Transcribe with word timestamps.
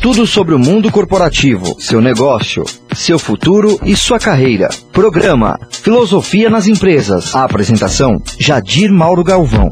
Tudo 0.00 0.26
sobre 0.26 0.54
o 0.54 0.58
mundo 0.58 0.90
corporativo, 0.92 1.76
seu 1.80 2.00
negócio, 2.00 2.64
seu 2.94 3.18
futuro 3.18 3.80
e 3.84 3.96
sua 3.96 4.18
carreira. 4.18 4.68
Programa 4.92 5.58
Filosofia 5.70 6.48
nas 6.48 6.68
Empresas. 6.68 7.34
A 7.34 7.44
apresentação: 7.44 8.16
Jadir 8.38 8.92
Mauro 8.92 9.24
Galvão. 9.24 9.68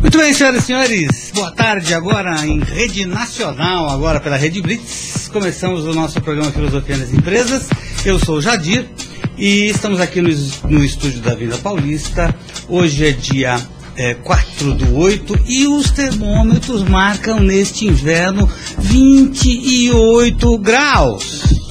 Muito 0.00 0.18
bem, 0.18 0.34
senhoras 0.34 0.62
e 0.62 0.66
senhores, 0.66 1.32
boa 1.34 1.52
tarde 1.52 1.94
agora 1.94 2.44
em 2.44 2.60
rede 2.60 3.06
nacional, 3.06 3.88
agora 3.88 4.20
pela 4.20 4.36
Rede 4.36 4.60
Blitz. 4.60 5.30
Começamos 5.32 5.86
o 5.86 5.94
nosso 5.94 6.20
programa 6.20 6.50
Filosofia 6.50 6.98
nas 6.98 7.14
Empresas. 7.14 7.70
Eu 8.04 8.18
sou 8.18 8.36
o 8.36 8.42
Jadir 8.42 8.86
e 9.38 9.70
estamos 9.70 10.00
aqui 10.00 10.20
no, 10.20 10.28
no 10.68 10.84
estúdio 10.84 11.20
da 11.20 11.34
Vila 11.34 11.56
Paulista. 11.56 12.34
Hoje 12.68 13.06
é 13.06 13.12
dia 13.12 13.56
é, 13.96 14.14
4 14.14 14.74
do 14.74 14.96
8 14.96 15.40
e 15.46 15.66
os 15.66 15.90
termômetros 15.90 16.82
marcam 16.82 17.40
neste 17.40 17.86
inverno 17.86 18.48
28 18.78 20.58
graus. 20.58 21.62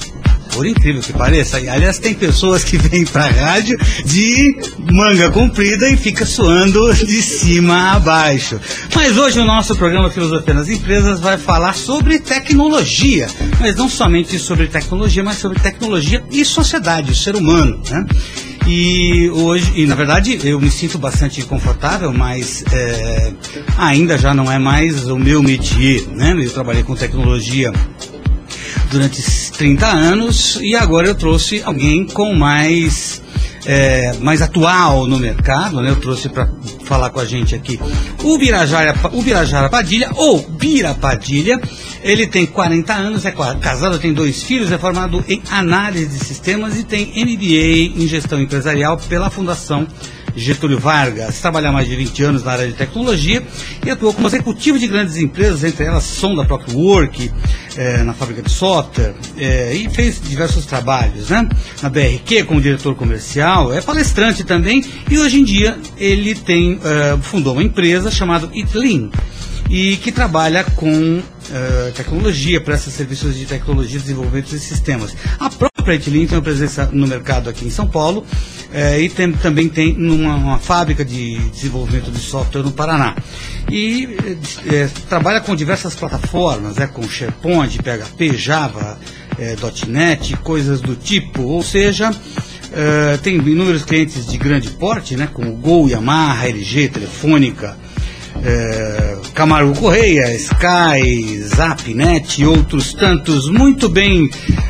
Por 0.52 0.66
incrível 0.66 1.00
que 1.00 1.14
pareça, 1.14 1.56
aliás, 1.56 1.98
tem 1.98 2.12
pessoas 2.12 2.62
que 2.62 2.76
vêm 2.76 3.06
para 3.06 3.24
a 3.24 3.30
rádio 3.30 3.78
de 4.04 4.54
manga 4.92 5.30
comprida 5.30 5.88
e 5.88 5.96
fica 5.96 6.26
suando 6.26 6.92
de 6.94 7.22
cima 7.22 7.92
a 7.92 7.98
baixo. 7.98 8.60
Mas 8.94 9.16
hoje 9.16 9.40
o 9.40 9.46
nosso 9.46 9.74
programa 9.74 10.10
Filosofia 10.10 10.52
nas 10.52 10.68
Empresas 10.68 11.20
vai 11.20 11.38
falar 11.38 11.74
sobre 11.74 12.18
tecnologia, 12.18 13.28
mas 13.58 13.76
não 13.76 13.88
somente 13.88 14.38
sobre 14.38 14.66
tecnologia, 14.66 15.24
mas 15.24 15.38
sobre 15.38 15.58
tecnologia 15.58 16.22
e 16.30 16.44
sociedade, 16.44 17.12
o 17.12 17.16
ser 17.16 17.34
humano, 17.34 17.80
né? 17.90 18.04
E 18.66 19.28
hoje, 19.30 19.72
e 19.74 19.86
na 19.86 19.94
verdade 19.94 20.38
eu 20.44 20.60
me 20.60 20.70
sinto 20.70 20.98
bastante 20.98 21.42
confortável, 21.42 22.12
mas 22.12 22.64
é, 22.72 23.32
ainda 23.76 24.16
já 24.16 24.32
não 24.32 24.50
é 24.50 24.58
mais 24.58 25.08
o 25.08 25.18
meu 25.18 25.42
métier, 25.42 26.06
né? 26.08 26.34
Eu 26.36 26.50
trabalhei 26.50 26.82
com 26.82 26.94
tecnologia 26.94 27.72
durante 28.90 29.22
30 29.52 29.86
anos 29.86 30.58
e 30.60 30.74
agora 30.74 31.08
eu 31.08 31.14
trouxe 31.14 31.62
alguém 31.64 32.06
com 32.06 32.34
mais 32.34 33.21
é, 33.64 34.14
mais 34.20 34.42
atual 34.42 35.06
no 35.06 35.18
mercado, 35.18 35.80
né? 35.80 35.90
Eu 35.90 35.96
trouxe 35.96 36.28
para 36.28 36.48
falar 36.84 37.10
com 37.10 37.20
a 37.20 37.24
gente 37.24 37.54
aqui 37.54 37.78
o 38.22 38.38
Birajara, 38.38 38.94
o 39.12 39.22
Birajara 39.22 39.68
Padilha, 39.68 40.10
ou 40.14 40.40
Bira 40.40 40.94
Padilha. 40.94 41.60
Ele 42.02 42.26
tem 42.26 42.44
40 42.44 42.92
anos, 42.92 43.24
é 43.24 43.30
casado, 43.30 43.98
tem 43.98 44.12
dois 44.12 44.42
filhos, 44.42 44.72
é 44.72 44.78
formado 44.78 45.24
em 45.28 45.40
análise 45.50 46.18
de 46.18 46.24
sistemas 46.24 46.76
e 46.76 46.82
tem 46.82 47.06
MBA 47.06 48.02
em 48.02 48.06
gestão 48.08 48.40
empresarial 48.40 48.96
pela 49.08 49.30
Fundação 49.30 49.86
Getúlio 50.34 50.78
Vargas. 50.78 51.40
Trabalha 51.40 51.68
há 51.68 51.72
mais 51.72 51.88
de 51.88 51.94
20 51.94 52.22
anos 52.24 52.44
na 52.44 52.52
área 52.52 52.66
de 52.66 52.72
tecnologia 52.72 53.42
e 53.84 53.90
atuou 53.90 54.12
como 54.12 54.26
executivo 54.26 54.78
de 54.78 54.88
grandes 54.88 55.16
empresas, 55.16 55.62
entre 55.62 55.84
elas 55.84 56.04
Sonda 56.04 56.44
Próprio 56.44 56.78
Work, 56.78 57.30
é, 57.76 58.02
na 58.02 58.12
fábrica 58.12 58.42
de 58.42 58.50
software, 58.50 59.14
é, 59.38 59.74
e 59.74 59.88
fez 59.88 60.20
diversos 60.20 60.66
trabalhos, 60.66 61.30
né? 61.30 61.48
Na 61.82 61.88
BRQ 61.88 62.44
como 62.44 62.60
diretor 62.60 62.94
comercial, 62.94 63.72
é 63.72 63.80
palestrante 63.80 64.44
também, 64.44 64.84
e 65.10 65.18
hoje 65.18 65.40
em 65.40 65.44
dia 65.44 65.78
ele 65.96 66.34
tem, 66.34 66.78
é, 66.84 67.16
fundou 67.22 67.54
uma 67.54 67.62
empresa 67.62 68.10
chamada 68.10 68.48
Itlin, 68.52 69.10
e 69.70 69.96
que 69.96 70.12
trabalha 70.12 70.64
com 70.64 71.18
uh, 71.18 71.92
tecnologia, 71.94 72.60
presta 72.60 72.90
serviços 72.90 73.34
de 73.34 73.46
tecnologia, 73.46 73.98
desenvolvimento 73.98 74.50
de 74.50 74.58
sistemas. 74.58 75.16
A 75.38 75.48
Itlin 75.90 76.26
tem 76.26 76.36
uma 76.36 76.42
presença 76.42 76.88
no 76.92 77.06
mercado 77.06 77.48
aqui 77.48 77.66
em 77.66 77.70
São 77.70 77.86
Paulo 77.86 78.20
uh, 78.20 79.00
e 79.00 79.08
tem, 79.08 79.32
também 79.32 79.68
tem 79.68 79.96
uma 79.96 80.58
fábrica 80.58 81.04
de 81.04 81.38
desenvolvimento 81.50 82.10
de 82.10 82.18
software 82.18 82.62
no 82.62 82.70
Paraná. 82.70 83.16
E 83.70 84.04
uh, 84.06 85.00
trabalha 85.08 85.40
com 85.40 85.56
diversas 85.56 85.94
plataformas, 85.94 86.78
é, 86.78 86.86
com 86.86 87.02
SharePoint, 87.02 87.78
PHP, 87.78 88.36
Java, 88.36 88.98
.NET, 89.88 90.36
coisas 90.36 90.80
do 90.80 90.94
tipo, 90.94 91.42
ou 91.42 91.62
seja, 91.62 92.14
tem 93.22 93.36
inúmeros 93.36 93.82
clientes 93.82 94.26
de 94.26 94.36
grande 94.36 94.70
porte, 94.72 95.16
né, 95.16 95.26
como 95.32 95.56
Gol, 95.56 95.88
Yamaha, 95.88 96.48
LG, 96.48 96.90
Telefônica, 96.90 97.76
é, 98.42 99.16
Camargo 99.34 99.74
Correia, 99.78 100.34
Sky, 100.36 101.40
Zapnet 101.42 102.40
e 102.40 102.46
outros 102.46 102.94
tantos. 102.94 103.48
Muito 103.48 103.88
bem. 103.88 104.28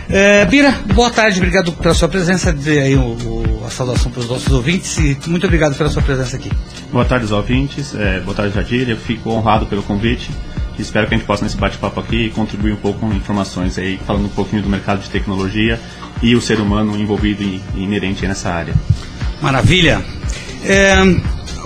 É, 0.08 0.44
Bira, 0.46 0.72
boa 0.94 1.10
tarde, 1.10 1.38
obrigado 1.38 1.72
pela 1.72 1.94
sua 1.94 2.08
presença. 2.08 2.52
Dê 2.52 2.80
aí 2.80 2.96
o, 2.96 3.00
o, 3.00 3.62
a 3.66 3.70
saudação 3.70 4.10
para 4.10 4.20
os 4.20 4.28
nossos 4.28 4.52
ouvintes 4.52 4.96
e 4.98 5.16
muito 5.26 5.46
obrigado 5.46 5.76
pela 5.76 5.90
sua 5.90 6.02
presença 6.02 6.36
aqui. 6.36 6.50
Boa 6.90 7.04
tarde 7.04 7.24
aos 7.24 7.32
ouvintes, 7.32 7.94
é, 7.94 8.20
boa 8.20 8.34
tarde, 8.34 8.54
Jadir. 8.54 8.88
Eu 8.88 8.96
fico 8.96 9.30
honrado 9.30 9.66
pelo 9.66 9.82
convite. 9.82 10.30
Espero 10.78 11.06
que 11.06 11.14
a 11.14 11.18
gente 11.18 11.26
possa, 11.26 11.44
nesse 11.44 11.56
bate-papo 11.56 12.00
aqui, 12.00 12.30
contribuir 12.30 12.72
um 12.72 12.76
pouco 12.76 13.00
com 13.00 13.12
informações 13.12 13.78
aí, 13.78 14.00
falando 14.06 14.24
um 14.24 14.30
pouquinho 14.30 14.62
do 14.62 14.68
mercado 14.68 15.00
de 15.00 15.10
tecnologia 15.10 15.78
e 16.22 16.34
o 16.34 16.40
ser 16.40 16.60
humano 16.60 16.96
envolvido 16.96 17.42
e 17.42 17.60
inerente 17.76 18.26
nessa 18.26 18.50
área. 18.50 18.74
Maravilha. 19.40 20.02
É, 20.64 20.94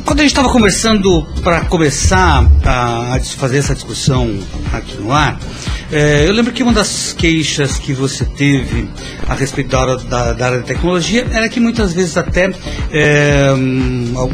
quando 0.06 0.20
a 0.20 0.22
gente 0.22 0.30
estava 0.30 0.48
conversando 0.48 1.26
para 1.42 1.62
começar 1.62 2.48
a, 2.64 3.18
fazer 3.36 3.58
essa 3.58 3.74
discussão 3.74 4.38
aqui 4.72 4.96
no 4.98 5.12
ar, 5.12 5.36
é, 5.90 6.26
eu 6.26 6.32
lembro 6.32 6.52
que 6.52 6.62
uma 6.62 6.72
das 6.72 7.12
queixas 7.12 7.76
que 7.78 7.92
você 7.92 8.24
teve 8.24 8.88
a 9.28 9.34
respeito 9.34 9.70
da, 9.70 9.80
área, 9.80 9.96
da, 9.96 10.32
da 10.32 10.46
área 10.46 10.58
de 10.58 10.64
tecnologia 10.64 11.26
era 11.30 11.48
que 11.48 11.58
muitas 11.58 11.92
vezes 11.92 12.16
até 12.16 12.52
é, 12.90 13.52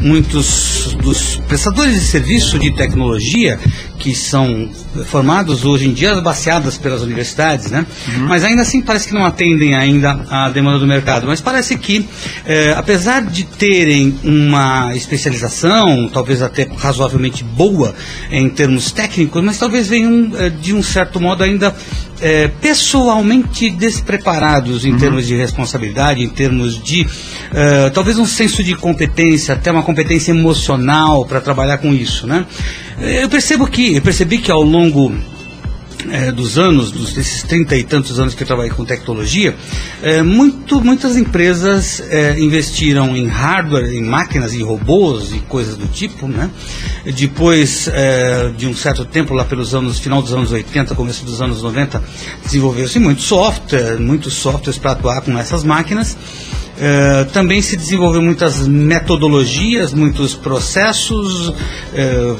muitos 0.01 0.95
dos 1.01 1.37
prestadores 1.47 1.93
de 1.93 2.05
serviço 2.05 2.59
de 2.59 2.71
tecnologia 2.71 3.59
que 3.97 4.13
são 4.13 4.69
formados 5.05 5.63
hoje 5.63 5.87
em 5.87 5.93
dia 5.93 6.19
baseadas 6.19 6.77
pelas 6.77 7.01
universidades, 7.01 7.71
né? 7.71 7.85
Uhum. 8.07 8.27
Mas 8.27 8.43
ainda 8.43 8.61
assim 8.61 8.81
parece 8.81 9.07
que 9.07 9.13
não 9.13 9.25
atendem 9.25 9.75
ainda 9.75 10.25
à 10.29 10.49
demanda 10.49 10.77
do 10.77 10.85
mercado. 10.85 11.25
Mas 11.25 11.39
parece 11.39 11.77
que, 11.77 12.05
é, 12.45 12.73
apesar 12.73 13.21
de 13.21 13.45
terem 13.45 14.13
uma 14.23 14.93
especialização, 14.93 15.62
talvez 16.11 16.41
até 16.41 16.67
razoavelmente 16.77 17.43
boa 17.43 17.93
em 18.31 18.49
termos 18.49 18.91
técnicos, 18.91 19.43
mas 19.43 19.57
talvez 19.57 19.87
venham 19.87 20.31
é, 20.37 20.49
de 20.49 20.73
um 20.73 20.83
certo 20.83 21.19
modo 21.19 21.43
ainda 21.43 21.75
é, 22.21 22.47
pessoalmente 22.47 23.69
despreparados 23.69 24.85
em 24.85 24.91
uhum. 24.91 24.97
termos 24.97 25.27
de 25.27 25.35
responsabilidade, 25.35 26.23
em 26.23 26.29
termos 26.29 26.81
de 26.81 27.01
uh, 27.01 27.91
talvez 27.93 28.17
um 28.17 28.25
senso 28.25 28.63
de 28.63 28.75
competência, 28.75 29.53
até 29.53 29.71
uma 29.71 29.83
competência 29.83 30.31
emocional 30.31 31.25
para 31.25 31.41
trabalhar 31.41 31.79
com 31.79 31.93
isso, 31.93 32.25
né? 32.25 32.45
Eu 32.99 33.27
percebo 33.27 33.67
que, 33.67 33.95
eu 33.95 34.01
percebi 34.01 34.37
que 34.37 34.51
ao 34.51 34.61
longo 34.61 35.13
é, 36.11 36.31
dos 36.31 36.57
anos, 36.57 36.91
dos, 36.91 37.13
desses 37.13 37.43
trinta 37.43 37.75
e 37.75 37.83
tantos 37.83 38.19
anos 38.19 38.33
que 38.33 38.43
eu 38.43 38.47
trabalhei 38.47 38.71
com 38.71 38.83
tecnologia, 38.85 39.55
é, 40.01 40.21
muito, 40.21 40.81
muitas 40.81 41.17
empresas 41.17 42.01
é, 42.09 42.39
investiram 42.39 43.15
em 43.15 43.27
hardware, 43.27 43.93
em 43.93 44.01
máquinas, 44.01 44.53
em 44.53 44.63
robôs 44.63 45.33
e 45.33 45.39
coisas 45.39 45.75
do 45.75 45.87
tipo, 45.87 46.27
né? 46.27 46.49
Depois 47.15 47.87
é, 47.87 48.51
de 48.55 48.67
um 48.67 48.75
certo 48.75 49.05
tempo, 49.05 49.33
lá 49.33 49.45
pelos 49.45 49.75
anos, 49.75 49.99
final 49.99 50.21
dos 50.21 50.33
anos 50.33 50.51
80, 50.51 50.95
começo 50.95 51.25
dos 51.25 51.41
anos 51.41 51.61
90, 51.61 52.01
desenvolveu-se 52.43 52.99
muito 52.99 53.21
software, 53.21 53.99
muitos 53.99 54.33
softwares 54.33 54.77
para 54.77 54.91
atuar 54.91 55.21
com 55.21 55.37
essas 55.37 55.63
máquinas. 55.63 56.17
Uh, 56.73 57.29
também 57.31 57.61
se 57.61 57.77
desenvolveu 57.77 58.21
muitas 58.21 58.67
metodologias, 58.67 59.93
muitos 59.93 60.33
processos, 60.33 61.49
uh, 61.49 62.39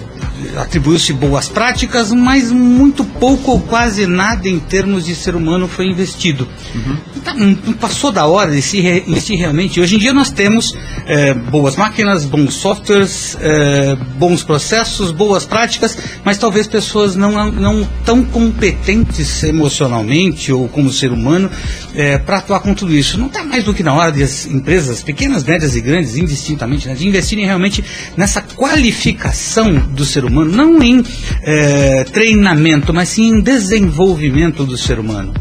atribuiu-se 0.57 1.13
boas 1.13 1.47
práticas, 1.49 2.11
mas 2.11 2.51
muito 2.51 3.03
pouco 3.03 3.51
ou 3.51 3.59
quase 3.59 4.05
nada 4.07 4.47
em 4.47 4.59
termos 4.59 5.05
de 5.05 5.15
ser 5.15 5.35
humano 5.35 5.67
foi 5.67 5.85
investido. 5.87 6.47
Uhum. 6.75 6.97
Então, 7.15 7.73
passou 7.73 8.11
da 8.11 8.25
hora 8.25 8.51
de 8.51 8.61
se 8.61 8.79
investir 9.07 9.37
realmente. 9.37 9.79
Hoje 9.79 9.95
em 9.95 9.99
dia 9.99 10.13
nós 10.13 10.29
temos 10.29 10.75
é, 11.05 11.33
boas 11.33 11.75
máquinas, 11.75 12.25
bons 12.25 12.53
softwares, 12.53 13.37
é, 13.39 13.95
bons 14.17 14.43
processos, 14.43 15.11
boas 15.11 15.45
práticas, 15.45 15.97
mas 16.23 16.37
talvez 16.37 16.67
pessoas 16.67 17.15
não, 17.15 17.51
não 17.51 17.87
tão 18.05 18.23
competentes 18.23 19.43
emocionalmente 19.43 20.51
ou 20.51 20.67
como 20.67 20.91
ser 20.91 21.11
humano 21.11 21.49
é, 21.93 22.17
para 22.17 22.37
atuar 22.37 22.59
com 22.59 22.73
tudo 22.73 22.93
isso. 22.93 23.17
Não 23.17 23.27
está 23.27 23.43
mais 23.43 23.63
do 23.63 23.73
que 23.73 23.83
na 23.83 23.93
hora 23.93 24.11
de 24.11 24.23
as 24.23 24.45
empresas, 24.45 25.03
pequenas, 25.03 25.43
médias 25.43 25.75
e 25.75 25.81
grandes, 25.81 26.15
indistintamente, 26.15 26.87
né, 26.87 26.95
de 26.95 27.07
investirem 27.07 27.45
realmente 27.45 27.83
nessa 28.17 28.41
qualificação 28.41 29.73
do 29.89 30.05
ser 30.05 30.25
humano, 30.25 30.32
não 30.33 30.81
em 30.81 31.03
é, 31.41 32.03
treinamento, 32.05 32.93
mas 32.93 33.09
sim 33.09 33.35
em 33.35 33.41
desenvolvimento 33.41 34.65
do 34.65 34.77
ser 34.77 34.99
humano. 34.99 35.33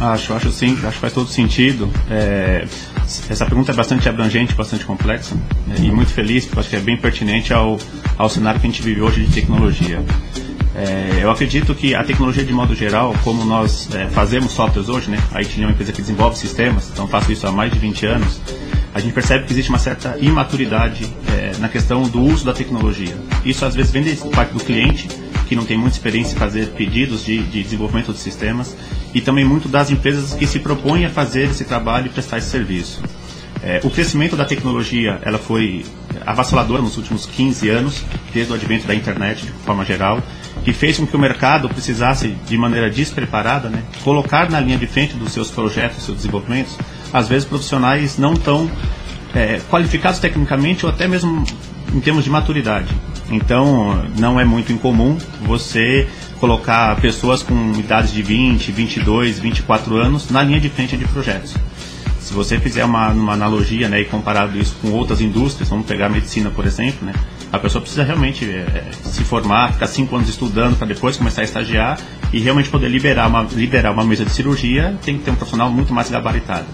Acho, 0.00 0.32
acho 0.34 0.52
sim, 0.52 0.78
acho 0.84 0.92
que 0.92 1.00
faz 1.00 1.12
todo 1.12 1.28
sentido. 1.28 1.90
É, 2.08 2.66
essa 3.28 3.46
pergunta 3.46 3.72
é 3.72 3.74
bastante 3.74 4.08
abrangente, 4.08 4.54
bastante 4.54 4.84
complexa 4.84 5.34
né, 5.66 5.76
e 5.80 5.90
muito 5.90 6.12
feliz, 6.12 6.44
porque 6.44 6.60
acho 6.60 6.68
que 6.70 6.76
é 6.76 6.80
bem 6.80 6.96
pertinente 6.96 7.52
ao, 7.52 7.78
ao 8.16 8.28
cenário 8.28 8.60
que 8.60 8.66
a 8.66 8.70
gente 8.70 8.82
vive 8.82 9.00
hoje 9.00 9.24
de 9.24 9.32
tecnologia. 9.32 10.02
É, 10.78 11.24
eu 11.24 11.30
acredito 11.30 11.74
que 11.74 11.92
a 11.92 12.04
tecnologia 12.04 12.44
de 12.44 12.52
modo 12.52 12.72
geral, 12.72 13.12
como 13.24 13.44
nós 13.44 13.92
é, 13.92 14.08
fazemos 14.10 14.52
softwares 14.52 14.88
hoje, 14.88 15.10
né, 15.10 15.18
a 15.32 15.40
IT 15.40 15.60
é 15.60 15.64
uma 15.64 15.72
empresa 15.72 15.90
que 15.90 16.00
desenvolve 16.00 16.38
sistemas, 16.38 16.88
então 16.92 17.08
faço 17.08 17.32
isso 17.32 17.48
há 17.48 17.50
mais 17.50 17.72
de 17.72 17.80
20 17.80 18.06
anos, 18.06 18.40
a 18.94 19.00
gente 19.00 19.12
percebe 19.12 19.44
que 19.44 19.52
existe 19.52 19.70
uma 19.70 19.78
certa 19.80 20.16
imaturidade 20.20 21.12
é, 21.32 21.58
na 21.58 21.68
questão 21.68 22.02
do 22.02 22.20
uso 22.20 22.44
da 22.44 22.52
tecnologia. 22.52 23.16
Isso 23.44 23.64
às 23.64 23.74
vezes 23.74 23.90
vem 23.90 24.04
da 24.04 24.26
parte 24.30 24.52
do 24.52 24.60
cliente, 24.60 25.08
que 25.48 25.56
não 25.56 25.64
tem 25.64 25.76
muita 25.76 25.96
experiência 25.96 26.36
em 26.36 26.38
fazer 26.38 26.68
pedidos 26.68 27.24
de, 27.24 27.42
de 27.42 27.60
desenvolvimento 27.60 28.12
de 28.12 28.20
sistemas, 28.20 28.76
e 29.12 29.20
também 29.20 29.44
muito 29.44 29.68
das 29.68 29.90
empresas 29.90 30.32
que 30.34 30.46
se 30.46 30.60
propõem 30.60 31.04
a 31.04 31.10
fazer 31.10 31.50
esse 31.50 31.64
trabalho 31.64 32.06
e 32.06 32.10
prestar 32.10 32.38
esse 32.38 32.50
serviço. 32.50 33.02
É, 33.62 33.80
o 33.82 33.90
crescimento 33.90 34.36
da 34.36 34.44
tecnologia 34.44 35.18
ela 35.22 35.38
foi 35.38 35.84
avassalador 36.24 36.80
nos 36.80 36.96
últimos 36.96 37.26
15 37.26 37.68
anos, 37.68 38.04
desde 38.32 38.52
o 38.52 38.54
advento 38.54 38.86
da 38.86 38.94
internet 38.94 39.44
de 39.46 39.52
forma 39.64 39.84
geral, 39.84 40.22
que 40.64 40.72
fez 40.72 40.98
com 40.98 41.06
que 41.06 41.16
o 41.16 41.18
mercado 41.18 41.68
precisasse, 41.68 42.28
de 42.46 42.58
maneira 42.58 42.90
despreparada, 42.90 43.68
né, 43.68 43.82
colocar 44.02 44.50
na 44.50 44.60
linha 44.60 44.76
de 44.76 44.86
frente 44.86 45.14
dos 45.14 45.32
seus 45.32 45.50
projetos, 45.50 46.04
seus 46.04 46.18
desenvolvimentos, 46.18 46.76
às 47.12 47.28
vezes 47.28 47.46
profissionais 47.46 48.18
não 48.18 48.34
tão 48.34 48.70
é, 49.34 49.60
qualificados 49.70 50.18
tecnicamente 50.18 50.84
ou 50.84 50.92
até 50.92 51.06
mesmo 51.06 51.44
em 51.94 52.00
termos 52.00 52.24
de 52.24 52.30
maturidade. 52.30 52.94
Então, 53.30 54.04
não 54.18 54.40
é 54.40 54.44
muito 54.44 54.72
incomum 54.72 55.18
você 55.42 56.08
colocar 56.40 56.96
pessoas 57.00 57.42
com 57.42 57.72
idades 57.72 58.12
de 58.12 58.22
20, 58.22 58.72
22, 58.72 59.38
24 59.38 59.96
anos 59.96 60.30
na 60.30 60.42
linha 60.42 60.60
de 60.60 60.68
frente 60.68 60.96
de 60.96 61.04
projetos. 61.06 61.54
Se 62.20 62.32
você 62.32 62.58
fizer 62.58 62.84
uma, 62.84 63.08
uma 63.08 63.32
analogia 63.32 63.88
né, 63.88 64.00
e 64.00 64.04
comparar 64.04 64.54
isso 64.56 64.76
com 64.80 64.90
outras 64.90 65.20
indústrias, 65.20 65.68
vamos 65.68 65.86
pegar 65.86 66.06
a 66.06 66.08
medicina, 66.10 66.50
por 66.50 66.66
exemplo, 66.66 67.06
né, 67.06 67.14
a 67.52 67.58
pessoa 67.58 67.80
precisa 67.80 68.04
realmente 68.04 68.44
é, 68.44 68.90
se 69.02 69.24
formar, 69.24 69.72
ficar 69.72 69.86
cinco 69.86 70.14
anos 70.16 70.28
estudando 70.28 70.76
para 70.76 70.86
depois 70.86 71.16
começar 71.16 71.40
a 71.40 71.44
estagiar 71.44 71.98
e 72.32 72.40
realmente 72.40 72.68
poder 72.68 72.88
liberar 72.88 73.26
uma, 73.26 73.42
liderar 73.42 73.92
uma 73.92 74.04
mesa 74.04 74.24
de 74.24 74.30
cirurgia, 74.30 74.96
tem 75.04 75.16
que 75.16 75.24
ter 75.24 75.30
um 75.30 75.34
profissional 75.34 75.70
muito 75.70 75.92
mais 75.92 76.10
gabaritado. 76.10 76.66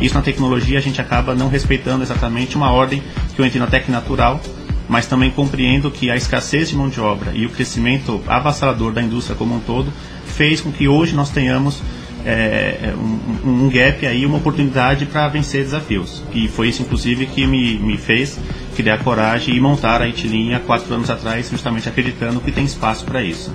Isso 0.00 0.14
na 0.14 0.22
tecnologia 0.22 0.78
a 0.78 0.82
gente 0.82 1.00
acaba 1.00 1.34
não 1.34 1.48
respeitando 1.48 2.02
exatamente 2.02 2.56
uma 2.56 2.70
ordem 2.70 3.02
que 3.34 3.40
eu 3.40 3.46
entendo 3.46 3.64
até 3.64 3.80
que 3.80 3.90
natural, 3.90 4.40
mas 4.88 5.06
também 5.06 5.30
compreendo 5.30 5.90
que 5.90 6.10
a 6.10 6.16
escassez 6.16 6.68
de 6.68 6.76
mão 6.76 6.88
de 6.88 7.00
obra 7.00 7.32
e 7.34 7.44
o 7.46 7.50
crescimento 7.50 8.22
avassalador 8.26 8.92
da 8.92 9.02
indústria 9.02 9.36
como 9.36 9.54
um 9.54 9.60
todo 9.60 9.92
fez 10.24 10.60
com 10.60 10.70
que 10.70 10.86
hoje 10.86 11.14
nós 11.14 11.30
tenhamos 11.30 11.82
é, 12.24 12.90
é, 12.90 12.94
um, 12.94 13.64
um, 13.64 13.70
gap 13.70 14.06
aí, 14.06 14.26
uma 14.26 14.38
oportunidade 14.38 15.06
para 15.06 15.28
vencer 15.28 15.62
desafios. 15.62 16.22
E 16.32 16.48
foi 16.48 16.68
isso, 16.68 16.82
inclusive, 16.82 17.26
que 17.26 17.46
me, 17.46 17.78
me 17.78 17.96
fez 17.96 18.38
criar 18.78 18.98
coragem 18.98 19.56
e 19.56 19.60
montar 19.60 20.00
a 20.00 20.06
Itilinha 20.06 20.60
quatro 20.60 20.94
anos 20.94 21.10
atrás, 21.10 21.50
justamente 21.50 21.88
acreditando 21.88 22.40
que 22.40 22.52
tem 22.52 22.64
espaço 22.64 23.04
para 23.04 23.20
isso. 23.20 23.52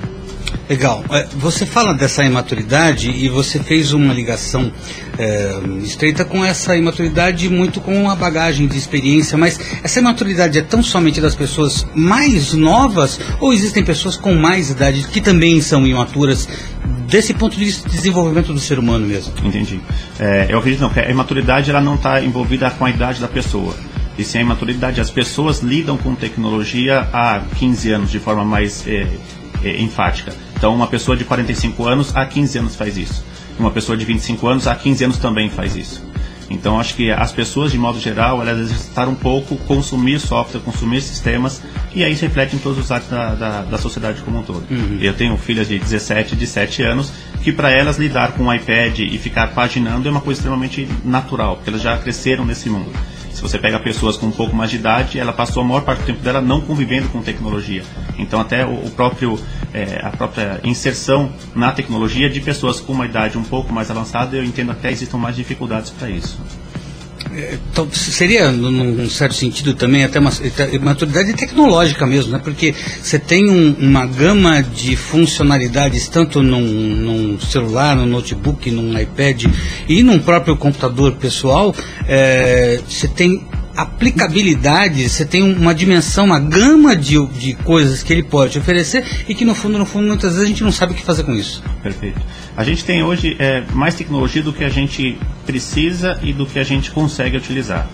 Legal. 0.70 1.04
É, 1.12 1.28
você 1.34 1.66
fala 1.66 1.94
dessa 1.94 2.26
imaturidade 2.26 3.10
e 3.10 3.30
você 3.30 3.58
fez 3.58 3.94
uma 3.94 4.14
ligação 4.14 4.70
é, 5.18 5.60
estreita 5.82 6.26
com 6.26 6.44
essa 6.44 6.76
imaturidade, 6.76 7.50
muito 7.50 7.80
com 7.80 8.10
a 8.10 8.16
bagagem 8.16 8.68
de 8.68 8.78
experiência, 8.78 9.38
mas 9.38 9.58
essa 9.82 10.00
imaturidade 10.00 10.60
é 10.60 10.62
tão 10.62 10.84
somente 10.84 11.22
das 11.22 11.36
pessoas 11.36 11.88
mais 11.96 12.54
novas 12.54 13.18
ou 13.40 13.54
existem 13.54 13.84
pessoas 13.84 14.18
com 14.18 14.34
mais 14.36 14.70
idade 14.70 15.08
que 15.08 15.22
também 15.22 15.62
são 15.62 15.88
imaturas 15.88 16.50
desse 17.08 17.34
ponto 17.34 17.56
de 17.56 17.64
vista 17.64 17.88
de 17.88 17.96
desenvolvimento 17.96 18.52
do 18.52 18.60
ser 18.60 18.78
humano 18.78 19.06
mesmo? 19.06 19.34
Entendi. 19.44 19.80
É, 20.20 20.48
eu 20.50 20.60
acredito 20.60 20.82
não, 20.82 20.90
que 20.90 21.00
a 21.00 21.10
imaturidade 21.10 21.70
ela 21.70 21.82
não 21.82 21.96
está 21.96 22.22
envolvida 22.22 22.70
com 22.72 22.86
a 22.86 22.90
idade 22.90 23.22
da 23.22 23.28
pessoa. 23.28 23.74
E 24.18 24.24
sim 24.24 24.40
a 24.40 24.42
imaturidade, 24.42 25.02
as 25.02 25.10
pessoas 25.10 25.60
lidam 25.60 25.98
com 25.98 26.14
tecnologia 26.14 27.08
há 27.12 27.42
15 27.58 27.92
anos 27.92 28.12
de 28.12 28.20
forma 28.20 28.46
mais 28.46 28.88
é, 28.88 29.08
é, 29.64 29.82
enfática. 29.82 30.34
Então, 30.56 30.74
uma 30.74 30.88
pessoa 30.88 31.18
de 31.18 31.24
45 31.24 31.86
anos 31.86 32.16
há 32.16 32.26
15 32.26 32.60
anos 32.60 32.76
faz 32.76 32.98
isso. 32.98 33.26
Uma 33.60 33.72
pessoa 33.72 33.98
de 33.98 34.06
25 34.06 34.48
anos 34.48 34.68
há 34.68 34.76
15 34.76 35.04
anos 35.04 35.18
também 35.18 35.50
faz 35.50 35.76
isso. 35.76 36.04
Então, 36.50 36.80
acho 36.80 36.96
que 36.96 37.10
as 37.10 37.32
pessoas, 37.32 37.72
de 37.72 37.78
modo 37.78 38.00
geral, 38.00 38.42
elas 38.42 38.60
exercitaram 38.60 39.14
um 39.14 39.16
pouco 39.16 39.58
consumir 39.58 40.20
software, 40.20 40.62
consumir 40.62 41.02
sistemas, 41.02 41.62
e 41.96 42.04
aí 42.04 42.14
isso 42.14 42.24
reflete 42.24 42.56
em 42.56 42.60
todos 42.60 42.78
os 42.78 42.92
atos 42.92 43.10
da, 43.10 43.34
da, 43.34 43.62
da 43.64 43.78
sociedade 43.78 44.22
como 44.22 44.40
um 44.40 44.44
todo. 44.44 44.64
Uhum. 44.70 45.00
Eu 45.02 45.14
tenho 45.14 45.36
filhas 45.38 45.68
de 45.68 45.80
17, 45.80 46.36
17 46.36 46.84
anos, 46.84 47.12
que 47.42 47.52
para 47.52 47.72
elas 47.72 47.98
lidar 47.98 48.34
com 48.34 48.44
um 48.44 48.54
iPad 48.54 49.00
e 49.00 49.18
ficar 49.18 49.48
paginando 49.48 50.08
é 50.08 50.12
uma 50.12 50.22
coisa 50.22 50.40
extremamente 50.40 50.88
natural, 51.04 51.56
porque 51.56 51.70
elas 51.70 51.82
já 51.82 51.98
cresceram 51.98 52.46
nesse 52.46 52.70
mundo. 52.70 52.92
Se 53.34 53.42
você 53.42 53.58
pega 53.58 53.80
pessoas 53.80 54.16
com 54.16 54.28
um 54.28 54.32
pouco 54.32 54.56
mais 54.56 54.70
de 54.70 54.78
idade, 54.78 55.20
ela 55.20 55.34
passou 55.34 55.64
a 55.64 55.66
maior 55.66 55.82
parte 55.82 56.02
do 56.02 56.06
tempo 56.06 56.20
dela 56.22 56.40
não 56.40 56.62
convivendo 56.62 57.10
com 57.10 57.22
tecnologia. 57.22 57.84
Então 58.18 58.40
até 58.40 58.64
o, 58.66 58.90
próprio 58.92 59.40
é, 59.74 60.00
a 60.04 60.12
própria 60.12 60.62
inserção 60.64 61.34
na 61.56 61.72
tecnologia 61.72 62.30
de 62.30 62.40
pessoas 62.40 62.80
com 62.80 62.94
uma 62.94 63.06
idade 63.06 63.38
um 63.38 63.44
pouco 63.44 63.74
mais 63.74 63.90
avançada, 63.90 64.38
eu 64.38 64.44
entendo 64.44 64.72
até 64.72 64.92
existam 64.92 65.18
mais 65.18 65.36
dificuldades 65.36 65.90
para 65.90 66.10
isso. 66.10 66.40
Então, 67.72 67.90
seria, 67.92 68.52
num 68.52 69.10
certo 69.10 69.36
sentido, 69.36 69.74
também 69.74 70.04
até 70.04 70.20
uma 70.20 70.32
maturidade 70.82 71.34
tecnológica 71.34 72.06
mesmo, 72.06 72.32
né? 72.32 72.42
porque 72.44 72.74
você 73.02 73.18
tem 73.18 73.50
um, 73.50 73.76
uma 73.80 74.06
gama 74.06 74.62
de 74.62 74.96
funcionalidades, 74.96 76.08
tanto 76.08 76.42
num, 76.44 76.62
num, 76.62 77.40
celular, 77.40 77.96
num 77.96 78.06
notebook, 78.06 78.70
num 78.70 78.98
iPad 78.98 79.46
e 79.88 80.04
num 80.04 80.20
próprio 80.20 80.56
computador 80.56 81.14
pessoal, 81.14 81.76
é, 82.08 82.80
você 82.88 83.08
tem 83.08 83.44
aplicabilidade, 83.76 85.10
você 85.10 85.26
tem 85.26 85.42
uma 85.42 85.74
dimensão, 85.74 86.26
uma 86.26 86.40
gama 86.40 86.96
de, 86.96 87.24
de 87.28 87.54
coisas 87.56 88.04
que 88.04 88.14
ele 88.14 88.24
pode 88.24 88.58
oferecer 88.58 89.26
e 89.28 89.34
que 89.34 89.44
no 89.46 89.56
fundo, 89.56 89.78
no 89.78 89.86
fundo, 89.86 90.08
muitas 90.08 90.34
vezes 90.34 90.46
a 90.46 90.48
gente 90.48 90.64
não 90.64 90.72
sabe 90.72 90.94
o 90.94 90.96
que 90.96 91.04
fazer 91.04 91.24
com 91.24 91.34
isso. 91.34 91.64
Perfeito. 91.82 92.22
A 92.56 92.64
gente 92.64 92.86
tem 92.86 93.04
hoje 93.04 93.36
é, 93.40 93.64
mais 93.74 93.96
tecnologia 93.96 94.44
do 94.44 94.54
que 94.54 94.64
a 94.64 94.70
gente 94.70 95.18
precisa 95.46 96.20
e 96.22 96.32
do 96.32 96.46
que 96.46 96.60
a 96.60 96.64
gente 96.64 96.92
consegue 96.92 97.36
utilizar. 97.38 97.90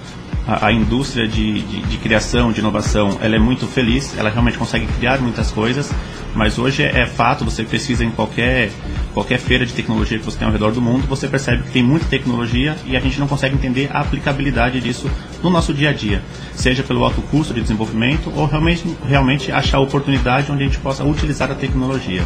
A, 0.48 0.68
a 0.68 0.72
indústria 0.72 1.28
de, 1.28 1.62
de, 1.62 1.82
de, 1.82 1.98
criação, 1.98 2.52
de 2.52 2.60
inovação, 2.60 3.18
ela 3.22 3.36
é 3.36 3.40
muito 3.40 3.68
feliz, 3.68 4.18
ela 4.18 4.30
realmente 4.30 4.58
consegue 4.58 4.88
criar 4.98 5.20
muitas 5.20 5.52
coisas, 5.52 5.92
mas 6.34 6.58
hoje 6.58 6.84
é, 6.84 7.02
é 7.02 7.06
fato, 7.06 7.46
você 7.46 7.64
pesquisa 7.64 8.04
em 8.04 8.12
qualquer 8.12 8.72
qualquer 9.14 9.40
feira 9.40 9.66
de 9.66 9.74
tecnologia 9.74 10.18
que 10.18 10.26
você 10.26 10.38
tem 10.38 10.46
ao 10.48 10.52
redor 10.52 10.72
do 10.72 10.82
mundo, 10.82 11.08
você 11.08 11.28
percebe 11.28 11.64
que 11.64 11.72
tem 11.72 11.84
muita 11.84 12.06
tecnologia 12.06 12.76
e 12.86 12.96
a 12.96 13.00
gente 13.00 13.20
não 13.20 13.28
consegue 13.28 13.56
entender 13.56 13.90
a 13.92 14.00
aplicabilidade 14.02 14.80
disso 14.80 15.10
no 15.44 15.50
nosso 15.50 15.74
dia 15.74 15.90
a 15.90 15.94
dia, 15.94 16.22
seja 16.56 16.84
pelo 16.84 17.04
alto 17.04 17.22
custo 17.24 17.54
de 17.54 17.62
desenvolvimento 17.62 18.32
ou 18.36 18.46
realmente, 18.46 18.84
realmente 19.06 19.52
achar 19.52 19.80
oportunidade 19.80 20.52
onde 20.52 20.64
a 20.64 20.66
gente 20.66 20.80
possa 20.80 21.04
utilizar 21.04 21.52
a 21.52 21.56
tecnologia. 21.56 22.24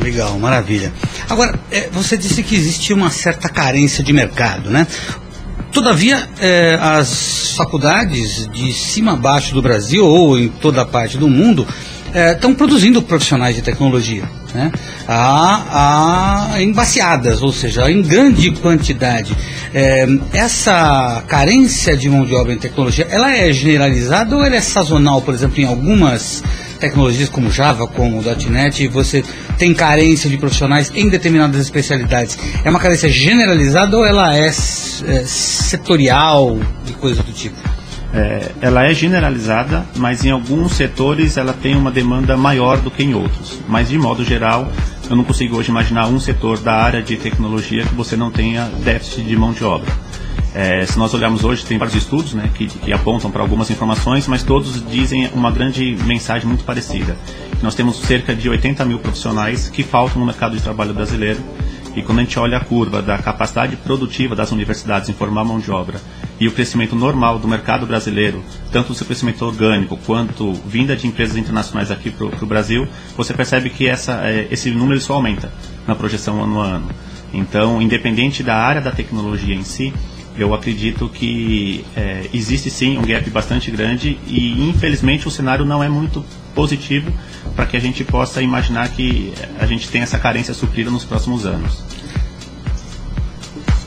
Legal, 0.00 0.38
maravilha. 0.38 0.92
Agora, 1.28 1.58
é, 1.70 1.88
você 1.90 2.16
disse 2.16 2.42
que 2.42 2.54
existe 2.54 2.92
uma 2.92 3.10
certa 3.10 3.48
carência 3.48 4.02
de 4.02 4.12
mercado, 4.12 4.70
né? 4.70 4.86
Todavia, 5.74 6.28
é, 6.38 6.78
as 6.80 7.54
faculdades 7.56 8.48
de 8.52 8.72
cima 8.72 9.14
a 9.14 9.16
baixo 9.16 9.52
do 9.52 9.60
Brasil 9.60 10.06
ou 10.06 10.38
em 10.38 10.48
toda 10.48 10.82
a 10.82 10.84
parte 10.84 11.18
do 11.18 11.28
mundo 11.28 11.66
estão 12.32 12.52
é, 12.52 12.54
produzindo 12.54 13.02
profissionais 13.02 13.56
de 13.56 13.62
tecnologia. 13.62 14.22
Né? 14.54 14.70
A 15.08 16.58
embaciadas, 16.60 17.42
ou 17.42 17.52
seja, 17.52 17.90
em 17.90 18.02
grande 18.02 18.52
quantidade. 18.52 19.36
É, 19.74 20.06
essa 20.32 21.24
carência 21.26 21.96
de 21.96 22.08
mão 22.08 22.24
de 22.24 22.36
obra 22.36 22.52
em 22.52 22.58
tecnologia, 22.58 23.08
ela 23.10 23.36
é 23.36 23.52
generalizada 23.52 24.36
ou 24.36 24.44
ela 24.44 24.54
é 24.54 24.60
sazonal, 24.60 25.20
por 25.22 25.34
exemplo, 25.34 25.60
em 25.60 25.64
algumas 25.64 26.40
tecnologias 26.78 27.28
como 27.28 27.50
Java, 27.50 27.86
como 27.86 28.22
.NET, 28.22 28.88
você 28.88 29.24
tem 29.58 29.72
carência 29.74 30.28
de 30.28 30.36
profissionais 30.36 30.90
em 30.94 31.08
determinadas 31.08 31.60
especialidades. 31.60 32.38
É 32.64 32.70
uma 32.70 32.78
carência 32.78 33.08
generalizada 33.08 33.96
ou 33.96 34.04
ela 34.04 34.36
é, 34.36 34.46
é 34.48 34.52
setorial 35.24 36.58
e 36.88 36.92
coisa 36.92 37.22
do 37.22 37.32
tipo? 37.32 37.56
É, 38.12 38.52
ela 38.60 38.84
é 38.84 38.94
generalizada, 38.94 39.84
mas 39.96 40.24
em 40.24 40.30
alguns 40.30 40.74
setores 40.74 41.36
ela 41.36 41.52
tem 41.52 41.74
uma 41.76 41.90
demanda 41.90 42.36
maior 42.36 42.78
do 42.78 42.88
que 42.88 43.02
em 43.02 43.12
outros. 43.12 43.58
Mas 43.68 43.88
de 43.88 43.98
modo 43.98 44.24
geral, 44.24 44.70
eu 45.10 45.16
não 45.16 45.24
consigo 45.24 45.56
hoje 45.56 45.70
imaginar 45.70 46.06
um 46.06 46.20
setor 46.20 46.60
da 46.60 46.74
área 46.74 47.02
de 47.02 47.16
tecnologia 47.16 47.84
que 47.84 47.94
você 47.94 48.16
não 48.16 48.30
tenha 48.30 48.70
déficit 48.84 49.24
de 49.24 49.36
mão 49.36 49.52
de 49.52 49.64
obra. 49.64 49.90
É, 50.54 50.86
se 50.86 50.96
nós 50.96 51.12
olharmos 51.12 51.42
hoje, 51.42 51.66
tem 51.66 51.76
vários 51.76 51.96
estudos 51.96 52.32
né, 52.32 52.48
que, 52.54 52.68
que 52.68 52.92
apontam 52.92 53.28
para 53.28 53.42
algumas 53.42 53.68
informações, 53.70 54.28
mas 54.28 54.44
todos 54.44 54.88
dizem 54.88 55.28
uma 55.34 55.50
grande 55.50 55.96
mensagem 56.04 56.46
muito 56.46 56.62
parecida. 56.62 57.16
Nós 57.60 57.74
temos 57.74 57.96
cerca 57.96 58.34
de 58.34 58.48
80 58.48 58.84
mil 58.84 59.00
profissionais 59.00 59.68
que 59.68 59.82
faltam 59.82 60.20
no 60.20 60.26
mercado 60.26 60.56
de 60.56 60.62
trabalho 60.62 60.94
brasileiro 60.94 61.42
e 61.96 62.02
quando 62.02 62.20
a 62.20 62.22
gente 62.22 62.38
olha 62.38 62.58
a 62.58 62.60
curva 62.60 63.02
da 63.02 63.18
capacidade 63.18 63.76
produtiva 63.76 64.34
das 64.36 64.52
universidades 64.52 65.08
em 65.08 65.12
formar 65.12 65.44
mão 65.44 65.58
de 65.58 65.70
obra 65.70 66.00
e 66.40 66.48
o 66.48 66.52
crescimento 66.52 66.96
normal 66.96 67.38
do 67.38 67.46
mercado 67.46 67.86
brasileiro, 67.86 68.42
tanto 68.72 68.92
o 68.92 68.94
seu 68.94 69.06
crescimento 69.06 69.44
orgânico 69.44 69.96
quanto 70.04 70.52
vinda 70.66 70.96
de 70.96 71.06
empresas 71.06 71.36
internacionais 71.36 71.90
aqui 71.90 72.10
para 72.10 72.26
o 72.26 72.46
Brasil, 72.46 72.86
você 73.16 73.32
percebe 73.32 73.70
que 73.70 73.88
essa, 73.88 74.20
é, 74.24 74.48
esse 74.50 74.70
número 74.70 75.00
só 75.00 75.14
aumenta 75.14 75.52
na 75.86 75.94
projeção 75.94 76.42
ano 76.42 76.60
a 76.60 76.66
ano. 76.66 76.90
Então, 77.32 77.80
independente 77.82 78.42
da 78.42 78.56
área 78.56 78.80
da 78.80 78.90
tecnologia 78.90 79.54
em 79.54 79.64
si, 79.64 79.92
eu 80.36 80.52
acredito 80.52 81.08
que 81.08 81.84
é, 81.96 82.28
existe 82.32 82.70
sim 82.70 82.98
um 82.98 83.02
gap 83.02 83.28
bastante 83.30 83.70
grande 83.70 84.18
e 84.26 84.68
infelizmente 84.68 85.28
o 85.28 85.30
cenário 85.30 85.64
não 85.64 85.82
é 85.82 85.88
muito 85.88 86.24
positivo 86.54 87.12
para 87.54 87.66
que 87.66 87.76
a 87.76 87.80
gente 87.80 88.04
possa 88.04 88.42
imaginar 88.42 88.88
que 88.88 89.32
a 89.58 89.66
gente 89.66 89.88
tenha 89.88 90.04
essa 90.04 90.18
carência 90.18 90.52
suprida 90.52 90.90
nos 90.90 91.04
próximos 91.04 91.46
anos. 91.46 91.84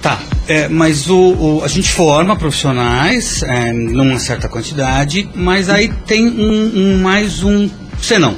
Tá, 0.01 0.20
é, 0.48 0.70
mas 0.70 1.10
o, 1.10 1.18
o, 1.18 1.63
a 1.63 1.68
gente 1.68 1.92
forma 1.92 2.36
profissionais 2.36 3.44
é, 3.44 3.74
numa 3.74 4.20
certa 4.20 4.48
quantidade, 4.48 5.30
mas 5.36 5.70
aí 5.70 5.89
tem 6.06 6.27
um, 6.27 6.72
um 6.75 7.01
mais 7.01 7.44
um 7.44 7.70
senão. 8.00 8.38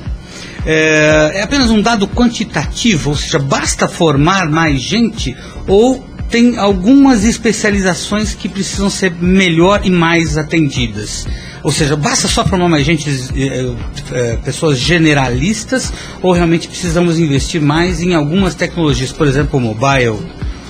é, 0.65 1.33
é 1.35 1.41
apenas 1.43 1.69
um 1.69 1.81
dado 1.81 2.07
quantitativo, 2.07 3.11
ou 3.11 3.15
seja, 3.15 3.37
basta 3.37 3.87
formar 3.87 4.49
mais 4.49 4.81
gente 4.81 5.35
ou 5.67 6.08
tem 6.29 6.57
algumas 6.57 7.23
especializações 7.23 8.33
que 8.33 8.47
precisam 8.47 8.89
ser 8.89 9.13
melhor 9.19 9.81
e 9.83 9.89
mais 9.89 10.37
atendidas. 10.37 11.27
Ou 11.63 11.71
seja, 11.71 11.95
basta 11.95 12.27
só 12.27 12.45
formar 12.45 12.69
mais 12.69 12.85
gente, 12.85 13.09
é, 13.35 13.73
é, 14.11 14.37
pessoas 14.37 14.77
generalistas, 14.77 15.91
ou 16.21 16.31
realmente 16.31 16.67
precisamos 16.67 17.19
investir 17.19 17.61
mais 17.61 18.01
em 18.01 18.13
algumas 18.13 18.55
tecnologias, 18.55 19.11
por 19.11 19.27
exemplo, 19.27 19.59
mobile 19.59 20.19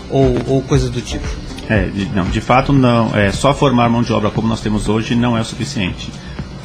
ou, 0.09 0.37
ou 0.47 0.61
coisas 0.63 0.89
do 0.89 1.01
tipo? 1.01 1.27
É, 1.69 1.87
não, 2.15 2.25
de 2.25 2.41
fato 2.41 2.73
não. 2.73 3.15
É, 3.15 3.31
só 3.31 3.53
formar 3.53 3.87
mão 3.89 4.01
de 4.01 4.11
obra 4.11 4.31
como 4.31 4.47
nós 4.47 4.61
temos 4.61 4.89
hoje 4.89 5.13
não 5.13 5.37
é 5.37 5.41
o 5.41 5.45
suficiente. 5.45 6.09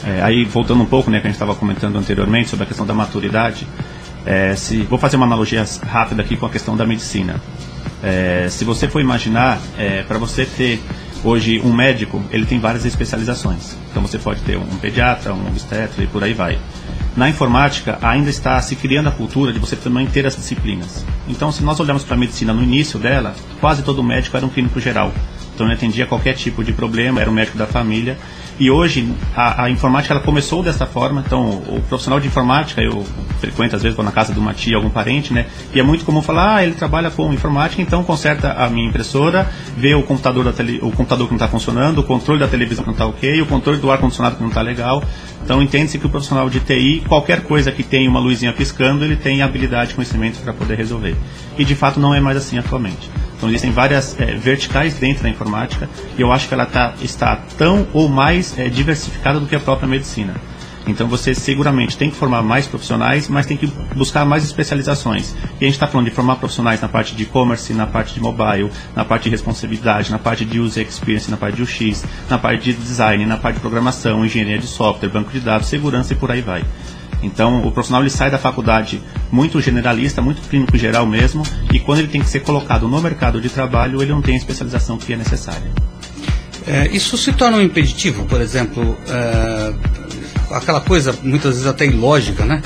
É, 0.07 0.23
aí 0.23 0.45
voltando 0.45 0.83
um 0.83 0.87
pouco, 0.87 1.11
né, 1.11 1.21
que 1.21 1.27
a 1.27 1.31
gente 1.31 1.37
estava 1.37 1.55
comentando 1.55 1.97
anteriormente 1.97 2.49
sobre 2.49 2.65
a 2.65 2.67
questão 2.67 2.87
da 2.87 2.95
maturidade, 2.95 3.67
é, 4.25 4.57
se 4.57 4.79
vou 4.83 4.99
fazer 4.99 5.17
uma 5.17 5.27
analogia 5.27 5.65
rápida 5.87 6.23
aqui 6.23 6.37
com 6.37 6.47
a 6.47 6.51
questão 6.51 6.77
da 6.77 6.87
medicina. 6.87 7.41
É, 8.05 8.49
se 8.51 8.65
você 8.65 8.87
for 8.87 9.01
imaginar, 9.01 9.59
é, 9.79 10.03
para 10.03 10.19
você 10.19 10.45
ter 10.45 10.79
hoje 11.25 11.59
um 11.65 11.73
médico, 11.73 12.23
ele 12.31 12.45
tem 12.45 12.61
várias 12.61 12.85
especializações. 12.85 13.77
Então 13.91 14.03
você 14.03 14.19
pode 14.19 14.43
ter 14.43 14.59
um 14.59 14.77
pediatra, 14.77 15.33
um 15.33 15.49
obstetra 15.49 16.05
e 16.05 16.07
por 16.07 16.23
aí 16.23 16.35
vai. 16.35 16.59
Na 17.17 17.31
informática, 17.31 17.99
ainda 18.03 18.29
está 18.29 18.61
se 18.61 18.77
criando 18.77 19.09
a 19.09 19.13
cultura 19.13 19.53
de 19.53 19.59
você 19.59 19.75
também 19.75 20.07
ter 20.07 20.27
as 20.27 20.37
disciplinas. 20.37 21.07
Então, 21.29 21.53
se 21.53 21.63
nós 21.63 21.79
olharmos 21.79 22.03
para 22.03 22.17
a 22.17 22.19
medicina 22.19 22.53
no 22.53 22.63
início 22.63 22.99
dela, 22.99 23.35
quase 23.61 23.83
todo 23.83 24.03
médico 24.03 24.37
era 24.37 24.45
um 24.45 24.49
clínico 24.49 24.81
geral. 24.81 25.13
Então, 25.55 25.65
ele 25.67 25.75
atendia 25.75 26.07
qualquer 26.07 26.35
tipo 26.35 26.65
de 26.65 26.73
problema, 26.73 27.21
era 27.21 27.31
um 27.31 27.33
médico 27.33 27.57
da 27.57 27.67
família. 27.67 28.19
E 28.59 28.71
hoje 28.71 29.13
a, 29.35 29.65
a, 29.65 29.71
informática 29.71 30.15
ela 30.15 30.23
começou 30.23 30.63
dessa 30.63 30.87
forma. 30.87 31.23
Então 31.27 31.63
o 31.69 31.83
profissional 31.89 32.21
de 32.21 32.27
informática 32.27 32.81
eu 32.81 33.05
frequento 33.41 33.77
às 33.77 33.83
vezes 33.83 33.97
vou 33.97 34.05
na 34.05 34.13
casa 34.13 34.33
de 34.33 34.39
uma 34.39 34.55
tia, 34.55 34.77
algum 34.77 34.91
parente, 34.91 35.33
né? 35.33 35.47
E 35.75 35.81
é 35.81 35.83
muito 35.83 36.05
comum 36.05 36.23
falar, 36.23 36.57
ah, 36.57 36.65
ele 36.65 36.75
trabalha 36.75 37.11
com 37.11 37.33
informática, 37.33 37.83
então 37.83 38.05
conserta 38.05 38.53
a 38.53 38.69
minha 38.69 38.89
impressora, 38.89 39.51
vê 39.77 39.95
o 39.95 40.03
computador 40.03 40.45
da 40.45 40.53
tele, 40.53 40.79
o 40.83 40.91
computador 40.93 41.27
que 41.27 41.33
não 41.33 41.37
está 41.37 41.49
funcionando, 41.49 41.99
o 41.99 42.05
controle 42.05 42.41
da 42.41 42.49
televisão 42.49 42.85
que 42.85 42.89
não 42.89 42.95
está 42.95 43.07
ok, 43.07 43.41
o 43.43 43.47
controle 43.47 43.79
do 43.79 43.91
ar 43.91 43.99
condicionado 43.99 44.37
que 44.37 44.43
não 44.43 44.49
está 44.49 44.63
legal. 44.63 45.03
Então 45.45 45.63
entende-se 45.63 45.99
que 45.99 46.07
o 46.07 46.09
profissional 46.09 46.49
de 46.49 46.59
TI, 46.59 47.05
qualquer 47.07 47.43
coisa 47.43 47.71
que 47.71 47.83
tenha 47.83 48.09
uma 48.09 48.19
luzinha 48.19 48.51
piscando, 48.51 49.05
ele 49.05 49.15
tem 49.15 49.43
habilidade 49.43 49.93
e 49.93 49.95
conhecimento 49.95 50.41
para 50.41 50.55
poder 50.55 50.77
resolver. 50.77 51.15
E 51.59 51.65
de 51.67 51.75
fato 51.75 52.01
não 52.01 52.15
é 52.15 52.21
mais 52.21 52.39
assim 52.39 52.57
atualmente. 52.57 53.11
Então 53.37 53.51
existem 53.51 53.71
várias 53.71 54.19
é, 54.19 54.35
verticais 54.35 54.95
dentro 54.95 55.23
da 55.23 55.29
informática 55.29 55.89
e 56.17 56.23
eu 56.23 56.33
acho 56.33 56.49
que 56.49 56.55
ela 56.55 56.65
tá, 56.65 56.95
está 57.03 57.37
tão 57.59 57.87
ou 57.93 58.09
mais 58.09 58.59
é, 58.59 58.71
diversificada 58.71 59.39
do 59.39 59.47
que 59.47 59.55
a 59.55 59.61
própria 59.61 59.87
medicina. 59.87 60.35
Então 60.87 61.09
você 61.09 61.35
seguramente 61.35 61.97
tem 61.97 62.11
que 62.11 62.17
formar 62.17 62.43
mais 62.43 62.67
profissionais, 62.67 63.29
mas 63.29 63.47
tem 63.47 63.57
que 63.57 63.67
buscar 63.95 64.25
mais 64.25 64.45
especializações. 64.45 65.35
E 65.61 65.65
a 65.65 65.67
gente 65.67 65.75
está 65.75 65.87
falando 65.87 66.09
de 66.09 66.15
formar 66.15 66.37
profissionais 66.37 66.81
na 66.81 66.89
parte 66.89 67.15
de 67.15 67.23
e-commerce, 67.23 67.73
na 67.73 67.87
parte 67.87 68.15
de 68.15 68.21
mobile, 68.21 68.71
na 68.95 69.05
parte 69.05 69.25
de 69.25 69.31
responsabilidade, 69.31 70.11
na 70.11 70.19
parte 70.19 70.45
de 70.45 70.61
user 70.61 70.87
experience, 70.87 71.31
na 71.31 71.37
parte 71.37 71.57
de 71.57 71.63
UX, 71.63 72.05
na 72.29 72.39
parte 72.39 72.65
de 72.65 72.75
design, 72.75 73.25
na 73.25 73.37
parte 73.37 73.57
de 73.57 73.61
programação, 73.61 74.25
engenharia 74.25 74.59
de 74.59 74.67
software, 74.67 75.09
banco 75.09 75.31
de 75.31 75.41
dados, 75.41 75.69
segurança 75.69 76.13
e 76.13 76.17
por 76.17 76.31
aí 76.31 76.43
vai. 76.43 76.65
Então, 77.23 77.67
o 77.67 77.73
profissional 77.73 78.03
ele 78.03 78.11
sai 78.11 78.31
da 78.31 78.37
faculdade 78.37 79.01
muito 79.33 79.59
generalista, 79.61 80.21
muito 80.21 80.43
clínico 80.43 80.77
geral 80.77 81.07
mesmo, 81.07 81.43
e 81.73 81.81
quando 81.81 82.01
ele 82.01 82.09
tem 82.09 82.21
que 82.21 82.29
ser 82.29 82.41
colocado 82.41 82.87
no 82.87 83.01
mercado 83.01 83.41
de 83.41 83.49
trabalho, 83.49 84.03
ele 84.03 84.13
não 84.13 84.21
tem 84.21 84.35
a 84.35 84.39
especialização 84.39 84.99
que 84.99 85.13
é 85.15 85.17
necessária. 85.17 85.73
É, 86.67 86.87
isso 86.89 87.17
se 87.17 87.33
torna 87.33 87.59
um 87.59 87.63
impeditivo, 87.63 88.25
por 88.27 88.41
exemplo, 88.41 88.97
é, 89.09 89.75
aquela 90.51 90.81
coisa 90.81 91.15
muitas 91.23 91.55
vezes 91.55 91.67
até 91.67 91.87
ilógica, 91.87 92.45
né? 92.45 92.63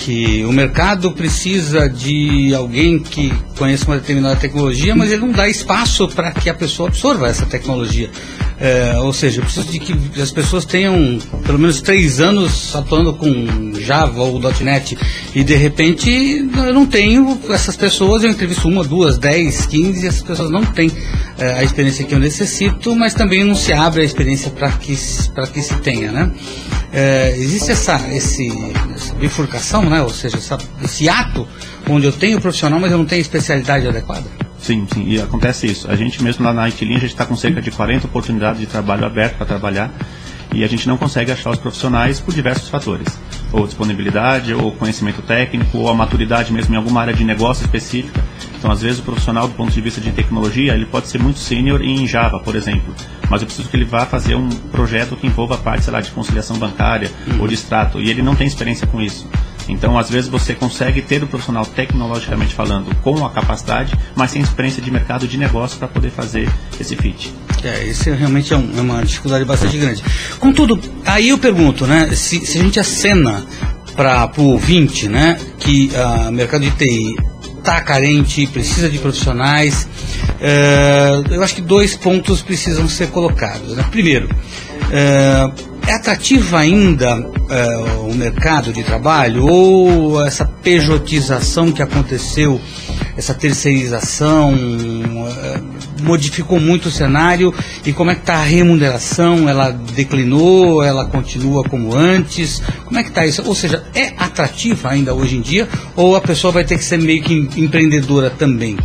que 0.00 0.44
o 0.46 0.52
mercado 0.52 1.12
precisa 1.12 1.86
de 1.88 2.54
alguém 2.54 2.98
que 2.98 3.32
conheça 3.58 3.84
uma 3.84 3.98
determinada 3.98 4.36
tecnologia, 4.36 4.96
mas 4.96 5.12
ele 5.12 5.20
não 5.20 5.30
dá 5.30 5.46
espaço 5.46 6.08
para 6.08 6.32
que 6.32 6.48
a 6.48 6.54
pessoa 6.54 6.88
absorva 6.88 7.28
essa 7.28 7.44
tecnologia. 7.44 8.10
É, 8.58 8.98
ou 8.98 9.12
seja, 9.12 9.40
eu 9.40 9.44
preciso 9.44 9.68
de 9.70 9.78
que 9.78 10.20
as 10.20 10.30
pessoas 10.30 10.64
tenham 10.64 11.18
pelo 11.44 11.58
menos 11.58 11.80
três 11.80 12.20
anos 12.20 12.74
atuando 12.76 13.14
com 13.14 13.72
Java 13.80 14.22
ou 14.22 14.38
.NET 14.60 14.98
e 15.34 15.42
de 15.42 15.54
repente 15.54 16.10
eu 16.66 16.74
não 16.74 16.84
tenho 16.84 17.40
essas 17.48 17.74
pessoas, 17.74 18.22
eu 18.22 18.28
entrevisto 18.28 18.68
uma, 18.68 18.84
duas, 18.84 19.16
dez, 19.16 19.64
quinze 19.64 20.04
e 20.04 20.08
essas 20.08 20.22
pessoas 20.22 20.50
não 20.50 20.62
têm 20.62 20.92
é, 21.38 21.54
a 21.54 21.64
experiência 21.64 22.04
que 22.04 22.14
eu 22.14 22.18
necessito, 22.18 22.94
mas 22.94 23.14
também 23.14 23.44
não 23.44 23.54
se 23.54 23.72
abre 23.72 24.02
a 24.02 24.04
experiência 24.04 24.50
para 24.50 24.70
que, 24.72 24.94
que 24.94 25.62
se 25.62 25.74
tenha, 25.78 26.12
né? 26.12 26.30
É, 26.92 27.36
existe 27.36 27.70
essa, 27.70 27.96
esse, 28.08 28.48
essa 28.94 29.14
bifurcação, 29.14 29.88
né? 29.88 30.02
ou 30.02 30.10
seja, 30.10 30.36
essa, 30.36 30.58
esse 30.82 31.08
ato 31.08 31.46
onde 31.88 32.06
eu 32.06 32.12
tenho 32.12 32.40
profissional, 32.40 32.80
mas 32.80 32.90
eu 32.90 32.98
não 32.98 33.06
tenho 33.06 33.20
especialidade 33.20 33.86
adequada? 33.86 34.24
Sim, 34.58 34.86
sim, 34.92 35.04
e 35.06 35.20
acontece 35.20 35.66
isso. 35.66 35.90
A 35.90 35.96
gente 35.96 36.22
mesmo 36.22 36.44
lá 36.44 36.52
na 36.52 36.68
Itlin, 36.68 36.96
a 36.96 36.98
gente 36.98 37.06
está 37.06 37.24
com 37.24 37.36
cerca 37.36 37.62
de 37.62 37.70
40 37.70 38.06
oportunidades 38.06 38.60
de 38.60 38.66
trabalho 38.66 39.04
aberto 39.06 39.36
para 39.36 39.46
trabalhar 39.46 39.90
e 40.52 40.64
a 40.64 40.66
gente 40.66 40.86
não 40.86 40.98
consegue 40.98 41.30
achar 41.30 41.50
os 41.50 41.58
profissionais 41.58 42.20
por 42.20 42.34
diversos 42.34 42.68
fatores. 42.68 43.18
Ou 43.52 43.66
disponibilidade, 43.66 44.52
ou 44.52 44.72
conhecimento 44.72 45.22
técnico, 45.22 45.78
ou 45.78 45.88
a 45.88 45.94
maturidade 45.94 46.52
mesmo 46.52 46.74
em 46.74 46.76
alguma 46.76 47.00
área 47.00 47.14
de 47.14 47.24
negócio 47.24 47.64
específica. 47.64 48.22
Então, 48.60 48.70
às 48.70 48.82
vezes, 48.82 48.98
o 48.98 49.02
profissional, 49.02 49.48
do 49.48 49.54
ponto 49.54 49.72
de 49.72 49.80
vista 49.80 50.02
de 50.02 50.12
tecnologia, 50.12 50.74
ele 50.74 50.84
pode 50.84 51.08
ser 51.08 51.18
muito 51.18 51.38
sênior 51.38 51.80
em 51.80 52.06
Java, 52.06 52.38
por 52.40 52.54
exemplo. 52.54 52.94
Mas 53.30 53.40
eu 53.40 53.46
preciso 53.46 53.70
que 53.70 53.74
ele 53.74 53.86
vá 53.86 54.04
fazer 54.04 54.34
um 54.34 54.50
projeto 54.50 55.16
que 55.16 55.26
envolva 55.26 55.54
a 55.54 55.58
parte, 55.58 55.84
sei 55.84 55.92
lá, 55.94 56.02
de 56.02 56.10
conciliação 56.10 56.58
bancária 56.58 57.10
ou 57.38 57.48
de 57.48 57.54
extrato. 57.54 58.02
E 58.02 58.10
ele 58.10 58.20
não 58.20 58.36
tem 58.36 58.46
experiência 58.46 58.86
com 58.86 59.00
isso. 59.00 59.26
Então, 59.66 59.98
às 59.98 60.10
vezes, 60.10 60.28
você 60.28 60.52
consegue 60.52 61.00
ter 61.00 61.22
o 61.22 61.26
profissional 61.26 61.64
tecnologicamente 61.64 62.54
falando 62.54 62.94
com 62.96 63.24
a 63.24 63.30
capacidade, 63.30 63.96
mas 64.14 64.30
sem 64.30 64.42
experiência 64.42 64.82
de 64.82 64.90
mercado 64.90 65.26
de 65.26 65.38
negócio 65.38 65.78
para 65.78 65.88
poder 65.88 66.10
fazer 66.10 66.46
esse 66.78 66.94
fit. 66.94 67.32
É, 67.64 67.84
isso 67.84 68.12
realmente 68.12 68.52
é, 68.52 68.58
um, 68.58 68.70
é, 68.76 68.80
uma 68.82 69.02
dificuldade 69.02 69.46
bastante 69.46 69.78
grande. 69.78 70.04
Contudo, 70.38 70.78
aí 71.06 71.30
eu 71.30 71.38
pergunto, 71.38 71.86
né, 71.86 72.10
se, 72.14 72.44
se 72.44 72.58
a 72.58 72.62
gente 72.62 72.78
acena 72.78 73.42
para 73.96 74.30
o 74.36 74.50
ouvinte, 74.50 75.08
né, 75.08 75.38
que 75.58 75.90
o 75.94 76.28
uh, 76.28 76.32
mercado 76.32 76.62
de 76.62 76.70
TI 76.72 77.16
está 77.60 77.80
carente, 77.80 78.46
precisa 78.46 78.88
de 78.88 78.98
profissionais, 78.98 79.88
uh, 80.40 81.32
eu 81.32 81.42
acho 81.42 81.54
que 81.54 81.60
dois 81.60 81.94
pontos 81.94 82.42
precisam 82.42 82.88
ser 82.88 83.08
colocados. 83.08 83.76
Né? 83.76 83.84
Primeiro, 83.90 84.26
uh, 84.26 85.70
é 85.86 85.92
atrativo 85.92 86.56
ainda 86.56 87.18
uh, 87.18 88.06
o 88.08 88.14
mercado 88.14 88.72
de 88.72 88.82
trabalho 88.82 89.46
ou 89.46 90.24
essa 90.26 90.44
pejotização 90.44 91.70
que 91.70 91.82
aconteceu, 91.82 92.60
essa 93.16 93.34
terceirização, 93.34 94.54
modificou 96.00 96.58
muito 96.58 96.86
o 96.86 96.90
cenário 96.90 97.54
e 97.84 97.92
como 97.92 98.10
é 98.10 98.14
que 98.14 98.22
está 98.22 98.34
a 98.34 98.44
remuneração? 98.44 99.48
Ela 99.48 99.70
declinou? 99.70 100.82
Ela 100.82 101.06
continua 101.06 101.62
como 101.64 101.94
antes? 101.94 102.62
Como 102.84 102.98
é 102.98 103.02
que 103.02 103.10
está 103.10 103.26
isso? 103.26 103.42
Ou 103.46 103.54
seja, 103.54 103.84
é 103.94 104.14
atrativa 104.18 104.90
ainda 104.90 105.14
hoje 105.14 105.36
em 105.36 105.40
dia 105.40 105.68
ou 105.96 106.16
a 106.16 106.20
pessoa 106.20 106.52
vai 106.52 106.64
ter 106.64 106.78
que 106.78 106.84
ser 106.84 106.98
meio 106.98 107.22
que 107.22 107.34
empreendedora 107.56 108.30
também? 108.30 108.76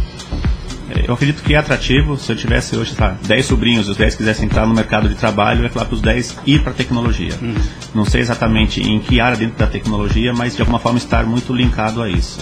eu 1.07 1.13
acredito 1.13 1.43
que 1.43 1.53
é 1.53 1.57
atrativo. 1.57 2.17
Se 2.17 2.31
eu 2.31 2.36
tivesse 2.36 2.75
hoje, 2.75 2.95
tá, 2.95 3.17
10 3.27 3.45
sobrinhos, 3.45 3.88
os 3.88 3.98
10 3.98 4.15
quisessem 4.15 4.45
entrar 4.45 4.65
no 4.65 4.74
mercado 4.74 5.07
de 5.07 5.15
trabalho, 5.15 5.60
eu 5.60 5.63
ia 5.63 5.69
falar 5.69 5.86
para 5.86 5.95
os 5.95 6.01
10 6.01 6.38
ir 6.45 6.62
para 6.62 6.72
a 6.72 6.75
tecnologia. 6.75 7.34
Uhum. 7.41 7.55
Não 7.93 8.05
sei 8.05 8.22
exatamente 8.22 8.81
em 8.81 9.00
que 9.00 9.19
área 9.19 9.38
dentro 9.38 9.57
da 9.57 9.67
tecnologia, 9.67 10.34
mas 10.34 10.55
de 10.55 10.62
alguma 10.62 10.79
forma 10.79 10.98
estar 10.98 11.25
muito 11.25 11.53
linkado 11.53 12.01
a 12.01 12.10
isso. 12.10 12.39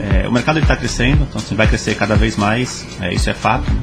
É, 0.00 0.26
o 0.26 0.32
mercado 0.32 0.58
está 0.58 0.74
crescendo, 0.74 1.26
então 1.28 1.40
assim, 1.40 1.54
vai 1.54 1.66
crescer 1.66 1.94
cada 1.94 2.16
vez 2.16 2.36
mais, 2.36 2.86
é, 3.00 3.12
isso 3.12 3.28
é 3.28 3.34
fato. 3.34 3.70
Né? 3.70 3.82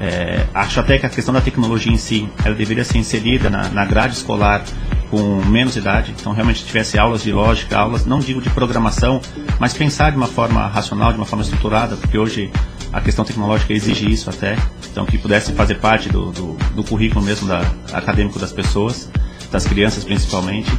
É, 0.00 0.46
acho 0.54 0.80
até 0.80 0.98
que 0.98 1.04
a 1.04 1.10
questão 1.10 1.34
da 1.34 1.40
tecnologia 1.40 1.92
em 1.92 1.98
si, 1.98 2.28
ela 2.42 2.54
deveria 2.54 2.84
ser 2.84 2.98
inserida 2.98 3.50
na, 3.50 3.68
na 3.68 3.84
grade 3.84 4.14
escolar 4.14 4.64
com 5.10 5.42
menos 5.44 5.76
idade, 5.76 6.14
então 6.18 6.32
realmente 6.32 6.64
tivesse 6.64 6.98
aulas 6.98 7.22
de 7.22 7.32
lógica, 7.32 7.78
aulas, 7.78 8.06
não 8.06 8.18
digo 8.18 8.40
de 8.40 8.50
programação, 8.50 9.20
mas 9.58 9.74
pensar 9.74 10.10
de 10.10 10.16
uma 10.16 10.26
forma 10.26 10.66
racional, 10.66 11.12
de 11.12 11.18
uma 11.18 11.26
forma 11.26 11.42
estruturada, 11.42 11.96
porque 11.96 12.16
hoje 12.16 12.50
a 12.92 13.00
questão 13.00 13.24
tecnológica 13.24 13.72
exige 13.72 14.10
isso 14.10 14.30
até, 14.30 14.56
então 14.90 15.04
que 15.04 15.18
pudesse 15.18 15.52
fazer 15.52 15.76
parte 15.76 16.08
do, 16.08 16.30
do, 16.30 16.56
do 16.74 16.84
currículo 16.84 17.22
mesmo 17.24 17.46
da, 17.46 17.60
acadêmico 17.92 18.38
das 18.38 18.52
pessoas, 18.52 19.10
das 19.50 19.66
crianças 19.66 20.04
principalmente. 20.04 20.70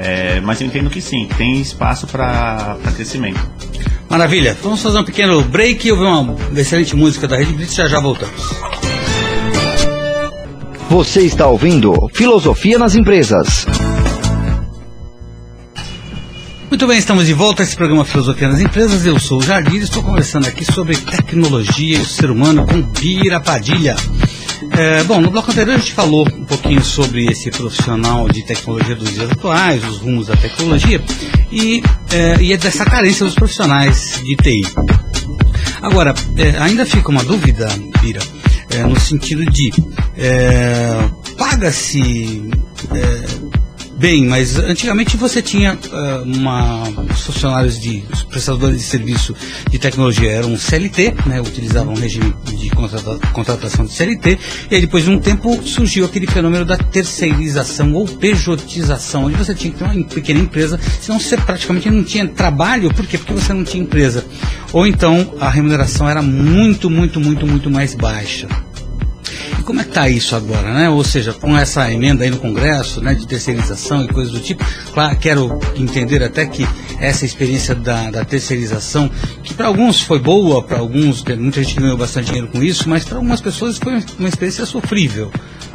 É, 0.00 0.40
mas 0.40 0.60
eu 0.60 0.68
entendo 0.68 0.88
que 0.88 1.00
sim, 1.00 1.28
tem 1.36 1.60
espaço 1.60 2.06
para 2.06 2.78
crescimento. 2.94 3.40
Maravilha, 4.08 4.56
vamos 4.62 4.80
fazer 4.80 4.98
um 4.98 5.04
pequeno 5.04 5.42
break 5.42 5.86
e 5.86 5.92
ouvir 5.92 6.04
uma 6.04 6.36
excelente 6.56 6.94
música 6.94 7.26
da 7.26 7.36
Rede 7.36 7.52
Blitz 7.52 7.74
já 7.74 7.86
já 7.88 8.00
voltamos. 8.00 8.40
Você 10.88 11.22
está 11.22 11.46
ouvindo 11.48 11.94
Filosofia 12.14 12.78
nas 12.78 12.94
Empresas. 12.94 13.66
Muito 16.70 16.86
bem, 16.86 16.98
estamos 16.98 17.26
de 17.26 17.34
volta 17.34 17.62
a 17.62 17.64
esse 17.64 17.74
programa 17.74 18.04
Filosofia 18.04 18.48
nas 18.48 18.60
Empresas. 18.60 19.04
Eu 19.04 19.18
sou 19.18 19.38
o 19.38 19.42
Jardim 19.42 19.78
e 19.78 19.80
estou 19.80 20.02
conversando 20.02 20.46
aqui 20.46 20.64
sobre 20.64 20.96
tecnologia 20.96 21.98
e 21.98 22.00
o 22.00 22.04
ser 22.04 22.30
humano 22.30 22.64
com 22.64 22.80
Bira 22.80 23.40
Padilha. 23.40 23.96
É, 24.70 25.04
bom, 25.04 25.20
no 25.20 25.30
bloco 25.30 25.50
anterior 25.50 25.76
a 25.76 25.78
gente 25.78 25.92
falou 25.92 26.26
um 26.26 26.44
pouquinho 26.44 26.82
sobre 26.82 27.26
esse 27.26 27.50
profissional 27.50 28.28
de 28.28 28.42
tecnologia 28.44 28.94
dos 28.94 29.12
dias 29.12 29.30
atuais, 29.30 29.84
os 29.84 29.98
rumos 29.98 30.26
da 30.26 30.36
tecnologia 30.36 31.02
e, 31.50 31.82
é, 32.12 32.40
e 32.40 32.52
é 32.52 32.56
dessa 32.56 32.84
carência 32.84 33.24
dos 33.24 33.34
profissionais 33.34 34.20
de 34.24 34.36
TI. 34.36 34.62
Agora, 35.80 36.14
é, 36.36 36.58
ainda 36.58 36.84
fica 36.84 37.08
uma 37.10 37.22
dúvida, 37.22 37.68
Bira, 38.00 38.20
é, 38.70 38.82
no 38.82 38.98
sentido 38.98 39.44
de 39.46 39.72
é, 40.16 41.08
paga-se 41.38 42.50
é, 42.92 43.37
Bem, 43.98 44.26
mas 44.26 44.56
antigamente 44.56 45.16
você 45.16 45.42
tinha 45.42 45.74
uh, 45.74 46.22
uma, 46.22 46.88
os 46.88 47.20
funcionários 47.22 47.80
de 47.80 48.04
prestadores 48.30 48.78
de 48.78 48.84
serviço 48.84 49.34
de 49.68 49.76
tecnologia 49.76 50.30
eram 50.30 50.56
CLT, 50.56 51.14
né, 51.26 51.40
utilizavam 51.40 51.94
um 51.94 51.96
regime 51.96 52.32
de 52.46 52.70
contrata, 52.70 53.18
contratação 53.32 53.84
de 53.84 53.92
CLT, 53.92 54.38
e 54.70 54.74
aí 54.76 54.80
depois 54.80 55.02
de 55.02 55.10
um 55.10 55.18
tempo 55.18 55.60
surgiu 55.64 56.04
aquele 56.04 56.28
fenômeno 56.28 56.64
da 56.64 56.76
terceirização 56.76 57.92
ou 57.92 58.06
pejotização, 58.06 59.24
onde 59.24 59.36
você 59.36 59.52
tinha 59.52 59.72
que 59.72 59.78
ter 59.78 59.84
uma 59.84 60.04
pequena 60.04 60.38
empresa, 60.38 60.78
senão 61.00 61.18
você 61.18 61.36
praticamente 61.36 61.90
não 61.90 62.04
tinha 62.04 62.28
trabalho, 62.28 62.94
por 62.94 63.04
quê? 63.04 63.18
Porque 63.18 63.32
você 63.32 63.52
não 63.52 63.64
tinha 63.64 63.82
empresa. 63.82 64.24
Ou 64.72 64.86
então 64.86 65.34
a 65.40 65.50
remuneração 65.50 66.08
era 66.08 66.22
muito, 66.22 66.88
muito, 66.88 67.18
muito, 67.18 67.44
muito 67.44 67.68
mais 67.68 67.96
baixa. 67.96 68.46
Como 69.68 69.82
é 69.82 69.84
que 69.84 69.90
está 69.90 70.08
isso 70.08 70.34
agora, 70.34 70.72
né? 70.72 70.88
Ou 70.88 71.04
seja, 71.04 71.34
com 71.34 71.54
essa 71.54 71.92
emenda 71.92 72.24
aí 72.24 72.30
no 72.30 72.38
Congresso, 72.38 73.02
né, 73.02 73.14
de 73.14 73.26
terceirização 73.26 74.02
e 74.02 74.08
coisas 74.08 74.32
do 74.32 74.40
tipo, 74.40 74.64
claro, 74.94 75.14
quero 75.18 75.60
entender 75.76 76.22
até 76.22 76.46
que 76.46 76.66
essa 76.98 77.26
experiência 77.26 77.74
da, 77.74 78.10
da 78.10 78.24
terceirização, 78.24 79.10
que 79.42 79.52
para 79.52 79.66
alguns 79.66 80.00
foi 80.00 80.18
boa, 80.18 80.62
para 80.62 80.78
alguns, 80.78 81.22
muita 81.22 81.62
gente 81.62 81.78
ganhou 81.78 81.98
bastante 81.98 82.28
dinheiro 82.28 82.48
com 82.48 82.62
isso, 82.62 82.88
mas 82.88 83.04
para 83.04 83.18
algumas 83.18 83.42
pessoas 83.42 83.76
foi 83.76 84.02
uma 84.18 84.28
experiência 84.30 84.64
sofrível, 84.64 85.30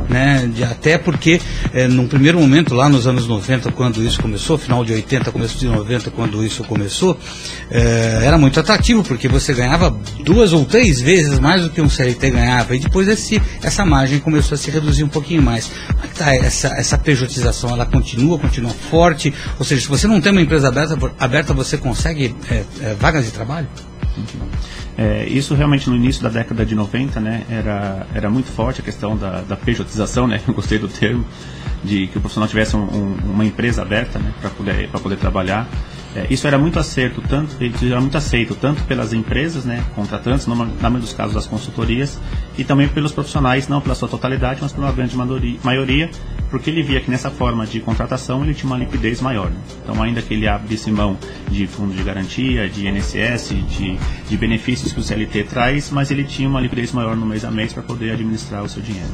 né? 0.10 0.50
De, 0.52 0.64
até 0.64 0.98
porque, 0.98 1.40
é, 1.72 1.88
num 1.88 2.08
primeiro 2.08 2.40
momento, 2.40 2.74
lá 2.74 2.90
nos 2.90 3.06
anos 3.06 3.28
90, 3.28 3.72
quando 3.74 4.04
isso 4.04 4.20
começou, 4.20 4.58
final 4.58 4.84
de 4.84 4.92
80, 4.92 5.32
começo 5.32 5.56
de 5.58 5.68
90, 5.68 6.10
quando 6.10 6.44
isso 6.44 6.64
começou, 6.64 7.16
é, 7.70 8.22
era 8.24 8.40
muito 8.40 8.60
atrativo, 8.60 9.04
porque 9.04 9.28
você 9.28 9.54
ganhava 9.54 9.96
duas 10.26 10.52
ou 10.52 10.66
três 10.66 11.00
vezes 11.00 11.38
mais 11.38 11.62
do 11.62 11.70
que 11.70 11.80
um 11.80 11.88
CLT 11.88 12.32
ganhava, 12.32 12.76
e 12.76 12.80
depois 12.80 13.08
esse, 13.08 13.42
essa 13.62 13.83
margem 13.86 14.20
começou 14.20 14.56
a 14.56 14.58
se 14.58 14.70
reduzir 14.72 15.04
um 15.04 15.10
pouquinho 15.10 15.42
mais. 15.42 15.72
Como 15.88 16.00
é 16.04 16.08
que 16.08 16.14
está 16.14 16.36
essa, 16.36 16.68
essa 16.78 16.98
pejotização? 16.98 17.72
Ela 17.72 17.86
continua, 17.86 18.40
continua 18.40 18.72
forte? 18.72 19.34
Ou 19.60 19.66
seja, 19.66 19.82
se 19.82 19.88
você 19.88 20.08
não 20.08 20.20
tem 20.22 20.32
uma 20.32 20.42
empresa 20.42 20.68
aberta, 20.68 20.98
aberta 21.20 21.54
você 21.54 21.78
consegue 21.78 22.36
é, 22.50 22.64
é, 22.82 22.94
vagas 22.96 23.26
de 23.26 23.32
trabalho? 23.32 23.68
É, 24.98 25.26
isso 25.26 25.56
realmente 25.56 25.90
no 25.90 25.96
início 25.96 26.22
da 26.22 26.30
década 26.30 26.66
de 26.66 26.76
90, 26.76 27.20
né, 27.20 27.44
era, 27.50 28.06
era 28.14 28.30
muito 28.30 28.52
forte 28.52 28.80
a 28.80 28.84
questão 28.84 29.18
da, 29.18 29.42
da 29.42 29.56
pejotização, 29.56 30.28
né, 30.28 30.40
eu 30.48 30.54
gostei 30.54 30.78
do 30.78 30.88
termo, 30.88 31.26
de 31.84 32.08
que 32.08 32.18
o 32.18 32.22
profissional 32.22 32.48
tivesse 32.48 32.76
um, 32.76 32.84
um, 32.84 33.18
uma 33.32 33.44
empresa 33.44 33.82
aberta, 33.82 34.20
né, 34.20 34.32
para 34.40 34.52
poder, 34.52 34.90
poder 34.90 35.18
trabalhar. 35.18 35.68
É, 36.16 36.28
isso 36.30 36.46
era 36.46 36.60
muito 36.60 36.78
acerto, 36.78 37.22
tanto, 37.28 37.56
era 37.84 38.00
muito 38.00 38.16
aceito 38.16 38.54
tanto 38.56 38.84
pelas 38.84 39.14
empresas, 39.14 39.66
né, 39.66 39.84
contratantes, 39.96 40.46
na 40.46 40.54
maioria 40.56 41.00
dos 41.00 41.14
casos 41.14 41.34
das 41.34 41.48
consultorias, 41.48 42.20
e 42.58 42.64
também 42.64 42.88
pelos 42.88 43.12
profissionais, 43.12 43.68
não 43.68 43.82
pela 43.82 43.96
sua 43.96 44.08
totalidade, 44.08 44.60
mas 44.62 44.72
pela 44.72 44.92
grande 44.92 45.16
maioria, 45.64 46.10
porque 46.52 46.70
ele 46.70 46.84
via 46.84 47.02
que 47.02 47.10
nessa 47.10 47.32
forma 47.32 47.66
de 47.66 47.80
contratação 47.80 48.44
ele 48.44 48.54
tinha 48.54 48.68
uma 48.72 48.78
liquidez 48.78 49.22
maior. 49.22 49.50
Né? 49.50 49.58
Então, 49.84 50.04
ainda 50.04 50.22
que 50.22 50.36
ele 50.36 50.48
abrisse 50.48 50.92
mão 50.92 51.18
de 51.50 51.66
fundo 51.66 51.96
de 51.96 52.04
garantia, 52.04 52.70
de 52.70 52.88
INSS, 52.88 53.56
de, 53.68 53.98
de 54.30 54.38
benefícios 54.38 54.94
que 54.94 55.00
o 55.00 55.04
CLT 55.04 55.46
traz, 55.46 55.90
mas 55.90 56.12
ele 56.12 56.24
tinha 56.24 56.48
uma 56.48 56.62
liquidez 56.62 56.92
maior 56.92 57.16
no 57.16 57.26
mês 57.26 57.44
a 57.44 57.50
mês 57.50 57.74
para 57.74 57.82
poder 57.82 58.12
administrar 58.12 58.64
o 58.64 58.70
seu 58.70 58.84
dinheiro. 58.84 59.10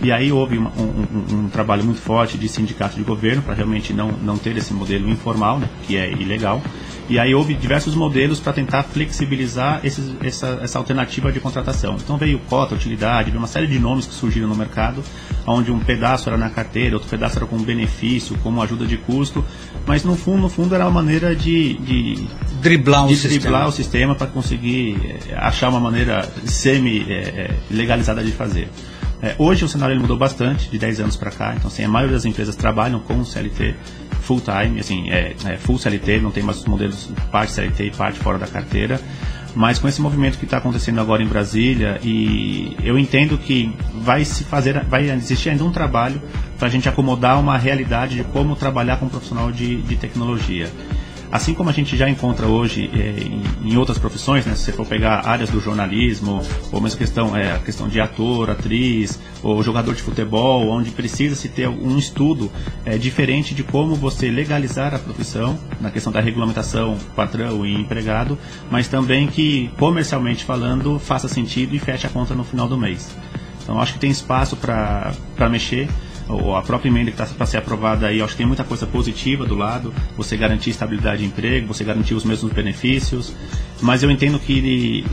E 0.00 0.12
aí 0.12 0.30
houve 0.30 0.58
um, 0.58 0.66
um, 0.66 1.36
um, 1.36 1.48
trabalho 1.48 1.84
muito 1.84 2.00
forte 2.00 2.38
de 2.38 2.48
sindicato 2.48 2.96
de 2.96 3.02
governo 3.02 3.42
para 3.42 3.54
realmente 3.54 3.92
não, 3.92 4.12
não 4.12 4.38
ter 4.38 4.56
esse 4.56 4.72
modelo 4.72 5.10
informal, 5.10 5.58
né, 5.58 5.68
que 5.86 5.96
é 5.96 6.10
ilegal. 6.12 6.62
E 7.08 7.18
aí 7.18 7.34
houve 7.34 7.54
diversos 7.54 7.94
modelos 7.94 8.38
para 8.38 8.52
tentar 8.52 8.82
flexibilizar 8.82 9.80
esses, 9.82 10.14
essa, 10.20 10.60
essa 10.62 10.78
alternativa 10.78 11.32
de 11.32 11.40
contratação. 11.40 11.96
Então 11.96 12.18
veio 12.18 12.38
cota, 12.40 12.74
utilidade, 12.74 13.30
veio 13.30 13.40
uma 13.40 13.48
série 13.48 13.66
de 13.66 13.78
nomes 13.78 14.06
que 14.06 14.14
surgiram 14.14 14.46
no 14.46 14.54
mercado, 14.54 15.02
onde 15.46 15.72
um 15.72 15.80
pedaço 15.80 16.28
era 16.28 16.36
na 16.36 16.50
carteira, 16.50 16.94
outro 16.94 17.08
pedaço 17.08 17.38
era 17.38 17.46
como 17.46 17.64
benefício, 17.64 18.36
como 18.42 18.62
ajuda 18.62 18.86
de 18.86 18.98
custo, 18.98 19.42
mas 19.86 20.04
no 20.04 20.14
fundo, 20.16 20.42
no 20.42 20.48
fundo 20.50 20.74
era 20.74 20.84
uma 20.84 21.02
maneira 21.02 21.34
de, 21.34 21.74
de 21.78 22.28
driblar 22.60 23.06
o 23.06 23.08
de 23.08 23.16
sistema, 23.16 23.40
driblar 23.40 23.68
o 23.68 23.72
sistema 23.72 24.14
para 24.14 24.26
conseguir 24.26 25.20
é, 25.30 25.34
achar 25.34 25.70
uma 25.70 25.80
maneira 25.80 26.30
semi 26.44 27.06
é, 27.08 27.54
legalizada 27.70 28.22
de 28.22 28.32
fazer. 28.32 28.68
É, 29.22 29.34
hoje 29.38 29.64
o 29.64 29.68
cenário 29.68 29.98
mudou 30.00 30.16
bastante, 30.16 30.70
de 30.70 30.78
10 30.78 31.00
anos 31.00 31.16
para 31.16 31.30
cá, 31.30 31.54
então 31.56 31.68
assim, 31.68 31.82
a 31.84 31.88
maioria 31.88 32.14
das 32.14 32.24
empresas 32.24 32.54
trabalham 32.54 33.00
com 33.00 33.24
CLT 33.24 33.74
full 34.22 34.40
time, 34.40 34.78
assim, 34.78 35.10
é, 35.10 35.34
é, 35.44 35.56
full 35.56 35.78
CLT, 35.78 36.20
não 36.20 36.30
tem 36.30 36.42
mais 36.42 36.58
os 36.58 36.66
modelos 36.66 37.10
parte 37.32 37.52
CLT 37.52 37.84
e 37.86 37.90
parte 37.90 38.18
fora 38.18 38.38
da 38.38 38.46
carteira, 38.46 39.00
mas 39.56 39.78
com 39.78 39.88
esse 39.88 40.00
movimento 40.00 40.38
que 40.38 40.44
está 40.44 40.58
acontecendo 40.58 41.00
agora 41.00 41.22
em 41.22 41.26
Brasília, 41.26 41.98
e 42.04 42.76
eu 42.84 42.98
entendo 42.98 43.38
que 43.38 43.74
vai 44.02 44.24
se 44.24 44.44
fazer, 44.44 44.84
vai 44.84 45.10
existir 45.10 45.48
ainda 45.48 45.64
um 45.64 45.72
trabalho 45.72 46.20
para 46.58 46.68
a 46.68 46.70
gente 46.70 46.88
acomodar 46.88 47.40
uma 47.40 47.56
realidade 47.56 48.16
de 48.16 48.24
como 48.24 48.54
trabalhar 48.54 48.98
com 48.98 49.06
um 49.06 49.08
profissional 49.08 49.50
de, 49.50 49.82
de 49.82 49.96
tecnologia. 49.96 50.70
Assim 51.30 51.52
como 51.52 51.68
a 51.68 51.72
gente 51.72 51.94
já 51.94 52.08
encontra 52.08 52.46
hoje 52.46 52.90
é, 52.94 53.22
em, 53.22 53.72
em, 53.72 53.76
outras 53.76 53.98
profissões, 53.98 54.46
né, 54.46 54.54
se 54.54 54.64
você 54.64 54.72
for 54.72 54.86
pegar 54.86 55.26
áreas 55.26 55.50
do 55.50 55.60
jornalismo, 55.60 56.42
ou 56.72 56.80
mesmo 56.80 56.98
questão, 56.98 57.36
é, 57.36 57.52
a 57.52 57.58
questão 57.58 57.86
de 57.86 58.00
ator, 58.00 58.48
atriz, 58.48 59.20
ou 59.42 59.62
jogador 59.62 59.94
de 59.94 60.02
futebol, 60.02 60.68
onde 60.68 60.90
precisa 60.90 61.36
se 61.36 61.50
ter 61.50 61.68
um 61.68 61.98
estudo 61.98 62.50
é, 62.84 62.96
diferente 62.96 63.54
de 63.54 63.62
como 63.62 63.94
você 63.94 64.30
legalizar 64.30 64.94
a 64.94 64.98
profissão, 64.98 65.58
na 65.80 65.90
questão 65.90 66.10
da 66.10 66.20
regulamentação 66.20 66.96
patrão 67.14 67.66
e 67.66 67.74
empregado, 67.74 68.38
mas 68.70 68.88
também 68.88 69.26
que, 69.26 69.70
comercialmente 69.78 70.44
falando, 70.44 70.98
faça 70.98 71.28
sentido 71.28 71.74
e 71.76 71.78
feche 71.78 72.06
a 72.06 72.10
conta 72.10 72.34
no 72.34 72.42
final 72.42 72.66
do 72.66 72.78
mês. 72.78 73.14
Então 73.62 73.78
acho 73.78 73.92
que 73.92 73.98
tem 73.98 74.10
espaço 74.10 74.56
para 74.56 75.12
mexer 75.50 75.90
ou 76.28 76.54
a 76.54 76.62
própria 76.62 76.88
emenda 76.88 77.10
que 77.10 77.20
está 77.20 77.34
para 77.34 77.46
ser 77.46 77.56
aprovada 77.56 78.06
aí, 78.06 78.20
acho 78.20 78.32
que 78.32 78.38
tem 78.38 78.46
muita 78.46 78.64
coisa 78.64 78.86
positiva 78.86 79.46
do 79.46 79.54
lado, 79.54 79.92
você 80.16 80.36
garantir 80.36 80.70
estabilidade 80.70 81.22
de 81.22 81.26
emprego, 81.26 81.66
você 81.66 81.84
garantir 81.84 82.14
os 82.14 82.24
mesmos 82.24 82.52
benefícios, 82.52 83.34
mas 83.80 84.02
eu 84.02 84.10
entendo 84.10 84.38
que 84.38 84.52
ele, 84.52 85.06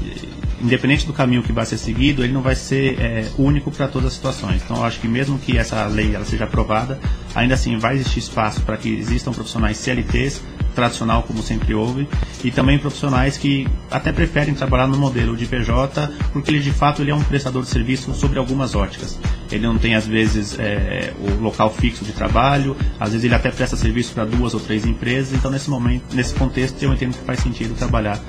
independente 0.61 1.05
do 1.05 1.13
caminho 1.13 1.43
que 1.43 1.51
vai 1.51 1.65
ser 1.65 1.77
seguido, 1.77 2.23
ele 2.23 2.33
não 2.33 2.41
vai 2.41 2.55
ser 2.55 2.99
é, 2.99 3.27
único 3.37 3.71
para 3.71 3.87
todas 3.87 4.07
as 4.07 4.13
situações. 4.13 4.61
Então, 4.63 4.77
eu 4.77 4.83
acho 4.83 4.99
que 4.99 5.07
mesmo 5.07 5.37
que 5.37 5.57
essa 5.57 5.85
lei 5.85 6.15
ela 6.15 6.25
seja 6.25 6.45
aprovada, 6.45 6.99
ainda 7.33 7.53
assim 7.53 7.77
vai 7.77 7.95
existir 7.95 8.19
espaço 8.19 8.61
para 8.61 8.77
que 8.77 8.89
existam 8.89 9.31
profissionais 9.31 9.77
CLTs 9.77 10.41
tradicional, 10.75 11.23
como 11.23 11.41
sempre 11.41 11.73
houve, 11.73 12.07
e 12.43 12.51
também 12.51 12.77
profissionais 12.77 13.37
que 13.37 13.65
até 13.89 14.11
preferem 14.11 14.53
trabalhar 14.53 14.87
no 14.87 14.97
modelo 14.97 15.35
de 15.35 15.45
PJ, 15.45 16.11
porque 16.33 16.51
ele 16.51 16.59
de 16.59 16.71
fato 16.71 17.01
ele 17.01 17.11
é 17.11 17.15
um 17.15 17.23
prestador 17.23 17.63
de 17.63 17.69
serviço 17.69 18.13
sobre 18.13 18.37
algumas 18.37 18.75
óticas. 18.75 19.17
Ele 19.49 19.65
não 19.65 19.77
tem 19.77 19.95
às 19.95 20.05
vezes 20.05 20.59
é, 20.59 21.13
o 21.17 21.41
local 21.41 21.71
fixo 21.71 22.03
de 22.03 22.11
trabalho, 22.11 22.75
às 22.99 23.11
vezes 23.11 23.23
ele 23.23 23.33
até 23.33 23.49
presta 23.49 23.77
serviço 23.77 24.13
para 24.13 24.25
duas 24.25 24.53
ou 24.53 24.59
três 24.59 24.85
empresas, 24.85 25.33
então 25.33 25.49
nesse 25.49 25.69
momento, 25.69 26.13
nesse 26.13 26.35
contexto, 26.35 26.81
eu 26.83 26.93
entendo 26.93 27.17
que 27.17 27.23
faz 27.23 27.39
sentido 27.39 27.73
trabalhar 27.75 28.19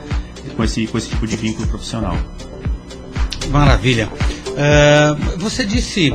com 0.57 0.65
esse, 0.65 0.87
com 0.87 0.99
esse 0.99 1.09
tipo 1.09 1.27
de 1.27 1.37
vínculo 1.37 1.67
profissional. 1.69 2.17
Maravilha. 3.51 4.09
Uh, 4.09 5.39
você 5.39 5.65
disse 5.65 6.13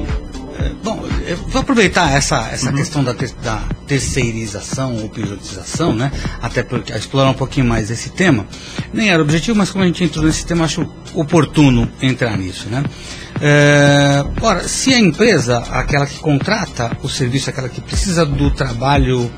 Bom, 0.83 0.99
eu 1.27 1.37
vou 1.37 1.61
aproveitar 1.61 2.11
essa, 2.13 2.49
essa 2.51 2.69
uhum. 2.69 2.75
questão 2.75 3.03
da, 3.03 3.13
ter, 3.13 3.31
da 3.43 3.61
terceirização 3.87 4.95
ou 4.97 5.09
pejotização, 5.09 5.93
né? 5.93 6.11
Até 6.41 6.63
para 6.63 6.97
explorar 6.97 7.29
um 7.29 7.35
pouquinho 7.35 7.65
mais 7.65 7.89
esse 7.89 8.09
tema. 8.09 8.45
Nem 8.93 9.09
era 9.09 9.21
objetivo, 9.21 9.57
mas 9.57 9.69
como 9.69 9.83
a 9.83 9.87
gente 9.87 10.03
entrou 10.03 10.25
nesse 10.25 10.45
tema, 10.45 10.65
acho 10.65 10.87
oportuno 11.13 11.89
entrar 12.01 12.37
nisso, 12.37 12.67
né? 12.69 12.83
É, 13.39 14.23
ora, 14.41 14.67
se 14.67 14.93
a 14.93 14.99
empresa, 14.99 15.59
aquela 15.71 16.05
que 16.05 16.19
contrata 16.19 16.95
o 17.01 17.09
serviço, 17.09 17.49
aquela 17.49 17.69
que 17.69 17.81
precisa 17.81 18.25
do 18.25 18.51
trabalho 18.51 19.31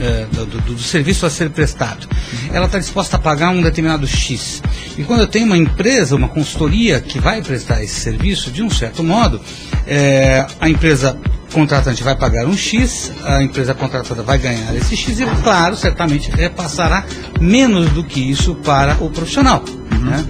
é, 0.00 0.26
do, 0.32 0.46
do, 0.46 0.60
do, 0.60 0.78
serviço 0.78 1.26
a 1.26 1.30
ser 1.30 1.50
prestado. 1.50 2.08
Ela 2.52 2.66
está 2.66 2.78
disposta 2.78 3.16
a 3.16 3.18
pagar 3.18 3.50
um 3.50 3.62
determinado 3.62 4.06
X. 4.06 4.62
E 4.96 5.04
quando 5.04 5.20
eu 5.20 5.26
tenho 5.26 5.46
uma 5.46 5.56
empresa, 5.56 6.16
uma 6.16 6.28
consultoria 6.28 7.00
que 7.00 7.18
vai 7.18 7.42
prestar 7.42 7.82
esse 7.82 8.00
serviço, 8.00 8.50
de 8.50 8.62
um 8.62 8.70
certo 8.70 9.02
modo, 9.02 9.40
é, 9.86 10.46
a 10.60 10.68
empresa 10.68 11.18
contratante 11.52 12.02
vai 12.02 12.16
pagar 12.16 12.46
um 12.46 12.56
X, 12.56 13.12
a 13.24 13.42
empresa 13.42 13.74
contratada 13.74 14.22
vai 14.22 14.38
ganhar 14.38 14.74
esse 14.74 14.96
X 14.96 15.20
e, 15.20 15.26
claro, 15.42 15.76
certamente 15.76 16.30
repassará 16.30 17.04
menos 17.40 17.90
do 17.90 18.02
que 18.02 18.20
isso 18.20 18.54
para 18.56 18.96
o 19.02 19.10
profissional. 19.10 19.62
Uhum. 19.92 19.98
Né? 19.98 20.24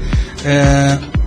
É, 0.45 1.22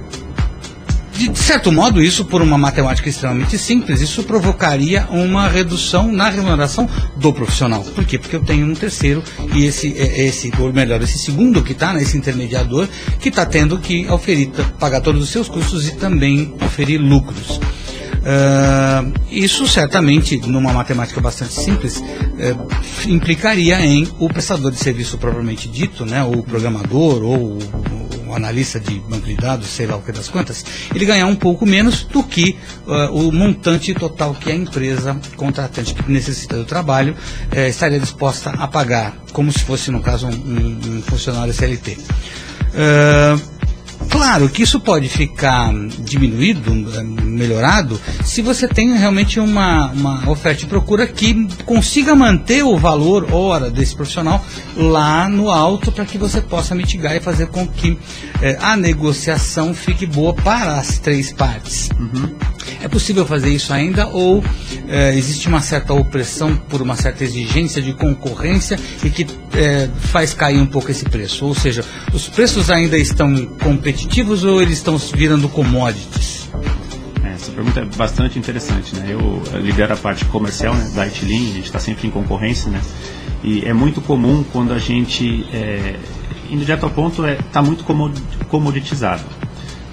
de 1.15 1.39
certo 1.39 1.71
modo, 1.71 2.01
isso, 2.01 2.25
por 2.25 2.41
uma 2.41 2.57
matemática 2.57 3.07
extremamente 3.07 3.57
simples, 3.57 4.01
isso 4.01 4.23
provocaria 4.23 5.07
uma 5.09 5.47
redução 5.47 6.11
na 6.11 6.29
remuneração 6.29 6.89
do 7.15 7.31
profissional. 7.31 7.81
Por 7.83 8.03
quê? 8.03 8.19
Porque 8.19 8.35
eu 8.35 8.43
tenho 8.43 8.67
um 8.67 8.73
terceiro 8.73 9.23
e 9.53 9.65
esse, 9.65 9.93
é, 9.97 10.25
esse 10.25 10.51
ou 10.59 10.73
melhor, 10.73 11.01
esse 11.01 11.17
segundo 11.17 11.63
que 11.63 11.71
está, 11.71 11.93
nesse 11.93 12.17
intermediador, 12.17 12.87
que 13.19 13.29
está 13.29 13.45
tendo 13.45 13.77
que 13.79 14.05
oferir, 14.09 14.49
pagar 14.77 14.99
todos 14.99 15.23
os 15.23 15.29
seus 15.29 15.47
custos 15.47 15.87
e 15.87 15.95
também 15.95 16.53
oferir 16.61 16.99
lucros. 16.99 17.59
Uh, 18.25 19.13
isso 19.29 19.67
certamente, 19.67 20.37
numa 20.47 20.73
matemática 20.73 21.21
bastante 21.21 21.53
simples, 21.53 21.97
uh, 21.99 23.07
implicaria 23.07 23.79
em 23.85 24.07
o 24.17 24.27
prestador 24.27 24.71
de 24.71 24.77
serviço 24.77 25.19
propriamente 25.19 25.67
dito, 25.67 26.03
né, 26.05 26.23
o 26.23 26.41
programador 26.41 27.21
ou 27.21 27.59
o, 27.59 28.04
analista 28.35 28.79
de 28.79 28.99
banco 28.99 29.25
de 29.25 29.35
dados, 29.35 29.67
sei 29.67 29.87
lá 29.87 29.95
o 29.95 30.01
que 30.01 30.11
das 30.11 30.27
quantas, 30.29 30.65
ele 30.93 31.05
ganhar 31.05 31.25
um 31.27 31.35
pouco 31.35 31.65
menos 31.65 32.03
do 32.03 32.23
que 32.23 32.57
uh, 32.87 33.13
o 33.13 33.31
montante 33.31 33.93
total 33.93 34.33
que 34.33 34.51
a 34.51 34.55
empresa 34.55 35.19
contratante 35.35 35.93
que 35.93 36.11
necessita 36.11 36.57
do 36.57 36.65
trabalho 36.65 37.15
eh, 37.51 37.69
estaria 37.69 37.99
disposta 37.99 38.51
a 38.51 38.67
pagar, 38.67 39.15
como 39.31 39.51
se 39.51 39.59
fosse, 39.59 39.91
no 39.91 40.01
caso, 40.01 40.27
um, 40.27 40.31
um, 40.31 41.01
funcionário 41.01 41.53
CLT. 41.53 41.97
Uh, 42.75 43.54
Claro 44.09 44.47
que 44.47 44.63
isso 44.63 44.79
pode 44.79 45.09
ficar 45.09 45.73
diminuído, 45.99 46.71
eh, 46.97 47.03
melhorado, 47.03 47.99
se 48.23 48.41
você 48.41 48.67
tem 48.67 48.97
realmente 48.97 49.39
uma, 49.39 49.87
uma 49.91 50.29
oferta 50.29 50.63
e 50.63 50.67
procura 50.67 51.05
que 51.05 51.47
consiga 51.65 52.15
manter 52.15 52.63
o 52.63 52.77
valor 52.77 53.33
hora 53.33 53.69
desse 53.69 53.95
profissional 53.95 54.43
lá 54.75 55.27
no 55.27 55.49
alto 55.51 55.91
para 55.91 56.05
que 56.05 56.17
você 56.17 56.39
possa 56.39 56.73
mitigar 56.73 57.15
e 57.15 57.19
fazer 57.19 57.47
com 57.47 57.67
que 57.67 57.97
eh, 58.41 58.57
a 58.61 58.77
negociação 58.77 59.73
fique 59.73 60.05
boa 60.05 60.33
para 60.33 60.79
as 60.79 60.97
três 60.97 61.33
partes. 61.33 61.89
Uhum. 61.99 62.35
É 62.81 62.87
possível 62.87 63.25
fazer 63.25 63.49
isso 63.49 63.73
ainda 63.73 64.07
ou 64.07 64.43
eh, 64.87 65.13
existe 65.17 65.47
uma 65.47 65.61
certa 65.61 65.93
opressão 65.93 66.55
por 66.55 66.81
uma 66.81 66.95
certa 66.95 67.23
exigência 67.23 67.81
de 67.81 67.93
concorrência 67.93 68.79
e 69.03 69.09
que 69.09 69.25
faz 70.11 70.33
cair 70.33 70.59
um 70.59 70.65
pouco 70.65 70.91
esse 70.91 71.05
preço? 71.05 71.45
Ou 71.45 71.55
seja, 71.55 71.81
os 72.13 72.27
preços 72.27 72.69
ainda 72.69 72.97
estão 72.97 73.33
competitivos 73.63 73.84
competitivos 73.85 74.43
ou 74.43 74.59
eles 74.59 74.79
estão 74.79 74.97
virando 74.97 75.47
commodities? 75.47 76.49
É, 77.23 77.33
essa 77.33 77.51
pergunta 77.51 77.81
é 77.81 77.85
bastante 77.85 78.39
interessante, 78.39 78.95
né? 78.95 79.05
Eu 79.11 79.43
lidero 79.61 79.93
a 79.93 79.95
parte 79.95 80.25
comercial 80.25 80.73
né, 80.73 80.91
da 80.95 81.05
Itlin, 81.05 81.51
a 81.51 81.53
gente 81.53 81.65
está 81.65 81.77
sempre 81.77 82.07
em 82.07 82.09
concorrência, 82.09 82.71
né? 82.71 82.81
E 83.43 83.63
é 83.63 83.73
muito 83.73 84.01
comum 84.01 84.43
quando 84.51 84.73
a 84.73 84.79
gente, 84.79 85.45
é, 85.53 85.99
indo 86.49 86.61
direto 86.61 86.85
ao 86.85 86.89
ponto, 86.89 87.23
está 87.23 87.29
é, 87.29 87.35
tá 87.35 87.61
muito 87.61 87.85
comoditizado 88.49 89.23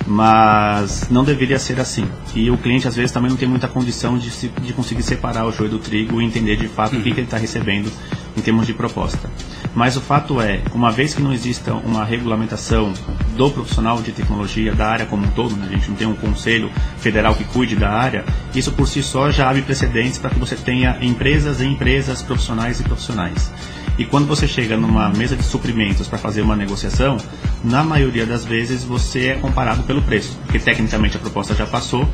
mas 0.04 1.08
não 1.10 1.22
deveria 1.22 1.60
ser 1.60 1.78
assim. 1.78 2.04
E 2.34 2.50
o 2.50 2.58
cliente 2.58 2.88
às 2.88 2.96
vezes 2.96 3.12
também 3.12 3.30
não 3.30 3.36
tem 3.36 3.48
muita 3.48 3.68
condição 3.68 4.18
de, 4.18 4.30
se, 4.30 4.48
de 4.48 4.72
conseguir 4.72 5.02
separar 5.02 5.46
o 5.46 5.52
joio 5.52 5.70
do 5.70 5.78
trigo 5.78 6.20
e 6.20 6.24
entender 6.24 6.56
de 6.56 6.66
fato 6.66 6.94
uhum. 6.94 7.00
o 7.00 7.02
que, 7.04 7.12
que 7.12 7.20
ele 7.20 7.26
está 7.26 7.36
recebendo 7.36 7.90
em 8.36 8.40
termos 8.40 8.66
de 8.66 8.74
proposta. 8.74 9.30
Mas 9.74 9.96
o 9.96 10.00
fato 10.00 10.40
é, 10.40 10.60
uma 10.74 10.90
vez 10.90 11.14
que 11.14 11.22
não 11.22 11.32
exista 11.32 11.72
uma 11.72 12.04
regulamentação 12.04 12.92
do 13.36 13.50
profissional 13.50 14.02
de 14.02 14.12
tecnologia, 14.12 14.74
da 14.74 14.88
área 14.88 15.06
como 15.06 15.24
um 15.24 15.30
todo, 15.30 15.56
né? 15.56 15.68
a 15.70 15.72
gente 15.74 15.88
não 15.88 15.96
tem 15.96 16.06
um 16.06 16.14
conselho 16.14 16.70
federal 16.98 17.34
que 17.34 17.44
cuide 17.44 17.74
da 17.74 17.90
área, 17.90 18.24
isso 18.54 18.72
por 18.72 18.86
si 18.86 19.02
só 19.02 19.30
já 19.30 19.48
abre 19.48 19.62
precedentes 19.62 20.18
para 20.18 20.30
que 20.30 20.38
você 20.38 20.56
tenha 20.56 20.98
empresas 21.00 21.60
e 21.60 21.66
empresas, 21.66 22.22
profissionais 22.22 22.80
e 22.80 22.82
profissionais. 22.82 23.50
E 23.98 24.04
quando 24.04 24.26
você 24.26 24.48
chega 24.48 24.76
numa 24.76 25.10
mesa 25.10 25.36
de 25.36 25.42
suprimentos 25.42 26.08
para 26.08 26.18
fazer 26.18 26.40
uma 26.40 26.56
negociação, 26.56 27.18
na 27.62 27.82
maioria 27.82 28.24
das 28.24 28.44
vezes 28.44 28.82
você 28.82 29.28
é 29.28 29.34
comparado 29.34 29.82
pelo 29.82 30.00
preço, 30.02 30.36
porque 30.44 30.58
tecnicamente 30.58 31.16
a 31.16 31.20
proposta 31.20 31.54
já 31.54 31.66
passou, 31.66 32.08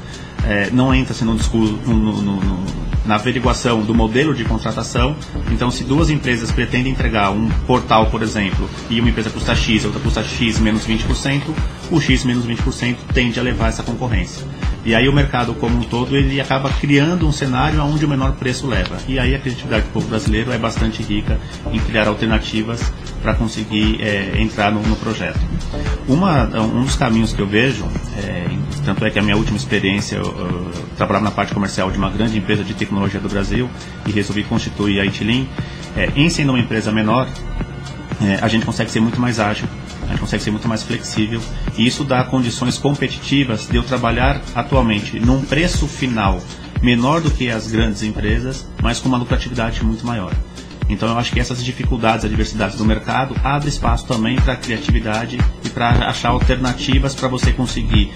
é, 0.44 0.70
não 0.70 0.92
entra 0.92 1.12
assim, 1.12 1.24
no, 1.24 1.34
no, 1.34 2.22
no, 2.22 2.64
na 3.04 3.14
averiguação 3.16 3.82
do 3.82 3.94
modelo 3.94 4.34
de 4.34 4.44
contratação. 4.44 5.16
Então, 5.50 5.70
se 5.70 5.84
duas 5.84 6.10
empresas 6.10 6.50
pretendem 6.50 6.92
entregar 6.92 7.30
um 7.30 7.48
portal, 7.66 8.06
por 8.06 8.22
exemplo, 8.22 8.68
e 8.90 9.00
uma 9.00 9.08
empresa 9.08 9.30
custa 9.30 9.54
X, 9.54 9.84
outra 9.84 10.00
custa 10.00 10.22
X 10.22 10.58
menos 10.58 10.86
20%, 10.86 11.42
o 11.90 12.00
X 12.00 12.24
menos 12.24 12.46
20% 12.46 12.96
tende 13.12 13.38
a 13.38 13.42
levar 13.42 13.68
essa 13.68 13.82
concorrência. 13.82 14.46
E 14.88 14.94
aí 14.94 15.06
o 15.06 15.12
mercado 15.12 15.52
como 15.52 15.76
um 15.76 15.82
todo 15.82 16.16
ele 16.16 16.40
acaba 16.40 16.70
criando 16.70 17.28
um 17.28 17.30
cenário 17.30 17.78
onde 17.82 18.06
o 18.06 18.08
menor 18.08 18.32
preço 18.36 18.66
leva. 18.66 18.96
E 19.06 19.18
aí 19.18 19.34
a 19.34 19.38
criatividade 19.38 19.84
do 19.84 19.92
povo 19.92 20.08
brasileiro 20.08 20.50
é 20.50 20.56
bastante 20.56 21.02
rica 21.02 21.38
em 21.70 21.78
criar 21.78 22.08
alternativas 22.08 22.90
para 23.20 23.34
conseguir 23.34 24.00
é, 24.00 24.40
entrar 24.40 24.72
no, 24.72 24.80
no, 24.80 24.96
projeto. 24.96 25.38
Uma, 26.08 26.44
um 26.58 26.84
dos 26.84 26.96
caminhos 26.96 27.34
que 27.34 27.42
eu 27.42 27.46
vejo, 27.46 27.84
é, 28.16 28.46
tanto 28.82 29.04
é 29.04 29.10
que 29.10 29.18
a 29.18 29.22
minha 29.22 29.36
última 29.36 29.58
experiência, 29.58 30.16
eu, 30.16 30.24
eu 30.24 30.72
trabalhava 30.96 31.26
na 31.26 31.32
parte 31.32 31.52
comercial 31.52 31.90
de 31.90 31.98
uma 31.98 32.08
grande 32.08 32.38
empresa 32.38 32.64
de 32.64 32.72
tecnologia 32.72 33.20
do 33.20 33.28
Brasil 33.28 33.68
e 34.06 34.10
resolvi 34.10 34.42
constituir 34.42 35.00
a 35.00 35.04
Itilin, 35.04 35.46
é, 35.98 36.10
em 36.16 36.30
sendo 36.30 36.52
uma 36.52 36.60
empresa 36.60 36.90
menor, 36.90 37.28
é, 38.20 38.38
a 38.42 38.48
gente 38.48 38.64
consegue 38.64 38.90
ser 38.90 39.00
muito 39.00 39.20
mais 39.20 39.38
ágil, 39.38 39.66
a 40.04 40.10
gente 40.10 40.20
consegue 40.20 40.42
ser 40.42 40.50
muito 40.50 40.68
mais 40.68 40.82
flexível 40.82 41.40
e 41.76 41.86
isso 41.86 42.04
dá 42.04 42.24
condições 42.24 42.78
competitivas 42.78 43.66
de 43.66 43.76
eu 43.76 43.82
trabalhar 43.82 44.40
atualmente 44.54 45.20
num 45.20 45.42
preço 45.42 45.86
final 45.86 46.40
menor 46.82 47.20
do 47.20 47.30
que 47.30 47.50
as 47.50 47.66
grandes 47.68 48.02
empresas, 48.02 48.66
mas 48.82 49.00
com 49.00 49.08
uma 49.08 49.18
lucratividade 49.18 49.84
muito 49.84 50.06
maior. 50.06 50.32
Então 50.88 51.08
eu 51.08 51.18
acho 51.18 51.32
que 51.32 51.40
essas 51.40 51.62
dificuldades, 51.62 52.24
adversidades 52.24 52.76
do 52.76 52.84
mercado 52.84 53.36
abre 53.44 53.68
espaço 53.68 54.06
também 54.06 54.36
para 54.36 54.54
a 54.54 54.56
criatividade 54.56 55.38
e 55.64 55.68
para 55.68 55.90
achar 56.08 56.30
alternativas 56.30 57.14
para 57.14 57.28
você 57.28 57.52
conseguir 57.52 58.10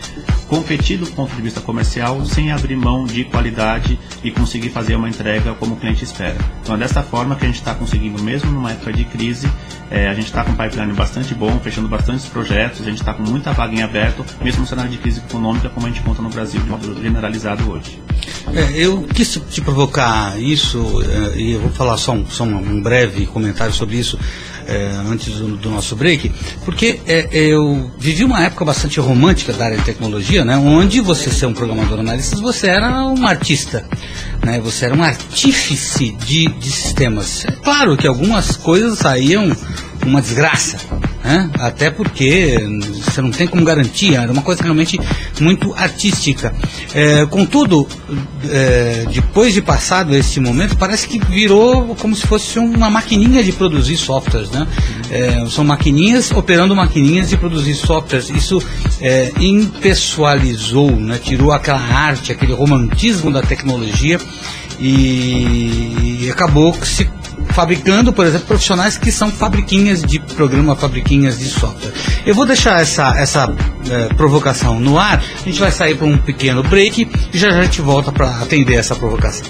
competir 0.53 0.99
do 0.99 1.07
ponto 1.07 1.35
de 1.35 1.41
vista 1.41 1.62
comercial 1.62 2.27
sem 2.27 2.53
abrir 2.53 2.77
mão 2.77 3.07
de 3.07 3.25
qualidade 3.25 3.99
e 4.23 4.31
conseguir 4.31 4.69
fazer 4.69 4.95
uma 4.95 5.09
entrega 5.09 5.55
como 5.55 5.73
o 5.73 5.77
cliente 5.79 6.05
espera. 6.05 6.37
Então 6.61 6.75
é 6.75 6.79
dessa 6.79 7.03
forma 7.03 7.35
que 7.37 7.45
a 7.47 7.49
gente 7.49 7.57
está 7.57 7.75
conseguindo, 7.75 8.23
mesmo 8.23 8.53
numa 8.53 8.71
época 8.71 8.93
de 8.93 9.03
crise, 9.07 9.51
é, 9.91 10.09
a 10.09 10.15
gente 10.15 10.27
está 10.27 10.45
com 10.45 10.53
um 10.53 10.55
pipeline 10.55 10.93
bastante 10.93 11.35
bom, 11.35 11.59
fechando 11.61 11.88
bastantes 11.88 12.27
projetos, 12.27 12.83
a 12.83 12.85
gente 12.85 12.99
está 12.99 13.15
com 13.15 13.23
muita 13.23 13.51
vaga 13.53 13.75
em 13.75 13.83
aberto, 13.83 14.27
mesmo 14.43 14.61
no 14.61 14.67
cenário 14.67 14.91
de 14.91 14.99
crise 14.99 15.21
econômica 15.21 15.71
como 15.71 15.87
a 15.87 15.88
gente 15.88 16.03
conta 16.03 16.21
no 16.21 16.29
Brasil 16.29 16.61
de 16.61 16.69
modo 16.69 17.01
generalizado 17.01 17.73
hoje. 17.73 17.99
É, 18.53 18.73
eu 18.77 19.05
quis 19.05 19.41
te 19.49 19.62
provocar 19.62 20.38
isso, 20.38 21.03
é, 21.03 21.38
e 21.41 21.53
eu 21.53 21.61
vou 21.61 21.71
falar 21.71 21.97
só 21.97 22.12
um, 22.12 22.27
só 22.27 22.45
um 22.45 22.83
breve 22.83 23.25
comentário 23.25 23.73
sobre 23.73 23.97
isso 23.97 24.19
é, 24.66 24.90
antes 25.07 25.35
do, 25.35 25.57
do, 25.57 25.70
nosso 25.70 25.96
break, 25.96 26.33
porque 26.64 27.01
é, 27.07 27.29
eu 27.33 27.90
vivi 27.98 28.25
uma 28.25 28.42
época 28.44 28.64
bastante 28.64 29.01
romântica 29.01 29.53
da 29.53 29.64
área 29.64 29.79
de 29.79 29.85
tecnologia, 29.85 30.44
né, 30.44 30.57
onde 30.57 31.01
você 31.01 31.31
ser 31.31 31.46
um 31.46 31.55
programador 31.55 32.01
analista, 32.01 32.37
você 32.37 32.68
era 32.68 33.07
um 33.07 33.27
artista, 33.27 33.85
né, 34.44 34.61
você 34.61 34.87
era 34.87 34.94
um 34.94 35.03
artífice 35.03 36.12
de, 36.12 36.46
de 36.46 36.70
sistemas. 36.70 37.44
É 37.44 37.53
claro 37.53 37.96
que 37.96 38.07
algumas 38.07 38.57
coisas 38.57 38.98
saíam 38.98 39.55
uma 40.07 40.21
desgraça, 40.21 40.79
né? 41.25 41.51
até 41.59 41.91
porque 41.91 42.59
você 43.05 43.21
não 43.21 43.31
tem 43.31 43.47
como 43.47 43.65
garantir, 43.65 44.15
era 44.15 44.31
uma 44.33 44.43
coisa 44.43 44.62
realmente 44.62 44.99
muito 45.41 45.73
artística. 45.75 46.55
É, 46.95 47.25
contudo, 47.27 47.87
é, 48.49 49.07
depois 49.12 49.55
de 49.55 49.62
passado 49.62 50.15
esse 50.15 50.41
momento, 50.41 50.77
parece 50.77 51.07
que 51.07 51.19
virou 51.19 51.95
como 51.97 52.15
se 52.17 52.27
fosse 52.27 52.59
uma 52.59 52.91
maquininha 52.91 53.43
de 53.43 53.53
produzir 53.53 53.97
softwares. 53.97 54.51
Né? 54.51 54.67
É, 55.11 55.47
são 55.49 55.65
maquininhas 55.65 56.31
operando 56.33 56.75
maquininhas 56.75 57.29
de 57.29 57.37
produzir 57.37 57.75
softwares. 57.75 58.29
Isso 58.31 58.62
é, 59.01 59.33
impessoalizou, 59.38 60.91
né? 60.97 61.21
tirou 61.23 61.53
aquela 61.53 61.81
arte, 61.81 62.33
aquele 62.33 62.53
romantismo 62.53 63.31
da 63.31 63.43
tecnologia 63.43 64.19
e 64.81 66.29
acabou 66.31 66.75
se 66.83 67.09
fabricando, 67.53 68.12
por 68.12 68.27
exemplo, 68.27 68.47
profissionais 68.49 68.97
que 68.99 69.12
são 69.12 69.31
fabriquinhas 69.31 70.03
de 70.03 70.19
programa, 70.19 70.75
fabriquinhas 70.75 71.38
de 71.38 71.47
software. 71.47 71.93
Eu 72.27 72.35
vou 72.35 72.47
deixar 72.47 72.81
essa, 72.81 73.15
essa 73.17 73.55
é, 73.91 74.15
provocação 74.15 74.81
no 74.81 74.99
ar, 74.99 75.23
a 75.41 75.45
gente 75.45 75.61
vai 75.61 75.71
sair 75.71 75.95
para 75.97 76.07
um 76.07 76.19
pequeno 76.19 76.62
break 76.62 77.09
e 77.33 77.38
já 77.38 77.51
já 77.51 77.61
a 77.61 77.62
gente 77.62 77.83
volta 77.83 78.11
para 78.11 78.29
atender 78.41 78.75
essa 78.75 78.95
provocação. 78.95 79.47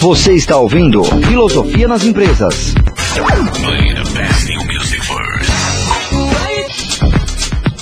Você 0.00 0.32
está 0.32 0.56
ouvindo 0.56 1.04
Filosofia 1.04 1.86
nas 1.86 2.04
Empresas. 2.04 2.74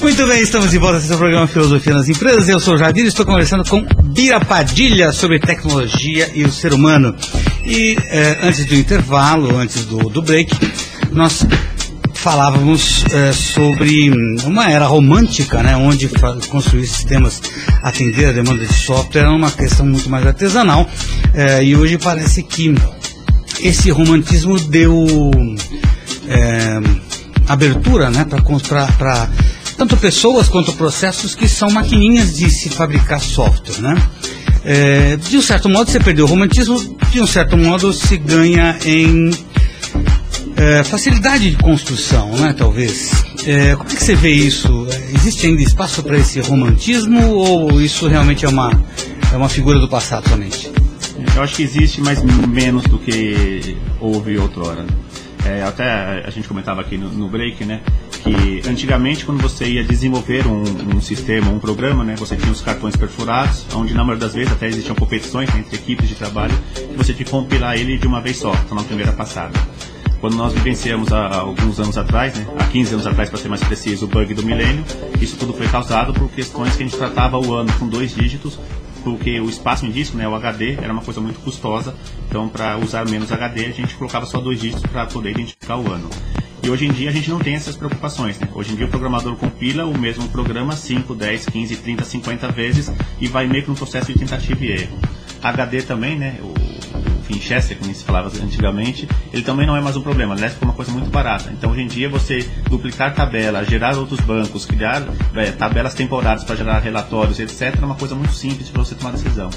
Muito 0.00 0.26
bem, 0.26 0.42
estamos 0.42 0.70
de 0.70 0.78
volta 0.78 0.98
ao 1.12 1.18
programa 1.18 1.46
Filosofia 1.46 1.94
nas 1.94 2.08
Empresas. 2.08 2.48
Eu 2.48 2.58
sou 2.58 2.74
o 2.74 2.76
Jadir 2.76 3.04
e 3.04 3.08
estou 3.08 3.24
conversando 3.24 3.64
com 3.68 3.86
Bira 4.02 4.40
Padilha 4.40 5.12
sobre 5.12 5.38
tecnologia 5.38 6.28
e 6.34 6.44
o 6.44 6.50
ser 6.50 6.72
humano. 6.72 7.14
E 7.64 7.96
eh, 8.08 8.38
antes 8.42 8.64
do 8.66 8.74
intervalo, 8.74 9.56
antes 9.56 9.84
do, 9.84 10.08
do 10.08 10.20
break, 10.20 10.52
nós 11.12 11.46
falávamos 12.14 13.04
eh, 13.10 13.32
sobre 13.32 14.10
uma 14.44 14.70
era 14.70 14.86
romântica, 14.86 15.62
né, 15.62 15.76
onde 15.76 16.08
construir 16.48 16.86
sistemas, 16.86 17.40
atender 17.82 18.26
a 18.26 18.32
demanda 18.32 18.64
de 18.64 18.74
software 18.74 19.22
era 19.22 19.30
uma 19.30 19.50
questão 19.50 19.86
muito 19.86 20.10
mais 20.10 20.26
artesanal. 20.26 20.88
Eh, 21.34 21.64
e 21.64 21.76
hoje 21.76 21.98
parece 21.98 22.42
que 22.42 22.74
esse 23.60 23.90
romantismo 23.90 24.58
deu 24.58 25.06
abertura 27.48 28.10
né, 28.10 28.24
para 28.24 29.28
tanto 29.76 29.96
pessoas 29.96 30.48
quanto 30.48 30.72
processos 30.74 31.34
que 31.34 31.48
são 31.48 31.70
maquininhas 31.70 32.36
de 32.36 32.48
se 32.50 32.68
fabricar 32.70 33.20
software, 33.20 33.80
né? 33.80 33.94
É, 34.64 35.16
de 35.16 35.36
um 35.36 35.42
certo 35.42 35.68
modo 35.68 35.90
você 35.90 35.98
perdeu 35.98 36.24
o 36.24 36.28
romantismo, 36.28 36.96
de 37.10 37.20
um 37.20 37.26
certo 37.26 37.56
modo 37.56 37.92
se 37.92 38.16
ganha 38.16 38.78
em 38.84 39.30
é, 40.56 40.84
facilidade 40.84 41.50
de 41.50 41.56
construção, 41.56 42.30
né, 42.36 42.54
talvez. 42.56 43.10
É, 43.44 43.74
como 43.74 43.90
é 43.90 43.94
que 43.94 44.04
você 44.04 44.14
vê 44.14 44.30
isso? 44.30 44.86
Existe 45.12 45.46
ainda 45.46 45.62
espaço 45.62 46.02
para 46.02 46.16
esse 46.16 46.40
romantismo 46.40 47.30
ou 47.30 47.80
isso 47.80 48.06
realmente 48.06 48.44
é 48.44 48.48
uma, 48.48 48.70
é 49.32 49.36
uma 49.36 49.48
figura 49.48 49.80
do 49.80 49.88
passado 49.88 50.28
somente? 50.28 50.70
Eu 51.34 51.42
acho 51.42 51.56
que 51.56 51.62
existe, 51.62 52.00
mas 52.00 52.22
menos 52.22 52.84
do 52.84 52.98
que 52.98 53.76
houve 54.00 54.38
outrora. 54.38 54.84
É, 55.44 55.62
até 55.62 56.22
a 56.24 56.30
gente 56.30 56.46
comentava 56.46 56.80
aqui 56.80 56.96
no, 56.96 57.08
no, 57.08 57.28
break, 57.28 57.64
né? 57.64 57.80
Que 58.22 58.62
antigamente, 58.68 59.24
quando 59.24 59.42
você 59.42 59.64
ia 59.64 59.82
desenvolver 59.82 60.46
um, 60.46 60.62
um, 60.96 61.00
sistema, 61.00 61.50
um 61.50 61.58
programa, 61.58 62.04
né? 62.04 62.14
Você 62.16 62.36
tinha 62.36 62.52
os 62.52 62.60
cartões 62.60 62.94
perfurados, 62.94 63.66
onde 63.74 63.92
na 63.92 64.04
maioria 64.04 64.26
das 64.26 64.34
vezes 64.34 64.52
até 64.52 64.68
existiam 64.68 64.94
competições 64.94 65.52
entre 65.56 65.74
equipes 65.74 66.08
de 66.08 66.14
trabalho, 66.14 66.54
e 66.76 66.96
você 66.96 67.12
tinha 67.12 67.24
que 67.24 67.30
compilar 67.30 67.76
ele 67.76 67.98
de 67.98 68.06
uma 68.06 68.20
vez 68.20 68.36
só, 68.36 68.52
então 68.64 68.76
na 68.76 68.84
primeira 68.84 69.12
passada. 69.12 69.58
Quando 70.20 70.36
nós 70.36 70.52
vivenciamos 70.52 71.12
há, 71.12 71.26
há 71.26 71.40
alguns 71.40 71.80
anos 71.80 71.98
atrás, 71.98 72.32
né, 72.36 72.46
há 72.56 72.64
15 72.68 72.94
anos 72.94 73.06
atrás 73.08 73.28
para 73.28 73.40
ser 73.40 73.48
mais 73.48 73.64
preciso, 73.64 74.04
o 74.04 74.08
bug 74.08 74.32
do 74.34 74.44
milênio, 74.44 74.84
isso 75.20 75.36
tudo 75.36 75.52
foi 75.52 75.66
causado 75.66 76.12
por 76.12 76.30
questões 76.30 76.76
que 76.76 76.84
a 76.84 76.86
gente 76.86 76.96
tratava 76.96 77.40
o 77.40 77.52
ano 77.52 77.72
com 77.76 77.88
dois 77.88 78.14
dígitos, 78.14 78.56
porque 79.02 79.40
o 79.40 79.50
espaço 79.50 79.84
em 79.84 79.90
disco, 79.90 80.16
né, 80.16 80.28
o 80.28 80.34
HD, 80.36 80.74
era 80.74 80.92
uma 80.92 81.02
coisa 81.02 81.20
muito 81.20 81.40
custosa, 81.40 81.92
então 82.28 82.48
para 82.48 82.78
usar 82.78 83.04
menos 83.10 83.32
HD 83.32 83.66
a 83.66 83.70
gente 83.70 83.96
colocava 83.96 84.24
só 84.24 84.40
dois 84.40 84.60
dígitos 84.60 84.86
para 84.86 85.06
poder 85.06 85.30
identificar 85.30 85.76
o 85.76 85.90
ano. 85.90 86.08
E 86.62 86.70
hoje 86.70 86.86
em 86.86 86.92
dia 86.92 87.10
a 87.10 87.12
gente 87.12 87.28
não 87.28 87.38
tem 87.38 87.54
essas 87.54 87.76
preocupações. 87.76 88.38
Né? 88.38 88.48
Hoje 88.54 88.72
em 88.72 88.76
dia 88.76 88.86
o 88.86 88.88
programador 88.88 89.34
compila 89.36 89.84
o 89.84 89.98
mesmo 89.98 90.28
programa 90.28 90.76
5, 90.76 91.14
10, 91.14 91.46
15, 91.46 91.76
30, 91.76 92.04
50 92.04 92.52
vezes 92.52 92.92
e 93.20 93.26
vai 93.26 93.46
meio 93.46 93.64
que 93.64 93.68
num 93.68 93.74
processo 93.74 94.12
de 94.12 94.18
tentativa 94.18 94.64
e 94.64 94.70
erro. 94.70 94.98
HD 95.42 95.82
também, 95.82 96.16
né? 96.16 96.38
O, 96.40 96.52
Winchester, 97.32 97.78
como 97.78 97.92
se 97.94 98.04
falava 98.04 98.30
antigamente, 98.42 99.08
ele 99.32 99.42
também 99.42 99.66
não 99.66 99.76
é 99.76 99.80
mais 99.80 99.96
um 99.96 100.02
problema. 100.02 100.34
Aliás, 100.34 100.52
ficou 100.52 100.68
uma 100.68 100.74
coisa 100.74 100.92
muito 100.92 101.10
barata. 101.10 101.50
Então, 101.50 101.70
hoje 101.70 101.82
em 101.82 101.86
dia, 101.86 102.08
você 102.08 102.48
duplicar 102.68 103.14
tabela, 103.14 103.64
gerar 103.64 103.96
outros 103.96 104.20
bancos, 104.20 104.66
criar 104.66 105.02
é, 105.34 105.50
tabelas 105.52 105.94
temporárias 105.94 106.44
para 106.44 106.56
gerar 106.56 106.78
relatórios, 106.80 107.40
etc., 107.40 107.78
é 107.80 107.84
uma 107.84 107.94
coisa 107.94 108.14
muito 108.14 108.34
simples 108.34 108.68
para 108.68 108.84
você 108.84 108.94
tomar 108.94 109.12
decisão. 109.12 109.50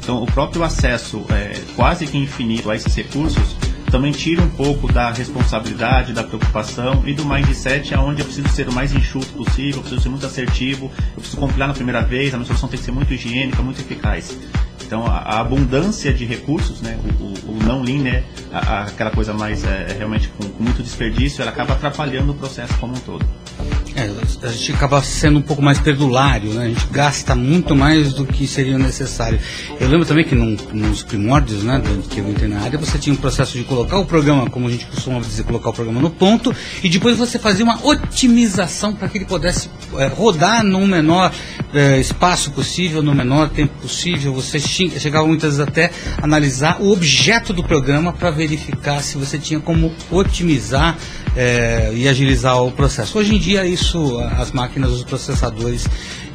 Então, 0.00 0.22
o 0.22 0.26
próprio 0.26 0.62
acesso 0.62 1.24
é, 1.30 1.58
quase 1.74 2.06
que 2.06 2.18
infinito 2.18 2.70
a 2.70 2.76
esses 2.76 2.94
recursos 2.94 3.56
também 3.92 4.10
tira 4.10 4.40
um 4.40 4.48
pouco 4.48 4.90
da 4.90 5.10
responsabilidade, 5.10 6.14
da 6.14 6.24
preocupação 6.24 7.02
e 7.06 7.12
do 7.12 7.26
mindset 7.26 7.94
aonde 7.94 8.22
eu 8.22 8.24
preciso 8.24 8.48
ser 8.48 8.66
o 8.66 8.72
mais 8.72 8.94
enxuto 8.94 9.26
possível, 9.34 9.76
eu 9.76 9.80
preciso 9.82 10.00
ser 10.00 10.08
muito 10.08 10.24
assertivo, 10.24 10.90
eu 11.08 11.16
preciso 11.20 11.36
compilar 11.36 11.68
na 11.68 11.74
primeira 11.74 12.00
vez, 12.00 12.32
a 12.32 12.38
minha 12.38 12.46
solução 12.46 12.70
tem 12.70 12.78
que 12.78 12.84
ser 12.86 12.90
muito 12.90 13.12
higiênica, 13.12 13.62
muito 13.62 13.82
eficaz. 13.82 14.34
Então 14.92 15.06
a, 15.06 15.40
abundância 15.40 16.12
de 16.12 16.24
recursos, 16.24 16.80
né, 16.80 16.98
o, 17.18 17.24
o, 17.24 17.52
o 17.52 17.62
não 17.64 17.82
lean, 17.82 18.02
né, 18.02 18.24
a, 18.52 18.58
a, 18.58 18.82
aquela 18.84 19.10
coisa 19.10 19.32
mais 19.32 19.64
é, 19.64 19.88
é 19.90 19.94
realmente 19.98 20.28
com, 20.28 20.46
com, 20.48 20.62
muito 20.62 20.82
desperdício, 20.82 21.42
ela 21.42 21.50
acaba 21.50 21.74
atrapalhando 21.74 22.32
o 22.32 22.34
processo 22.34 22.74
como 22.78 22.94
um 22.94 23.00
todo. 23.00 23.26
É, 23.94 24.10
a 24.46 24.50
gente 24.50 24.72
acaba 24.72 25.02
sendo 25.02 25.38
um 25.38 25.42
pouco 25.42 25.62
mais 25.62 25.78
perdulário, 25.78 26.52
né? 26.54 26.64
a 26.64 26.68
gente 26.68 26.86
gasta 26.90 27.34
muito 27.34 27.74
mais 27.74 28.12
do 28.14 28.26
que 28.26 28.46
seria 28.46 28.78
necessário. 28.78 29.38
Eu 29.78 29.88
lembro 29.88 30.06
também 30.06 30.24
que 30.24 30.34
num, 30.34 30.56
nos 30.72 31.02
primórdios 31.02 31.62
né, 31.62 31.82
que 32.10 32.18
eu 32.18 32.28
entrei 32.28 32.48
na 32.48 32.60
área, 32.60 32.78
você 32.78 32.98
tinha 32.98 33.12
um 33.12 33.18
processo 33.18 33.56
de 33.56 33.64
colocar 33.82 33.98
o 33.98 34.04
programa, 34.04 34.48
como 34.48 34.68
a 34.68 34.70
gente 34.70 34.86
costuma 34.86 35.20
dizer, 35.20 35.44
colocar 35.44 35.70
o 35.70 35.72
programa 35.72 36.00
no 36.00 36.10
ponto, 36.10 36.54
e 36.82 36.88
depois 36.88 37.16
você 37.16 37.38
fazia 37.38 37.64
uma 37.64 37.84
otimização 37.84 38.94
para 38.94 39.08
que 39.08 39.18
ele 39.18 39.24
pudesse 39.24 39.68
é, 39.98 40.06
rodar 40.06 40.62
no 40.62 40.86
menor 40.86 41.32
é, 41.74 41.98
espaço 41.98 42.50
possível, 42.52 43.02
no 43.02 43.14
menor 43.14 43.48
tempo 43.48 43.72
possível. 43.80 44.32
Você 44.34 44.60
chegava 44.60 45.26
muitas 45.26 45.56
vezes 45.56 45.60
até 45.60 45.90
analisar 46.20 46.80
o 46.80 46.92
objeto 46.92 47.52
do 47.52 47.62
programa 47.64 48.12
para 48.12 48.30
verificar 48.30 49.02
se 49.02 49.16
você 49.16 49.38
tinha 49.38 49.60
como 49.60 49.92
otimizar 50.10 50.96
é, 51.34 51.92
e 51.94 52.08
agilizar 52.08 52.62
o 52.62 52.70
processo. 52.70 53.18
Hoje 53.18 53.34
em 53.34 53.38
dia 53.38 53.66
isso, 53.66 54.18
as 54.38 54.52
máquinas, 54.52 54.90
os 54.90 55.02
processadores 55.02 55.86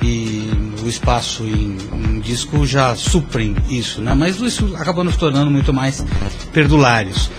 e 0.02 0.50
o 0.84 0.88
espaço 0.88 1.44
em, 1.44 1.78
em 1.94 2.20
disco 2.20 2.66
já 2.66 2.96
suprem 2.96 3.56
isso, 3.70 4.02
né? 4.02 4.14
mas 4.14 4.40
isso 4.40 4.76
acabou 4.76 5.04
nos 5.04 5.18
tornando 5.18 5.50
muito 5.50 5.74
mais 5.74 6.06
perdulários. 6.52 7.30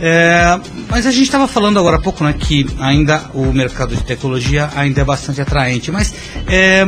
É, 0.00 0.60
mas 0.88 1.06
a 1.06 1.10
gente 1.10 1.24
estava 1.24 1.48
falando 1.48 1.78
agora 1.78 1.96
há 1.96 2.00
pouco 2.00 2.22
né, 2.22 2.32
que 2.32 2.66
ainda 2.78 3.30
o 3.34 3.52
mercado 3.52 3.96
de 3.96 4.04
tecnologia 4.04 4.70
ainda 4.76 5.00
é 5.00 5.04
bastante 5.04 5.40
atraente, 5.40 5.90
mas 5.90 6.14
é, 6.46 6.86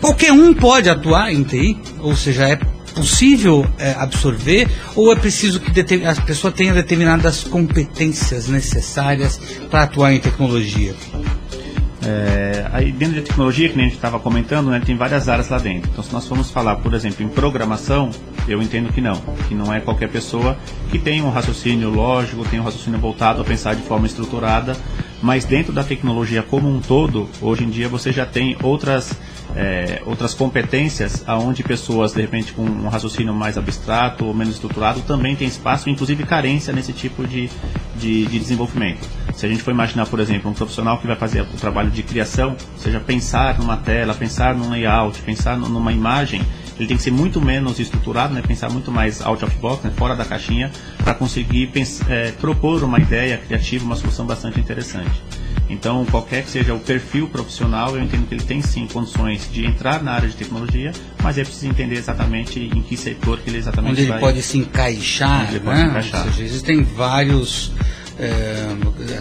qualquer 0.00 0.32
um 0.32 0.54
pode 0.54 0.88
atuar 0.88 1.32
em 1.32 1.42
TI, 1.42 1.78
ou 2.00 2.16
seja, 2.16 2.48
é 2.48 2.56
possível 2.94 3.66
é, 3.78 3.92
absorver 3.92 4.66
ou 4.94 5.12
é 5.12 5.16
preciso 5.16 5.60
que 5.60 5.70
a 6.06 6.14
pessoa 6.22 6.50
tenha 6.50 6.72
determinadas 6.72 7.44
competências 7.44 8.48
necessárias 8.48 9.38
para 9.70 9.82
atuar 9.82 10.14
em 10.14 10.18
tecnologia? 10.18 10.94
É, 12.08 12.68
aí 12.72 12.92
dentro 12.92 13.16
da 13.16 13.22
tecnologia, 13.22 13.68
que 13.68 13.76
a 13.76 13.82
gente 13.82 13.96
estava 13.96 14.20
comentando, 14.20 14.70
né, 14.70 14.80
tem 14.84 14.96
várias 14.96 15.28
áreas 15.28 15.48
lá 15.48 15.58
dentro. 15.58 15.90
Então, 15.90 16.04
se 16.04 16.12
nós 16.12 16.24
formos 16.24 16.52
falar, 16.52 16.76
por 16.76 16.94
exemplo, 16.94 17.26
em 17.26 17.28
programação, 17.28 18.10
eu 18.46 18.62
entendo 18.62 18.92
que 18.92 19.00
não, 19.00 19.20
que 19.48 19.56
não 19.56 19.74
é 19.74 19.80
qualquer 19.80 20.08
pessoa 20.08 20.56
que 20.88 21.00
tem 21.00 21.20
um 21.20 21.30
raciocínio 21.30 21.90
lógico, 21.90 22.44
tem 22.44 22.60
um 22.60 22.62
raciocínio 22.62 23.00
voltado 23.00 23.42
a 23.42 23.44
pensar 23.44 23.74
de 23.74 23.82
forma 23.82 24.06
estruturada, 24.06 24.76
mas 25.20 25.44
dentro 25.44 25.72
da 25.72 25.82
tecnologia 25.82 26.44
como 26.44 26.68
um 26.68 26.80
todo, 26.80 27.28
hoje 27.42 27.64
em 27.64 27.70
dia 27.70 27.88
você 27.88 28.12
já 28.12 28.24
tem 28.24 28.56
outras 28.62 29.12
é, 29.54 30.02
outras 30.04 30.34
competências 30.34 31.24
aonde 31.26 31.62
pessoas 31.62 32.12
de 32.12 32.20
repente 32.20 32.52
com 32.52 32.62
um 32.62 32.88
raciocínio 32.88 33.32
mais 33.32 33.56
abstrato 33.56 34.24
ou 34.24 34.34
menos 34.34 34.54
estruturado 34.54 35.00
também 35.02 35.36
tem 35.36 35.46
espaço, 35.46 35.88
inclusive 35.88 36.24
carência 36.24 36.72
nesse 36.72 36.92
tipo 36.92 37.26
de, 37.26 37.48
de, 37.96 38.26
de, 38.26 38.38
desenvolvimento. 38.38 39.06
Se 39.34 39.46
a 39.46 39.48
gente 39.48 39.62
for 39.62 39.70
imaginar, 39.70 40.06
por 40.06 40.20
exemplo, 40.20 40.50
um 40.50 40.54
profissional 40.54 40.98
que 40.98 41.06
vai 41.06 41.16
fazer 41.16 41.42
o 41.42 41.56
trabalho 41.58 41.90
de 41.90 42.02
criação, 42.02 42.56
seja 42.76 43.00
pensar 43.00 43.58
numa 43.58 43.76
tela, 43.76 44.14
pensar 44.14 44.54
num 44.54 44.70
layout, 44.70 45.20
pensar 45.22 45.56
numa 45.56 45.92
imagem, 45.92 46.42
ele 46.78 46.88
tem 46.88 46.96
que 46.96 47.02
ser 47.02 47.10
muito 47.10 47.40
menos 47.40 47.78
estruturado, 47.78 48.34
né, 48.34 48.42
pensar 48.46 48.70
muito 48.70 48.90
mais 48.92 49.22
out 49.22 49.42
of 49.44 49.56
box, 49.56 49.84
né, 49.84 49.92
fora 49.96 50.14
da 50.14 50.24
caixinha, 50.24 50.70
para 51.02 51.14
conseguir 51.14 51.70
é, 52.08 52.32
propor 52.32 52.82
uma 52.82 52.98
ideia 52.98 53.38
criativa, 53.38 53.84
uma 53.84 53.96
solução 53.96 54.26
bastante 54.26 54.60
interessante. 54.60 55.22
Então, 55.68 56.04
qualquer 56.06 56.44
que 56.44 56.50
seja 56.50 56.74
o 56.74 56.80
perfil 56.80 57.28
profissional, 57.28 57.96
eu 57.96 58.02
entendo 58.02 58.28
que 58.28 58.34
ele 58.34 58.44
tem 58.44 58.62
sim 58.62 58.86
condições 58.86 59.50
de 59.50 59.66
entrar 59.66 60.02
na 60.02 60.12
área 60.12 60.28
de 60.28 60.36
tecnologia, 60.36 60.92
mas 61.22 61.38
é 61.38 61.42
preciso 61.42 61.66
entender 61.66 61.96
exatamente 61.96 62.60
em 62.60 62.82
que 62.82 62.96
setor 62.96 63.40
que 63.40 63.50
ele 63.50 63.58
exatamente 63.58 63.92
Onde 63.92 64.04
vai... 64.06 64.18
ele 64.18 64.26
pode 64.26 64.42
se 64.42 64.58
encaixar, 64.58 65.42
Onde 65.42 65.56
ele 65.56 65.64
né? 65.64 65.64
pode 65.64 65.78
se 65.78 65.86
encaixar. 65.86 66.24
Seja, 66.24 66.42
existem 66.42 66.82
vários... 66.82 67.72
É, 68.18 68.74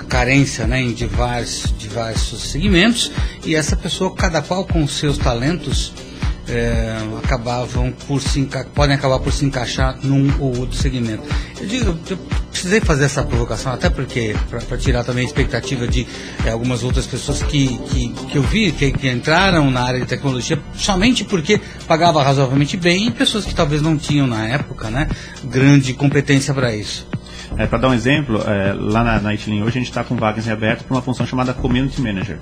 carência 0.08 0.66
né, 0.66 0.80
em 0.80 0.94
diversos, 0.94 1.78
diversos 1.78 2.44
segmentos 2.44 3.12
e 3.44 3.54
essa 3.54 3.76
pessoa, 3.76 4.16
cada 4.16 4.42
qual 4.42 4.64
com 4.64 4.88
seus 4.88 5.18
talentos, 5.18 5.92
é, 6.48 6.98
acabavam 7.24 7.92
por 8.08 8.22
se 8.22 8.48
podem 8.74 8.96
acabar 8.96 9.20
por 9.20 9.32
se 9.32 9.46
encaixar 9.46 9.98
num 10.04 10.32
ou 10.40 10.58
outro 10.60 10.78
segmento. 10.78 11.24
Eu, 11.60 11.68
digo, 11.68 12.00
eu 12.10 12.18
precisei 12.52 12.80
fazer 12.80 13.06
essa 13.06 13.24
provocação 13.24 13.74
até 13.74 13.90
porque 13.90 14.36
para 14.50 14.78
tirar 14.78 15.04
também 15.04 15.24
a 15.24 15.28
expectativa 15.28 15.88
de 15.88 16.06
é, 16.46 16.52
algumas 16.52 16.84
outras 16.84 17.06
pessoas 17.06 17.42
que, 17.44 17.78
que, 17.78 18.10
que 18.10 18.38
eu 18.38 18.44
vi 18.44 18.72
que, 18.72 18.92
que, 18.92 19.10
entraram 19.10 19.70
na 19.72 19.82
área 19.82 20.00
de 20.00 20.06
tecnologia 20.06 20.60
somente 20.76 21.24
porque 21.24 21.60
pagava 21.88 22.24
razoavelmente 22.24 22.78
bem 22.78 23.08
e 23.08 23.12
pessoas 23.12 23.46
que 23.46 23.54
talvez 23.54 23.82
não 23.82 23.98
tinham 23.98 24.28
na 24.28 24.48
época, 24.48 24.90
né, 24.90 25.08
grande 25.44 25.94
competência 25.94 26.54
para 26.54 26.76
isso. 26.76 27.08
É, 27.58 27.66
para 27.66 27.78
dar 27.78 27.90
um 27.90 27.94
exemplo, 27.94 28.42
é, 28.42 28.74
lá 28.74 29.20
na, 29.22 29.34
Itlin 29.34 29.62
hoje 29.62 29.78
a 29.78 29.82
gente 29.82 29.90
está 29.90 30.04
com 30.04 30.16
vagas 30.16 30.48
em 30.48 30.52
aberto 30.52 30.84
para 30.84 30.96
uma 30.96 31.02
função 31.02 31.26
chamada 31.26 31.54
Community 31.54 32.02
Manager. 32.02 32.40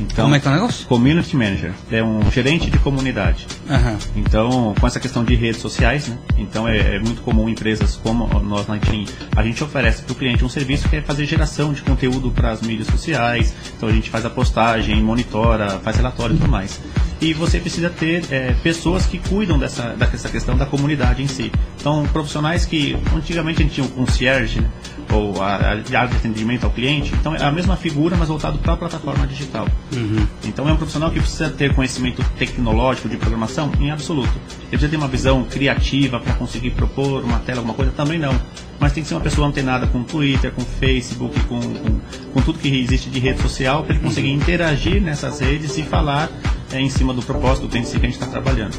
Então, 0.00 0.24
Como 0.24 0.34
é 0.34 0.40
que 0.40 0.48
é 0.48 0.50
o 0.50 0.54
negócio? 0.54 0.86
Community 0.86 1.36
Manager. 1.36 1.72
É 1.90 2.02
um 2.02 2.30
gerente 2.30 2.70
de 2.70 2.78
comunidade. 2.78 3.46
Uhum. 3.68 3.98
Então, 4.16 4.74
com 4.80 4.86
essa 4.86 4.98
questão 4.98 5.22
de 5.22 5.34
redes 5.34 5.60
sociais, 5.60 6.08
né? 6.08 6.18
Então 6.38 6.66
é, 6.66 6.96
é 6.96 6.98
muito 6.98 7.20
comum 7.22 7.48
empresas 7.48 7.96
como 7.96 8.26
nós 8.40 8.66
na 8.66 8.78
Team, 8.78 9.04
a 9.36 9.42
gente 9.42 9.62
oferece 9.62 10.02
para 10.02 10.12
o 10.12 10.14
cliente 10.14 10.44
um 10.44 10.48
serviço 10.48 10.88
que 10.88 10.96
é 10.96 11.02
fazer 11.02 11.26
geração 11.26 11.72
de 11.72 11.82
conteúdo 11.82 12.30
para 12.30 12.50
as 12.50 12.62
mídias 12.62 12.88
sociais. 12.88 13.54
Então 13.76 13.88
a 13.88 13.92
gente 13.92 14.08
faz 14.08 14.24
a 14.24 14.30
postagem, 14.30 15.02
monitora, 15.02 15.78
faz 15.80 15.96
relatório 15.96 16.34
e 16.34 16.38
tudo 16.38 16.50
mais. 16.50 16.80
E 17.20 17.34
você 17.34 17.60
precisa 17.60 17.90
ter 17.90 18.24
é, 18.30 18.52
pessoas 18.62 19.06
que 19.06 19.18
cuidam 19.18 19.58
dessa, 19.58 19.90
dessa 19.90 20.28
questão 20.28 20.56
da 20.56 20.64
comunidade 20.64 21.22
em 21.22 21.26
si. 21.26 21.52
Então, 21.78 22.06
profissionais 22.12 22.64
que 22.64 22.96
antigamente 23.14 23.60
a 23.60 23.62
gente 23.62 23.74
tinha 23.74 23.86
um 23.86 23.90
concierge, 23.90 24.60
né? 24.60 24.70
ou 25.12 25.42
a, 25.42 25.56
a 25.56 25.68
área 25.70 25.82
de 25.82 25.96
atendimento 25.96 26.64
ao 26.64 26.70
cliente. 26.70 27.12
Então 27.14 27.34
é 27.34 27.42
a 27.42 27.50
mesma 27.50 27.76
figura, 27.76 28.16
mas 28.16 28.28
voltado 28.28 28.58
para 28.58 28.74
a 28.74 28.76
plataforma 28.76 29.26
digital. 29.26 29.66
Uhum. 29.92 30.26
Então 30.44 30.68
é 30.68 30.72
um 30.72 30.76
profissional 30.76 31.10
que 31.10 31.20
precisa 31.20 31.50
ter 31.50 31.74
conhecimento 31.74 32.24
tecnológico 32.38 33.08
de 33.08 33.16
programação 33.16 33.70
em 33.80 33.90
absoluto. 33.90 34.32
Ele 34.60 34.70
precisa 34.70 34.88
ter 34.88 34.96
uma 34.96 35.08
visão 35.08 35.44
criativa 35.44 36.20
para 36.20 36.34
conseguir 36.34 36.70
propor 36.70 37.24
uma 37.24 37.38
tela, 37.40 37.58
alguma 37.58 37.74
coisa, 37.74 37.92
também 37.92 38.18
não. 38.18 38.34
Mas 38.80 38.92
tem 38.92 39.02
que 39.02 39.08
ser 39.08 39.14
uma 39.14 39.20
pessoa 39.20 39.46
antenada 39.46 39.86
com 39.86 40.02
Twitter, 40.02 40.50
com 40.52 40.62
Facebook, 40.62 41.38
com, 41.40 41.60
com, 41.60 42.00
com 42.32 42.40
tudo 42.40 42.58
que 42.58 42.68
existe 42.80 43.10
de 43.10 43.20
rede 43.20 43.40
social, 43.42 43.84
para 43.84 43.94
ele 43.94 44.02
conseguir 44.02 44.28
uhum. 44.30 44.36
interagir 44.36 45.02
nessas 45.02 45.38
redes 45.38 45.76
e 45.76 45.82
falar 45.82 46.30
é, 46.72 46.80
em 46.80 46.88
cima 46.88 47.12
do 47.12 47.22
propósito 47.22 47.66
do 47.66 47.70
que 47.70 47.78
a 47.78 47.82
gente 47.82 48.08
está 48.08 48.26
trabalhando. 48.26 48.78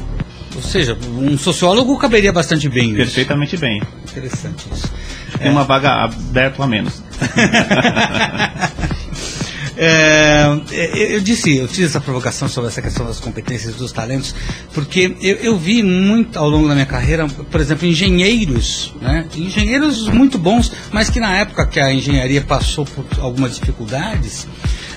Ou 0.54 0.60
seja, 0.60 0.98
um 1.16 1.38
sociólogo 1.38 1.96
caberia 1.98 2.32
bastante 2.32 2.68
bem. 2.68 2.94
Perfeitamente 2.94 3.54
isso. 3.54 3.64
bem. 3.64 3.80
Interessante 4.10 4.66
isso. 4.72 4.92
Tem 5.38 5.48
é. 5.48 5.50
uma 5.50 5.64
vaga 5.64 6.04
aberta 6.04 6.62
a 6.62 6.66
menos. 6.66 7.02
É, 9.76 10.44
eu 11.14 11.20
disse, 11.20 11.56
eu 11.56 11.66
fiz 11.66 11.86
essa 11.86 12.00
provocação 12.00 12.48
sobre 12.48 12.68
essa 12.68 12.82
questão 12.82 13.06
das 13.06 13.18
competências 13.18 13.74
dos 13.74 13.90
talentos, 13.90 14.34
porque 14.74 15.16
eu, 15.20 15.36
eu, 15.36 15.58
vi 15.58 15.82
muito 15.82 16.38
ao 16.38 16.48
longo 16.48 16.68
da 16.68 16.74
minha 16.74 16.86
carreira, 16.86 17.26
por 17.26 17.60
exemplo, 17.60 17.86
engenheiros, 17.86 18.94
né? 19.00 19.26
engenheiros 19.34 20.08
muito 20.08 20.38
bons, 20.38 20.70
mas 20.92 21.08
que 21.08 21.18
na 21.18 21.38
época 21.38 21.66
que 21.66 21.80
a 21.80 21.92
engenharia 21.92 22.42
passou 22.42 22.84
por 22.84 23.04
algumas 23.20 23.54
dificuldades, 23.58 24.46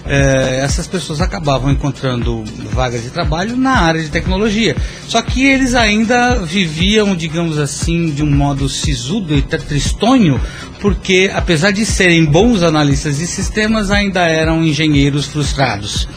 é, 0.05 0.59
essas 0.63 0.87
pessoas 0.87 1.19
acabavam 1.19 1.71
encontrando 1.71 2.43
vagas 2.71 3.01
de 3.01 3.09
trabalho 3.09 3.57
na 3.57 3.71
área 3.71 4.01
de 4.01 4.09
tecnologia. 4.09 4.75
Só 5.07 5.21
que 5.21 5.45
eles 5.45 5.73
ainda 5.73 6.35
viviam, 6.35 7.15
digamos 7.15 7.57
assim, 7.57 8.11
de 8.11 8.21
um 8.23 8.29
modo 8.29 8.69
sisudo 8.69 9.35
e 9.35 9.41
tristonho, 9.41 10.39
porque 10.85 11.31
apesar 11.33 11.71
de 11.71 11.83
serem 11.83 12.23
bons 12.23 12.61
analistas 12.61 13.17
de 13.17 13.25
sistemas, 13.25 13.89
ainda 13.89 14.21
eram 14.27 14.63
engenheiros 14.63 15.25
frustrados. 15.25 16.07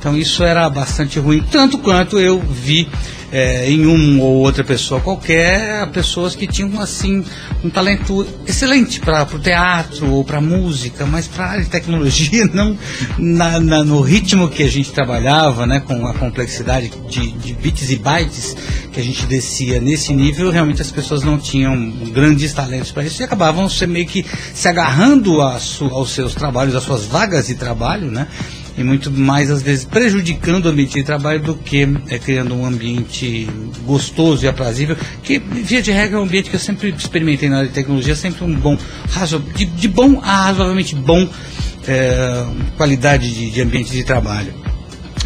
Então 0.00 0.18
isso 0.18 0.42
era 0.42 0.68
bastante 0.68 1.20
ruim, 1.20 1.44
tanto 1.48 1.78
quanto 1.78 2.18
eu 2.18 2.40
vi 2.40 2.88
é, 3.32 3.70
em 3.70 3.86
uma 3.86 4.22
ou 4.22 4.36
outra 4.36 4.62
pessoa 4.62 5.00
qualquer, 5.00 5.86
pessoas 5.90 6.34
que 6.34 6.46
tinham 6.46 6.80
assim 6.80 7.24
um 7.64 7.70
talento 7.70 8.26
excelente 8.46 9.00
para 9.00 9.24
o 9.24 9.38
teatro 9.38 10.12
ou 10.12 10.24
para 10.24 10.40
música, 10.40 11.04
mas 11.06 11.26
para 11.26 11.44
a 11.44 11.50
área 11.50 11.64
de 11.64 11.70
tecnologia 11.70 12.46
não 12.52 12.76
na, 13.18 13.58
na, 13.60 13.84
no 13.84 14.00
ritmo 14.00 14.48
que 14.48 14.62
a 14.62 14.70
gente 14.70 14.92
trabalhava, 14.92 15.66
né, 15.66 15.80
com 15.80 16.06
a 16.06 16.14
complexidade 16.14 16.92
de, 17.08 17.32
de 17.32 17.54
bits 17.54 17.90
e 17.90 17.96
bytes 17.96 18.56
que 18.92 19.00
a 19.00 19.02
gente 19.02 19.26
descia 19.26 19.80
nesse 19.80 20.14
nível, 20.14 20.50
realmente 20.50 20.80
as 20.80 20.90
pessoas 20.90 21.22
não 21.22 21.38
tinham 21.38 21.90
grandes 22.12 22.52
talentos 22.52 22.92
para 22.92 23.04
isso 23.04 23.20
e 23.20 23.24
acabavam 23.24 23.68
se 23.68 23.86
meio 23.86 24.06
que 24.06 24.24
se 24.54 24.68
agarrando 24.68 25.42
a 25.42 25.58
su, 25.58 25.84
aos 25.86 26.10
seus 26.10 26.34
trabalhos, 26.34 26.74
às 26.74 26.84
suas 26.84 27.04
vagas 27.04 27.46
de 27.48 27.54
trabalho, 27.54 28.10
né? 28.10 28.26
E 28.76 28.84
muito 28.84 29.10
mais 29.10 29.50
às 29.50 29.62
vezes 29.62 29.84
prejudicando 29.84 30.66
o 30.66 30.68
ambiente 30.68 30.94
de 30.94 31.04
trabalho 31.04 31.40
do 31.40 31.54
que 31.54 31.88
é, 32.08 32.18
criando 32.18 32.54
um 32.54 32.66
ambiente 32.66 33.48
gostoso 33.84 34.44
e 34.44 34.48
aprazível, 34.48 34.96
que 35.22 35.38
via 35.38 35.80
de 35.80 35.90
regra 35.90 36.18
é 36.18 36.20
um 36.20 36.24
ambiente 36.24 36.50
que 36.50 36.56
eu 36.56 36.60
sempre 36.60 36.90
experimentei 36.90 37.48
na 37.48 37.58
área 37.58 37.68
de 37.68 37.74
tecnologia, 37.74 38.14
sempre 38.14 38.44
um 38.44 38.54
bom, 38.54 38.76
de, 39.54 39.64
de 39.64 39.88
bom 39.88 40.20
a 40.22 40.46
razoavelmente 40.46 40.94
bom 40.94 41.28
é, 41.86 42.46
qualidade 42.76 43.32
de, 43.32 43.50
de 43.50 43.62
ambiente 43.62 43.92
de 43.92 44.04
trabalho 44.04 44.65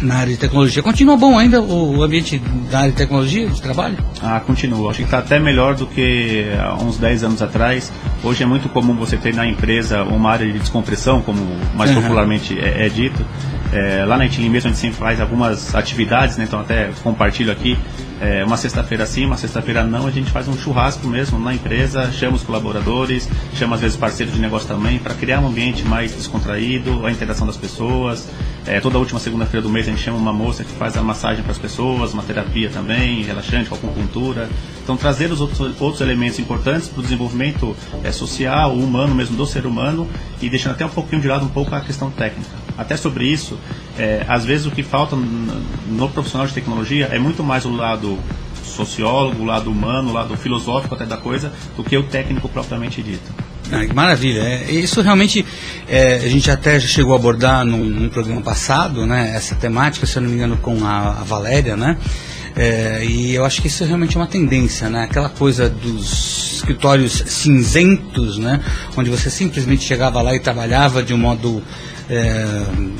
na 0.01 0.15
área 0.15 0.33
de 0.33 0.39
tecnologia. 0.39 0.81
Continua 0.81 1.15
bom 1.17 1.37
ainda 1.37 1.61
o 1.61 2.01
ambiente 2.01 2.39
da 2.69 2.79
área 2.79 2.91
de 2.91 2.97
tecnologia, 2.97 3.47
de 3.47 3.61
trabalho? 3.61 3.97
Ah, 4.21 4.39
continua. 4.39 4.89
Acho 4.91 4.99
que 4.99 5.05
está 5.05 5.19
até 5.19 5.39
melhor 5.39 5.75
do 5.75 5.85
que 5.85 6.45
há 6.59 6.75
uns 6.75 6.97
10 6.97 7.23
anos 7.23 7.41
atrás. 7.41 7.91
Hoje 8.23 8.43
é 8.43 8.45
muito 8.45 8.69
comum 8.69 8.95
você 8.95 9.17
ter 9.17 9.33
na 9.33 9.45
empresa 9.45 10.03
uma 10.03 10.31
área 10.31 10.51
de 10.51 10.59
descompressão, 10.59 11.21
como 11.21 11.39
mais 11.75 11.91
uhum. 11.91 12.01
popularmente 12.01 12.57
é, 12.59 12.85
é 12.85 12.89
dito. 12.89 13.25
É, 13.71 14.03
lá 14.05 14.17
na 14.17 14.25
Italy 14.25 14.49
mesmo 14.49 14.69
a 14.69 14.73
gente 14.73 14.81
sempre 14.81 14.97
faz 14.97 15.21
algumas 15.21 15.73
atividades, 15.73 16.37
né? 16.37 16.43
então 16.43 16.59
até 16.59 16.91
compartilho 17.03 17.51
aqui. 17.51 17.77
É, 18.19 18.45
uma 18.45 18.55
sexta-feira 18.55 19.03
sim, 19.03 19.25
uma 19.25 19.37
sexta-feira 19.37 19.83
não, 19.83 20.05
a 20.05 20.11
gente 20.11 20.29
faz 20.29 20.47
um 20.47 20.55
churrasco 20.55 21.07
mesmo 21.07 21.39
na 21.39 21.55
empresa, 21.55 22.11
chama 22.11 22.35
os 22.35 22.43
colaboradores, 22.43 23.27
chama 23.55 23.75
às 23.75 23.81
vezes 23.81 23.97
parceiros 23.97 24.35
de 24.35 24.39
negócio 24.39 24.67
também, 24.67 24.99
para 24.99 25.15
criar 25.15 25.39
um 25.39 25.47
ambiente 25.47 25.83
mais 25.83 26.13
descontraído, 26.13 27.03
a 27.03 27.11
integração 27.11 27.47
das 27.47 27.57
pessoas. 27.57 28.29
É, 28.67 28.79
toda 28.79 28.99
última 28.99 29.19
segunda-feira 29.19 29.63
do 29.63 29.71
mês 29.71 29.87
a 29.87 29.91
gente 29.91 30.03
chama 30.03 30.17
uma 30.17 30.31
moça 30.31 30.63
que 30.63 30.71
faz 30.73 30.95
a 30.95 31.01
massagem 31.01 31.41
para 31.41 31.51
as 31.51 31.57
pessoas, 31.57 32.13
uma 32.13 32.21
terapia 32.21 32.69
também, 32.69 33.23
relaxante, 33.23 33.69
com 33.69 33.75
acupuntura. 33.75 34.47
Então 34.83 34.95
trazer 34.95 35.31
os 35.31 35.41
outros, 35.41 35.81
outros 35.81 36.01
elementos 36.01 36.37
importantes 36.37 36.89
para 36.89 36.99
o 36.99 37.01
desenvolvimento 37.01 37.75
é, 38.03 38.11
social, 38.11 38.75
humano 38.75 39.15
mesmo, 39.15 39.35
do 39.35 39.47
ser 39.47 39.65
humano, 39.65 40.07
e 40.39 40.47
deixando 40.47 40.73
até 40.73 40.85
um 40.85 40.89
pouquinho 40.89 41.23
de 41.23 41.27
lado 41.27 41.45
um 41.45 41.49
pouco 41.49 41.73
a 41.73 41.81
questão 41.81 42.11
técnica. 42.11 42.51
Até 42.77 42.97
sobre 42.97 43.25
isso, 43.25 43.57
é, 43.97 44.25
às 44.27 44.45
vezes 44.45 44.65
o 44.65 44.71
que 44.71 44.83
falta 44.83 45.15
no 45.15 46.09
profissional 46.09 46.47
de 46.47 46.53
tecnologia 46.53 47.09
é 47.11 47.19
muito 47.19 47.43
mais 47.43 47.65
o 47.65 47.71
lado 47.71 48.17
sociólogo, 48.63 49.43
o 49.43 49.45
lado 49.45 49.69
humano, 49.69 50.09
o 50.09 50.13
lado 50.13 50.35
filosófico 50.37 50.95
até 50.95 51.05
da 51.05 51.17
coisa, 51.17 51.51
do 51.75 51.83
que 51.83 51.97
o 51.97 52.03
técnico 52.03 52.47
propriamente 52.49 53.01
dito. 53.01 53.31
Ah, 53.71 53.93
maravilha. 53.93 54.41
É, 54.41 54.71
isso 54.71 55.01
realmente 55.01 55.45
é, 55.87 56.15
a 56.15 56.27
gente 56.27 56.51
até 56.51 56.79
já 56.79 56.87
chegou 56.87 57.13
a 57.13 57.15
abordar 57.15 57.65
num, 57.65 57.85
num, 57.85 58.09
programa 58.09 58.41
passado, 58.41 59.05
né? 59.05 59.33
Essa 59.35 59.55
temática, 59.55 60.05
se 60.05 60.17
eu 60.17 60.23
não 60.23 60.29
me 60.29 60.35
engano, 60.35 60.57
com 60.57 60.85
a, 60.85 61.19
a 61.19 61.23
Valéria, 61.23 61.77
né? 61.77 61.97
É, 62.53 63.05
e 63.05 63.33
eu 63.33 63.45
acho 63.45 63.61
que 63.61 63.67
isso 63.67 63.85
realmente 63.85 64.17
é 64.17 64.19
uma 64.19 64.27
tendência, 64.27 64.89
né? 64.89 65.03
Aquela 65.03 65.29
coisa 65.29 65.69
dos 65.69 66.55
escritórios 66.55 67.23
cinzentos, 67.27 68.37
né? 68.37 68.59
Onde 68.97 69.09
você 69.09 69.29
simplesmente 69.29 69.85
chegava 69.85 70.21
lá 70.21 70.35
e 70.35 70.39
trabalhava 70.39 71.01
de 71.01 71.13
um 71.13 71.17
modo 71.17 71.63
é, 72.11 72.45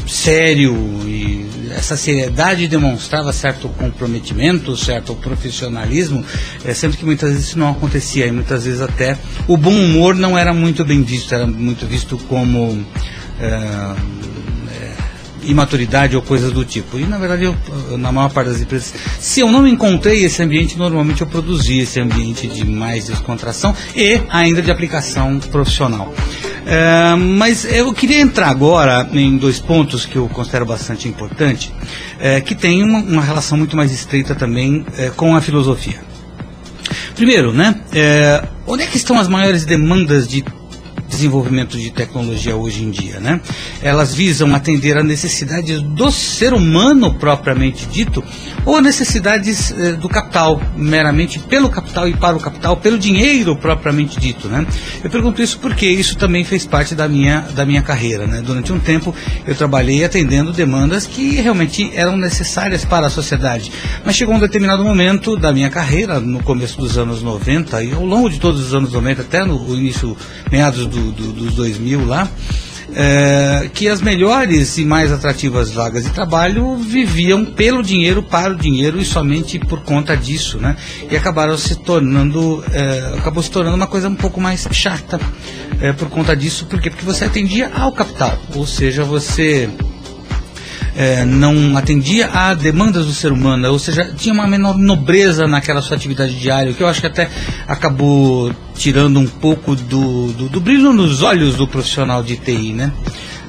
sério 0.08 0.74
e 1.06 1.45
essa 1.71 1.97
seriedade 1.97 2.65
demonstrava 2.67 3.34
certo 3.34 3.67
comprometimento, 3.69 4.76
certo 4.78 5.13
profissionalismo, 5.15 6.24
é, 6.63 6.74
sempre 6.74 6.97
que 6.97 7.06
muitas 7.06 7.32
vezes 7.32 7.47
isso 7.47 7.60
não 7.60 7.69
acontecia 7.69 8.26
e 8.26 8.32
muitas 8.32 8.63
vezes 8.63 8.80
até 8.80 9.17
o 9.47 9.58
bom 9.58 9.74
humor 9.74 10.15
não 10.15 10.38
era 10.38 10.54
muito 10.54 10.86
bem 10.86 11.04
visto, 11.04 11.36
era 11.36 11.45
muito 11.45 11.86
visto 11.86 12.17
como 12.30 12.86
é, 13.39 13.95
imaturidade 15.43 16.15
ou 16.15 16.21
coisas 16.21 16.51
do 16.51 16.63
tipo. 16.63 16.99
E 16.99 17.06
na 17.06 17.17
verdade, 17.17 17.45
eu, 17.45 17.56
na 17.97 18.12
maior 18.12 18.30
parte 18.30 18.49
das 18.49 18.62
empresas, 18.62 18.93
se 19.19 19.39
eu 19.39 19.51
não 19.51 19.67
encontrei 19.67 20.23
esse 20.23 20.41
ambiente, 20.41 20.77
normalmente 20.77 21.21
eu 21.21 21.27
produzi 21.27 21.80
esse 21.80 21.99
ambiente 21.99 22.47
de 22.47 22.65
mais 22.65 23.08
descontração 23.08 23.75
e 23.95 24.21
ainda 24.30 24.62
de 24.62 24.71
aplicação 24.71 25.39
profissional. 25.39 26.13
É, 26.65 27.15
mas 27.15 27.65
eu 27.65 27.91
queria 27.93 28.21
entrar 28.21 28.49
agora 28.49 29.08
em 29.13 29.36
dois 29.38 29.60
pontos 29.60 30.06
que 30.06 30.15
eu 30.15 30.30
considero 30.30 30.65
bastante 30.65 31.08
importante, 31.08 31.73
é, 32.19 32.39
que 32.39 32.54
tem 32.54 32.84
uma, 32.84 32.99
uma, 32.99 33.21
relação 33.21 33.58
muito 33.58 33.75
mais 33.75 33.91
estreita 33.91 34.36
também 34.36 34.86
é, 34.97 35.10
com 35.10 35.36
a 35.36 35.41
filosofia. 35.41 35.99
Primeiro, 37.15 37.51
né, 37.51 37.75
é, 37.93 38.43
onde 38.67 38.84
é 38.84 38.88
que 38.88 38.97
estão 38.97 39.19
as 39.19 39.27
maiores 39.27 39.65
demandas 39.65 40.27
de 40.27 40.43
desenvolvimento 41.12 41.78
de 41.78 41.91
tecnologia 41.91 42.56
hoje 42.56 42.84
em 42.84 42.89
dia, 42.89 43.19
né? 43.19 43.41
Elas 43.82 44.15
visam 44.15 44.56
atender 44.56 44.97
a 44.97 45.04
necessidades 45.04 45.82
do 45.82 46.10
ser 46.10 46.54
humano 46.54 47.13
propriamente 47.13 47.86
dito 47.86 48.24
ou 48.65 48.82
necessidades 48.82 49.71
eh, 49.71 49.91
do 49.93 50.08
capital, 50.08 50.62
meramente 50.76 51.38
pelo 51.38 51.69
capital 51.69 52.08
e 52.08 52.15
para 52.15 52.36
o 52.36 52.39
capital, 52.39 52.78
pelo 52.78 52.97
dinheiro 52.97 53.56
propriamente 53.56 54.19
dito, 54.19 54.47
né? 54.47 54.65
Eu 55.04 55.10
pergunto 55.10 55.41
isso 55.41 55.60
porque 55.60 55.86
isso 55.86 56.17
também 56.17 56.43
fez 56.43 56.65
parte 56.65 56.95
da 56.95 57.08
minha, 57.08 57.41
da 57.54 57.65
minha 57.65 57.82
carreira, 57.82 58.26
né? 58.26 58.41
Durante 58.41 58.71
um 58.71 58.80
tempo 58.80 59.13
eu 59.45 59.54
trabalhei 59.54 60.04
atendendo 60.06 60.54
demandas 60.54 61.06
que 61.06 61.36
realmente 61.36 61.91
eram 61.93 62.15
necessárias 62.15 62.86
para 62.86 63.08
a 63.08 63.10
sociedade, 63.10 63.71
mas 64.06 64.15
chegou 64.15 64.34
um 64.34 64.39
determinado 64.39 64.84
momento 64.84 65.36
da 65.36 65.52
minha 65.52 65.69
carreira, 65.69 66.19
no 66.19 66.41
começo 66.41 66.80
dos 66.80 66.97
anos 66.97 67.21
90 67.21 67.84
e 67.84 67.93
ao 67.93 68.06
longo 68.06 68.30
de 68.30 68.39
todos 68.39 68.62
os 68.62 68.74
anos 68.74 68.93
90 68.93 69.21
até 69.21 69.43
no 69.43 69.76
início, 69.76 70.15
meados 70.50 70.86
do 70.86 71.00
do, 71.11 71.31
dos 71.31 71.55
2000 71.55 72.05
lá, 72.05 72.29
é, 72.93 73.69
que 73.73 73.87
as 73.87 74.01
melhores 74.01 74.77
e 74.77 74.85
mais 74.85 75.11
atrativas 75.11 75.71
vagas 75.71 76.03
de 76.03 76.09
trabalho 76.09 76.75
viviam 76.75 77.45
pelo 77.45 77.81
dinheiro, 77.81 78.21
para 78.21 78.51
o 78.51 78.55
dinheiro 78.55 78.99
e 78.99 79.05
somente 79.05 79.57
por 79.57 79.81
conta 79.81 80.15
disso, 80.15 80.57
né? 80.57 80.75
E 81.09 81.15
acabaram 81.15 81.57
se 81.57 81.75
tornando, 81.77 82.63
é, 82.71 83.15
acabou 83.17 83.41
se 83.41 83.49
tornando 83.49 83.77
uma 83.77 83.87
coisa 83.87 84.09
um 84.09 84.15
pouco 84.15 84.41
mais 84.41 84.67
chata 84.71 85.19
é, 85.79 85.93
por 85.93 86.09
conta 86.09 86.35
disso, 86.35 86.65
por 86.65 86.81
quê? 86.81 86.89
Porque 86.89 87.05
você 87.05 87.25
atendia 87.25 87.71
ao 87.73 87.91
capital, 87.93 88.37
ou 88.55 88.67
seja, 88.67 89.03
você 89.03 89.69
é, 90.95 91.23
não 91.25 91.77
atendia 91.77 92.27
a 92.27 92.54
demandas 92.54 93.06
do 93.06 93.13
ser 93.13 93.32
humano, 93.32 93.71
ou 93.71 93.80
seja, 93.80 94.13
tinha 94.15 94.34
uma 94.34 94.47
menor 94.47 94.77
nobreza 94.77 95.47
naquela 95.47 95.82
sua 95.82 95.95
atividade 95.95 96.38
diária, 96.38 96.73
que 96.73 96.84
eu 96.84 96.88
acho 96.88 97.01
que 97.01 97.08
até 97.08 97.30
acabou 97.67 98.54
tirando 98.75 99.19
um 99.19 99.27
pouco 99.27 99.75
do, 99.75 100.32
do, 100.34 100.49
do 100.49 100.60
brilho 100.60 100.93
nos 100.93 101.21
olhos 101.21 101.56
do 101.56 101.67
profissional 101.67 102.23
de 102.23 102.38
TI, 102.38 102.73
né? 102.73 102.91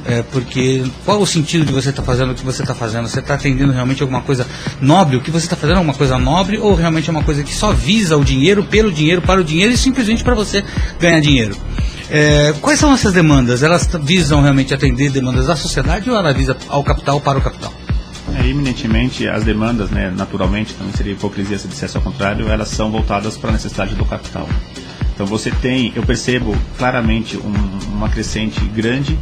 É, 0.05 0.23
porque 0.33 0.83
qual 1.05 1.21
o 1.21 1.27
sentido 1.27 1.65
de 1.65 1.73
você 1.73 1.91
estar 1.91 2.03
tá 2.03 2.07
fazendo 2.07 2.33
o 2.33 2.35
que 2.35 2.45
você 2.45 2.63
está 2.63 2.75
fazendo? 2.75 3.07
Você 3.07 3.21
está 3.21 3.35
atendendo 3.35 3.73
realmente 3.73 4.03
alguma 4.03 4.21
coisa 4.21 4.47
nobre? 4.81 5.17
O 5.17 5.21
que 5.21 5.31
você 5.31 5.47
está 5.47 5.55
fazendo 5.55 5.77
é 5.77 5.79
alguma 5.79 5.95
coisa 5.95 6.19
nobre 6.19 6.59
ou 6.59 6.75
realmente 6.75 7.09
é 7.09 7.13
uma 7.13 7.23
coisa 7.23 7.45
que 7.45 7.55
só 7.55 7.73
visa 7.73 8.17
o 8.17 8.25
dinheiro, 8.25 8.65
pelo 8.65 8.91
dinheiro, 8.91 9.23
para 9.23 9.41
o 9.41 9.45
dinheiro 9.45 9.73
e 9.73 9.77
simplesmente 9.77 10.25
para 10.25 10.35
você 10.35 10.65
ganhar 10.99 11.21
dinheiro? 11.21 11.57
É, 12.15 12.53
quais 12.61 12.79
são 12.79 12.93
essas 12.93 13.15
demandas? 13.15 13.63
Elas 13.63 13.89
visam 14.03 14.43
realmente 14.43 14.75
atender 14.75 15.11
demandas 15.11 15.47
da 15.47 15.57
sociedade 15.57 16.11
ou 16.11 16.17
ela 16.17 16.31
visa 16.35 16.55
ao 16.69 16.85
capital 16.85 17.19
para 17.23 17.39
o 17.39 17.41
capital? 17.41 17.73
É, 18.37 18.47
eminentemente, 18.47 19.27
as 19.27 19.45
demandas, 19.45 19.91
né, 19.91 20.13
naturalmente, 20.15 20.75
também 20.75 20.93
seria 20.93 21.15
hipocrisia 21.15 21.59
se 21.59 21.67
dissesse 21.67 21.97
ao 21.97 22.03
contrário, 22.03 22.51
elas 22.51 22.69
são 22.69 22.91
voltadas 22.91 23.39
para 23.39 23.49
a 23.49 23.53
necessidade 23.55 23.95
do 23.95 24.05
capital. 24.05 24.47
Então 25.15 25.25
você 25.25 25.51
tem, 25.51 25.91
eu 25.97 26.03
percebo 26.03 26.55
claramente 26.77 27.39
um, 27.39 27.95
uma 27.95 28.11
crescente 28.11 28.61
grande 28.61 29.19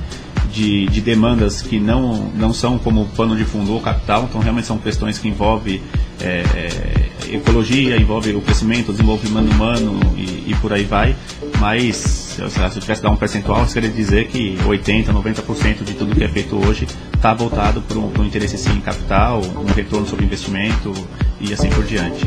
de, 0.52 0.86
de, 0.86 1.00
demandas 1.00 1.62
que 1.62 1.78
não, 1.78 2.32
não 2.34 2.52
são 2.52 2.76
como 2.76 3.06
pano 3.16 3.36
de 3.36 3.44
fundo 3.44 3.72
ou 3.72 3.80
capital, 3.80 4.26
então 4.28 4.40
realmente 4.40 4.66
são 4.66 4.78
questões 4.78 5.16
que 5.16 5.28
envolvem 5.28 5.80
é, 6.20 6.42
é, 6.56 7.36
ecologia, 7.36 7.96
envolve 7.96 8.34
o 8.34 8.40
crescimento, 8.40 8.88
o 8.88 8.92
desenvolvimento 8.92 9.52
humano 9.52 10.00
e, 10.16 10.50
e 10.50 10.56
por 10.60 10.72
aí 10.72 10.82
vai, 10.82 11.14
mas 11.60 12.19
se 12.30 12.40
eu 12.42 12.80
tivesse 12.80 13.02
dar 13.02 13.10
um 13.10 13.16
percentual, 13.16 13.60
eu 13.60 13.66
queria 13.66 13.90
dizer 13.90 14.28
que 14.28 14.56
80%, 14.64 15.06
90% 15.06 15.84
de 15.84 15.94
tudo 15.94 16.14
que 16.14 16.22
é 16.22 16.28
feito 16.28 16.56
hoje 16.56 16.86
está 17.12 17.34
voltado 17.34 17.80
para 17.82 17.98
um, 17.98 18.24
interesse 18.24 18.56
sim 18.56 18.72
em 18.72 18.80
capital, 18.80 19.40
um 19.40 19.72
retorno 19.72 20.06
sobre 20.06 20.24
investimento 20.24 20.92
e 21.40 21.52
assim 21.52 21.68
por 21.70 21.84
diante. 21.84 22.26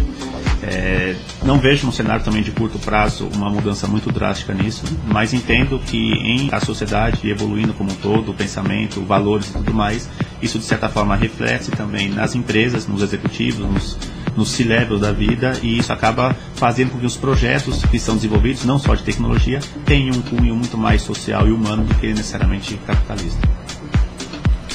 É, 0.61 1.15
não 1.43 1.59
vejo 1.59 1.85
no 1.85 1.91
cenário 1.91 2.23
também 2.23 2.41
de 2.41 2.51
curto 2.51 2.79
prazo 2.79 3.27
uma 3.35 3.49
mudança 3.49 3.87
muito 3.87 4.11
drástica 4.11 4.53
nisso, 4.53 4.83
mas 5.07 5.33
entendo 5.33 5.79
que 5.79 5.97
em 5.97 6.49
a 6.51 6.59
sociedade 6.59 7.29
evoluindo 7.29 7.73
como 7.73 7.91
um 7.91 7.95
todo, 7.95 8.31
o 8.31 8.33
pensamento, 8.33 9.01
valores 9.01 9.49
e 9.49 9.53
tudo 9.53 9.73
mais, 9.73 10.09
isso 10.41 10.59
de 10.59 10.65
certa 10.65 10.87
forma 10.89 11.15
reflete 11.15 11.71
também 11.71 12.09
nas 12.09 12.35
empresas, 12.35 12.87
nos 12.87 13.01
executivos, 13.01 13.59
nos, 13.59 13.97
nos 14.35 14.49
C-levels 14.49 15.01
da 15.01 15.11
vida 15.11 15.57
e 15.61 15.77
isso 15.77 15.91
acaba 15.91 16.35
fazendo 16.55 16.91
com 16.91 16.99
que 16.99 17.05
os 17.05 17.17
projetos 17.17 17.83
que 17.85 17.99
são 17.99 18.15
desenvolvidos, 18.15 18.65
não 18.65 18.79
só 18.79 18.95
de 18.95 19.03
tecnologia, 19.03 19.59
tenham 19.85 20.15
um 20.15 20.21
cunho 20.21 20.55
muito 20.55 20.77
mais 20.77 21.01
social 21.01 21.47
e 21.47 21.51
humano 21.51 21.83
do 21.83 21.93
que 21.95 22.07
necessariamente 22.07 22.79
capitalista. 22.85 23.39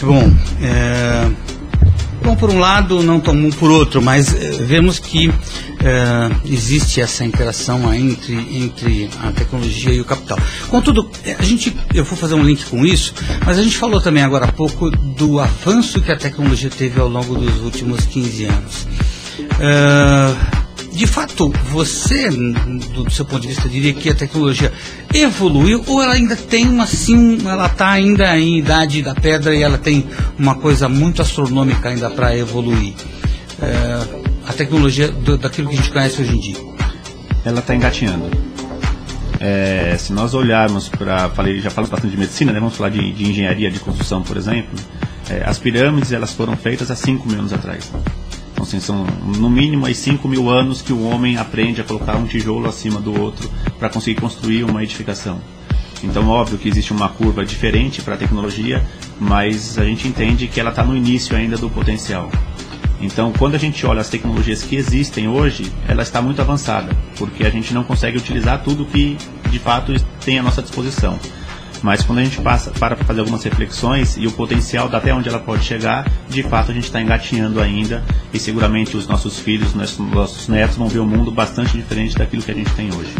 Bom, 0.00 0.30
é, 0.62 1.28
bom 2.22 2.36
por 2.36 2.50
um 2.50 2.58
lado, 2.58 3.02
não 3.02 3.18
tão 3.18 3.50
por 3.50 3.70
outro, 3.70 4.00
mas 4.00 4.32
é, 4.32 4.50
vemos 4.62 4.98
que 4.98 5.28
é, 5.80 6.30
existe 6.44 7.00
essa 7.00 7.24
interação 7.24 7.92
entre, 7.92 8.34
entre 8.34 9.10
a 9.22 9.32
tecnologia 9.32 9.92
e 9.92 10.00
o 10.00 10.04
capital. 10.04 10.38
Contudo, 10.68 11.10
é, 11.24 11.36
a 11.38 11.42
gente, 11.42 11.76
eu 11.94 12.04
vou 12.04 12.16
fazer 12.16 12.34
um 12.34 12.42
link 12.42 12.64
com 12.66 12.84
isso, 12.84 13.14
mas 13.44 13.58
a 13.58 13.62
gente 13.62 13.76
falou 13.76 14.00
também 14.00 14.22
agora 14.22 14.46
há 14.46 14.52
pouco 14.52 14.90
do 14.90 15.40
avanço 15.40 16.00
que 16.00 16.12
a 16.12 16.16
tecnologia 16.16 16.70
teve 16.70 17.00
ao 17.00 17.08
longo 17.08 17.34
dos 17.34 17.60
últimos 17.62 18.04
15 18.06 18.44
anos. 18.44 18.86
É, 19.60 20.58
de 20.92 21.06
fato, 21.06 21.52
você, 21.70 22.28
do 22.28 23.10
seu 23.10 23.24
ponto 23.24 23.42
de 23.42 23.48
vista, 23.48 23.68
diria 23.68 23.92
que 23.94 24.10
a 24.10 24.14
tecnologia 24.14 24.72
evoluiu 25.14 25.82
ou 25.86 26.02
ela 26.02 26.14
ainda 26.14 26.34
tem 26.34 26.68
uma 26.68 26.86
sim, 26.86 27.38
ela 27.46 27.66
está 27.66 27.90
ainda 27.90 28.36
em 28.36 28.58
idade 28.58 29.02
da 29.02 29.14
pedra 29.14 29.54
e 29.54 29.62
ela 29.62 29.78
tem 29.78 30.06
uma 30.38 30.56
coisa 30.56 30.88
muito 30.88 31.22
astronômica 31.22 31.88
ainda 31.88 32.10
para 32.10 32.36
evoluir? 32.36 32.94
É, 33.60 34.28
a 34.48 34.52
tecnologia 34.52 35.08
do, 35.08 35.36
daquilo 35.36 35.68
que 35.68 35.74
a 35.74 35.78
gente 35.78 35.92
conhece 35.92 36.22
hoje 36.22 36.36
em 36.36 36.40
dia? 36.40 36.56
Ela 37.44 37.60
está 37.60 37.74
engatinhando. 37.74 38.28
É, 39.40 39.94
se 39.98 40.12
nós 40.12 40.34
olharmos 40.34 40.88
para, 40.88 41.30
falei, 41.30 41.60
já 41.60 41.70
falamos 41.70 41.90
bastante 41.90 42.10
de 42.10 42.16
medicina, 42.16 42.52
né? 42.52 42.58
vamos 42.58 42.76
falar 42.76 42.90
de, 42.90 43.12
de 43.12 43.24
engenharia 43.24 43.70
de 43.70 43.78
construção, 43.78 44.22
por 44.22 44.36
exemplo. 44.36 44.74
É, 45.30 45.44
as 45.44 45.58
pirâmides 45.58 46.10
elas 46.10 46.32
foram 46.32 46.56
feitas 46.56 46.90
há 46.90 46.96
5 46.96 47.28
mil 47.28 47.38
anos 47.38 47.52
atrás. 47.52 47.88
Então, 48.58 48.66
assim, 48.66 48.80
são 48.80 49.06
no 49.36 49.48
mínimo 49.48 49.86
aí 49.86 49.94
5 49.94 50.26
mil 50.26 50.50
anos 50.50 50.82
que 50.82 50.92
o 50.92 51.04
homem 51.04 51.36
aprende 51.36 51.80
a 51.80 51.84
colocar 51.84 52.16
um 52.16 52.26
tijolo 52.26 52.66
acima 52.66 53.00
do 53.00 53.16
outro 53.16 53.48
para 53.78 53.88
conseguir 53.88 54.20
construir 54.20 54.64
uma 54.64 54.82
edificação. 54.82 55.40
Então, 56.02 56.28
óbvio 56.28 56.58
que 56.58 56.68
existe 56.68 56.92
uma 56.92 57.08
curva 57.08 57.44
diferente 57.44 58.02
para 58.02 58.14
a 58.14 58.16
tecnologia, 58.16 58.84
mas 59.20 59.78
a 59.78 59.84
gente 59.84 60.08
entende 60.08 60.48
que 60.48 60.58
ela 60.58 60.70
está 60.70 60.82
no 60.82 60.96
início 60.96 61.36
ainda 61.36 61.56
do 61.56 61.70
potencial. 61.70 62.32
Então, 63.00 63.32
quando 63.38 63.54
a 63.54 63.58
gente 63.58 63.86
olha 63.86 64.00
as 64.00 64.08
tecnologias 64.08 64.64
que 64.64 64.74
existem 64.74 65.28
hoje, 65.28 65.70
ela 65.86 66.02
está 66.02 66.20
muito 66.20 66.42
avançada, 66.42 66.90
porque 67.16 67.46
a 67.46 67.50
gente 67.50 67.72
não 67.72 67.84
consegue 67.84 68.18
utilizar 68.18 68.64
tudo 68.64 68.84
que 68.84 69.16
de 69.50 69.60
fato 69.60 69.94
tem 70.24 70.36
à 70.40 70.42
nossa 70.42 70.62
disposição. 70.62 71.16
Mas 71.82 72.02
quando 72.02 72.18
a 72.18 72.24
gente 72.24 72.40
passa 72.40 72.70
para 72.70 72.96
fazer 72.96 73.20
algumas 73.20 73.42
reflexões 73.42 74.16
e 74.16 74.26
o 74.26 74.32
potencial 74.32 74.88
até 74.92 75.12
onde 75.12 75.28
ela 75.28 75.38
pode 75.38 75.64
chegar, 75.64 76.10
de 76.28 76.42
fato 76.42 76.70
a 76.70 76.74
gente 76.74 76.84
está 76.84 77.00
engatinhando 77.00 77.60
ainda 77.60 78.02
e 78.32 78.38
seguramente 78.38 78.96
os 78.96 79.06
nossos 79.06 79.38
filhos, 79.38 79.74
nossos 79.74 80.48
netos 80.48 80.76
vão 80.76 80.88
ver 80.88 81.00
um 81.00 81.06
mundo 81.06 81.30
bastante 81.30 81.76
diferente 81.76 82.16
daquilo 82.16 82.42
que 82.42 82.50
a 82.50 82.54
gente 82.54 82.70
tem 82.72 82.88
hoje. 82.92 83.12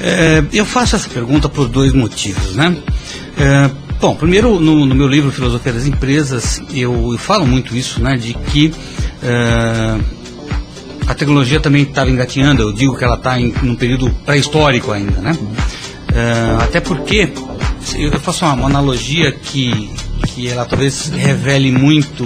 É, 0.00 0.42
eu 0.52 0.64
faço 0.64 0.96
essa 0.96 1.08
pergunta 1.08 1.48
por 1.48 1.68
dois 1.68 1.92
motivos, 1.92 2.56
né? 2.56 2.76
É, 3.38 3.70
bom, 4.00 4.16
primeiro 4.16 4.58
no, 4.58 4.84
no, 4.84 4.94
meu 4.94 5.06
livro 5.06 5.30
Filosofia 5.30 5.72
das 5.72 5.86
Empresas 5.86 6.60
eu, 6.72 7.12
eu, 7.12 7.18
falo 7.18 7.46
muito 7.46 7.76
isso, 7.76 8.02
né? 8.02 8.16
De 8.16 8.34
que 8.34 8.72
é, 9.22 10.00
a 11.06 11.14
tecnologia 11.14 11.60
também 11.60 11.82
estava 11.82 12.10
engatinhando. 12.10 12.62
Eu 12.62 12.72
digo 12.72 12.96
que 12.96 13.04
ela 13.04 13.16
está 13.16 13.40
em 13.40 13.54
um 13.62 13.74
período 13.74 14.10
pré-histórico 14.24 14.90
ainda, 14.90 15.20
né? 15.20 15.38
É, 16.14 16.62
até 16.62 16.80
porque 16.80 17.32
eu 17.96 18.20
faço 18.20 18.44
uma, 18.44 18.54
uma, 18.54 18.68
analogia 18.68 19.32
que 19.32 19.90
que 20.28 20.48
ela 20.48 20.64
talvez 20.64 21.08
revele 21.08 21.72
muito 21.72 22.24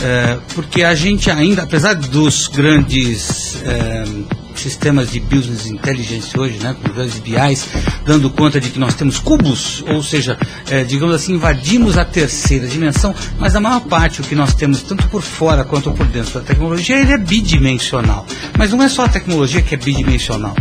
é, 0.00 0.38
porque 0.54 0.82
a 0.84 0.94
gente 0.94 1.28
ainda, 1.30 1.62
apesar 1.62 1.94
dos 1.94 2.46
grandes 2.46 3.60
é, 3.64 4.04
sistemas 4.54 5.10
de 5.10 5.18
business 5.18 5.66
intelligence 5.66 6.38
hoje, 6.38 6.58
né, 6.58 6.76
com 6.80 6.92
grandes 6.92 7.18
BIs, 7.18 7.66
dando 8.06 8.30
conta 8.30 8.60
de 8.60 8.70
que 8.70 8.78
nós 8.78 8.94
temos 8.94 9.18
cubos, 9.18 9.82
ou 9.88 10.02
seja, 10.02 10.38
é, 10.70 10.84
digamos 10.84 11.14
assim, 11.14 11.34
invadimos 11.34 11.98
a 11.98 12.04
terceira 12.04 12.66
dimensão, 12.68 13.14
mas 13.38 13.56
a 13.56 13.60
maior 13.60 13.80
parte 13.80 14.20
o 14.20 14.24
que 14.24 14.36
nós 14.36 14.54
temos, 14.54 14.82
tanto 14.82 15.08
por 15.08 15.22
fora 15.22 15.64
quanto 15.64 15.90
por 15.90 16.06
dentro 16.06 16.34
da 16.34 16.40
tecnologia, 16.40 17.00
ele 17.00 17.12
é 17.12 17.18
bidimensional. 17.18 18.24
Mas 18.56 18.70
não 18.72 18.82
é 18.82 18.88
só 18.88 19.04
a 19.04 19.08
tecnologia 19.08 19.62
que 19.62 19.74
é 19.74 19.78
bidimensional. 19.78 20.54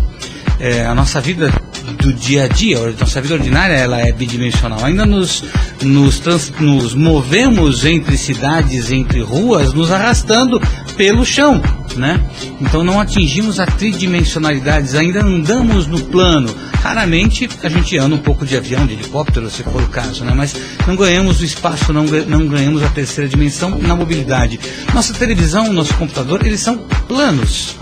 É, 0.60 0.86
a 0.86 0.95
nossa 0.95 1.22
vida 1.22 1.52
do 1.93 2.13
dia 2.13 2.45
a 2.45 2.47
dia, 2.47 2.77
a 2.77 2.91
nossa 2.91 3.21
vida 3.21 3.35
ordinária 3.35 3.73
ela 3.73 3.99
é 3.99 4.11
bidimensional. 4.11 4.83
Ainda 4.83 5.05
nos, 5.05 5.43
nos, 5.81 6.19
trans, 6.19 6.51
nos 6.59 6.93
movemos 6.93 7.85
entre 7.85 8.17
cidades, 8.17 8.91
entre 8.91 9.21
ruas, 9.21 9.73
nos 9.73 9.91
arrastando 9.91 10.59
pelo 10.97 11.25
chão, 11.25 11.61
né? 11.95 12.19
Então 12.59 12.83
não 12.83 12.99
atingimos 12.99 13.59
a 13.59 13.65
tridimensionalidade, 13.65 14.97
ainda 14.97 15.23
andamos 15.23 15.88
no 15.88 15.99
plano. 15.99 16.53
Raramente 16.81 17.49
a 17.63 17.69
gente 17.69 17.97
anda 17.97 18.15
um 18.15 18.19
pouco 18.19 18.45
de 18.45 18.57
avião, 18.57 18.85
de 18.85 18.93
helicóptero, 18.93 19.49
se 19.49 19.63
for 19.63 19.81
o 19.81 19.89
caso, 19.89 20.25
né? 20.25 20.33
Mas 20.35 20.55
não 20.85 20.95
ganhamos 20.95 21.39
o 21.39 21.45
espaço, 21.45 21.93
não, 21.93 22.03
não 22.03 22.47
ganhamos 22.47 22.83
a 22.83 22.89
terceira 22.89 23.29
dimensão 23.29 23.77
na 23.77 23.95
mobilidade. 23.95 24.59
Nossa 24.93 25.13
televisão, 25.13 25.71
nosso 25.71 25.93
computador, 25.95 26.45
eles 26.45 26.59
são 26.59 26.85
planos 27.08 27.76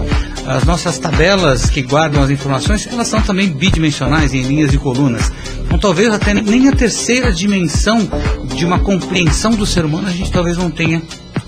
as 0.45 0.63
nossas 0.63 0.99
tabelas 0.99 1.69
que 1.69 1.81
guardam 1.81 2.21
as 2.21 2.29
informações, 2.29 2.87
elas 2.87 3.07
são 3.07 3.21
também 3.21 3.49
bidimensionais 3.49 4.33
em 4.33 4.41
linhas 4.41 4.73
e 4.73 4.77
colunas. 4.77 5.31
Então 5.65 5.79
talvez 5.79 6.13
até 6.13 6.33
nem 6.33 6.67
a 6.67 6.71
terceira 6.71 7.31
dimensão 7.31 8.07
de 8.55 8.63
uma 8.63 8.79
compreensão 8.79 9.51
do 9.51 9.65
ser 9.65 9.85
humano 9.85 10.07
a 10.07 10.11
gente 10.11 10.31
talvez 10.31 10.57
não 10.57 10.69
tenha 10.69 11.01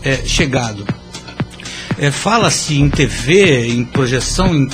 é, 0.04 0.18
chegado. 0.26 0.86
É, 2.00 2.12
Fala-se 2.12 2.80
em 2.80 2.90
TV, 2.90 3.68
em 3.68 3.84
projeção 3.84 4.54
em 4.54 4.68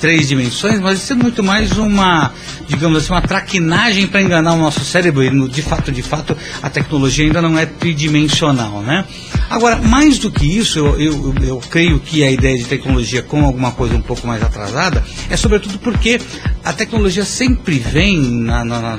três 0.00 0.28
dimensões, 0.28 0.80
mas 0.80 1.02
isso 1.02 1.12
é 1.12 1.16
muito 1.16 1.42
mais 1.42 1.72
uma, 1.72 2.32
digamos 2.66 2.98
assim, 2.98 3.12
uma 3.12 3.22
traquinagem 3.22 4.06
para 4.06 4.22
enganar 4.22 4.54
o 4.54 4.58
nosso 4.58 4.84
cérebro. 4.84 5.22
E, 5.22 5.48
de 5.48 5.62
fato, 5.62 5.92
de 5.92 6.02
fato, 6.02 6.36
a 6.62 6.70
tecnologia 6.70 7.24
ainda 7.24 7.42
não 7.42 7.58
é 7.58 7.66
tridimensional, 7.66 8.80
né? 8.82 9.04
Agora, 9.50 9.76
mais 9.76 10.18
do 10.18 10.30
que 10.30 10.46
isso, 10.46 10.78
eu, 10.78 11.00
eu, 11.00 11.34
eu 11.42 11.62
creio 11.70 11.98
que 11.98 12.22
a 12.22 12.30
ideia 12.30 12.56
de 12.56 12.64
tecnologia 12.64 13.22
com 13.22 13.44
alguma 13.44 13.72
coisa 13.72 13.96
um 13.96 14.02
pouco 14.02 14.26
mais 14.26 14.42
atrasada 14.42 15.04
é 15.28 15.36
sobretudo 15.36 15.78
porque 15.78 16.20
a 16.64 16.72
tecnologia 16.72 17.24
sempre 17.24 17.78
vem 17.78 18.20
na, 18.20 18.64
na 18.64 18.98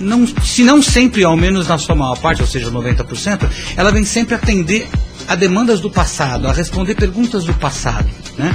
não, 0.00 0.26
se 0.26 0.64
não 0.64 0.82
sempre, 0.82 1.24
ao 1.24 1.36
menos 1.36 1.68
na 1.68 1.78
sua 1.78 1.94
maior 1.94 2.18
parte, 2.18 2.40
ou 2.40 2.48
seja, 2.48 2.70
90%, 2.70 3.48
ela 3.76 3.92
vem 3.92 4.04
sempre 4.04 4.34
atender 4.34 4.88
a 5.28 5.34
demandas 5.34 5.80
do 5.80 5.90
passado, 5.90 6.48
a 6.48 6.52
responder 6.52 6.94
perguntas 6.94 7.44
do 7.44 7.54
passado. 7.54 8.08
Né? 8.36 8.54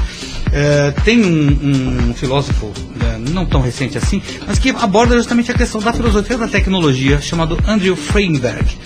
É, 0.52 0.92
tem 1.04 1.24
um, 1.24 2.10
um 2.10 2.14
filósofo, 2.14 2.72
é, 3.02 3.32
não 3.32 3.46
tão 3.46 3.62
recente 3.62 3.98
assim, 3.98 4.22
mas 4.48 4.58
que 4.58 4.70
aborda 4.70 5.16
justamente 5.16 5.52
a 5.52 5.54
questão 5.54 5.80
da 5.80 5.94
filosofia 5.94 6.38
da 6.38 6.48
tecnologia, 6.48 7.22
chamado 7.22 7.58
Andrew 7.68 7.96
Feinberg. 7.96 8.78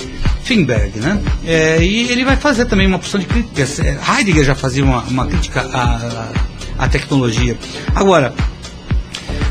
Feinberg, 0.43 0.99
né? 0.99 1.21
É, 1.45 1.81
e 1.81 2.11
ele 2.11 2.25
vai 2.25 2.35
fazer 2.35 2.65
também 2.65 2.85
uma 2.85 2.99
porção 2.99 3.19
de 3.19 3.25
críticas. 3.25 3.79
É, 3.79 3.97
Heidegger 4.17 4.43
já 4.43 4.55
fazia 4.55 4.83
uma, 4.83 5.01
uma 5.03 5.25
crítica 5.25 5.61
à, 5.61 6.31
à 6.77 6.89
tecnologia. 6.89 7.57
Agora, 7.95 8.33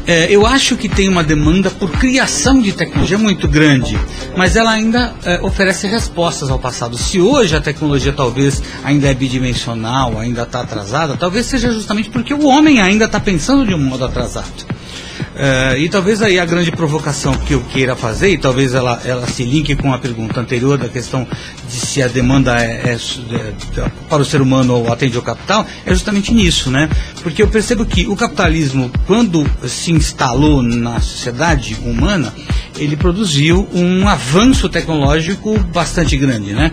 é, 0.07 0.27
eu 0.31 0.47
acho 0.47 0.77
que 0.77 0.89
tem 0.89 1.09
uma 1.09 1.23
demanda 1.23 1.71
por 1.71 1.91
criação 1.91 2.61
de 2.61 2.73
tecnologia 2.73 3.19
muito 3.19 3.47
grande, 3.47 3.99
mas 4.37 4.57
ela 4.57 4.71
ainda 4.71 5.15
é, 5.25 5.41
oferece 5.43 5.87
respostas 5.87 6.51
ao 6.51 6.59
passado. 6.59 6.97
Se 6.97 7.21
hoje 7.21 7.57
a 7.57 7.61
tecnologia 7.61 8.13
talvez 8.13 8.63
ainda 8.85 9.09
é 9.09 9.15
bidimensional, 9.15 10.19
ainda 10.19 10.43
está 10.43 10.61
atrasada, 10.61 11.17
talvez 11.17 11.47
seja 11.47 11.73
justamente 11.73 12.11
porque 12.11 12.35
o 12.35 12.47
homem 12.47 12.81
ainda 12.81 13.05
está 13.05 13.21
pensando 13.21 13.67
de 13.67 13.75
um 13.75 13.79
modo 13.79 14.05
atrasado. 14.05 14.72
Uh, 15.33 15.79
e 15.79 15.89
talvez 15.89 16.21
aí 16.21 16.39
a 16.39 16.45
grande 16.45 16.71
provocação 16.71 17.35
que 17.35 17.55
eu 17.55 17.63
queira 17.63 17.97
fazer, 17.97 18.31
e 18.31 18.39
talvez 18.39 18.75
ela, 18.75 19.01
ela 19.05 19.27
se 19.27 19.45
linke 19.45 19.75
com 19.75 19.93
a 19.93 19.99
pergunta 19.99 20.39
anterior 20.39 20.77
da 20.77 20.91
questão 20.91 21.27
de 21.67 21.73
se 21.75 22.03
a 22.03 22.09
demanda 22.09 22.55
é, 22.63 22.93
é, 22.93 22.97
é, 22.97 23.91
para 24.11 24.21
o 24.21 24.25
ser 24.27 24.43
humano 24.43 24.75
ou 24.75 24.93
atende 24.93 25.17
ao 25.17 25.23
capital, 25.23 25.67
é 25.87 25.91
justamente 25.91 26.35
nisso, 26.35 26.71
né? 26.71 26.89
Porque 27.23 27.43
eu 27.43 27.49
percebo 27.49 27.87
que 27.87 28.07
o 28.07 28.15
capitalismo, 28.15 28.91
quando 29.07 29.49
se 29.67 29.91
instalou 29.91 30.63
na 30.63 31.01
sociedade 31.01 31.79
humana, 31.83 32.33
ele 32.77 32.97
produziu 32.97 33.67
um 33.73 34.07
avanço 34.07 34.69
tecnológico 34.69 35.59
bastante 35.73 36.17
grande, 36.17 36.53
né? 36.53 36.73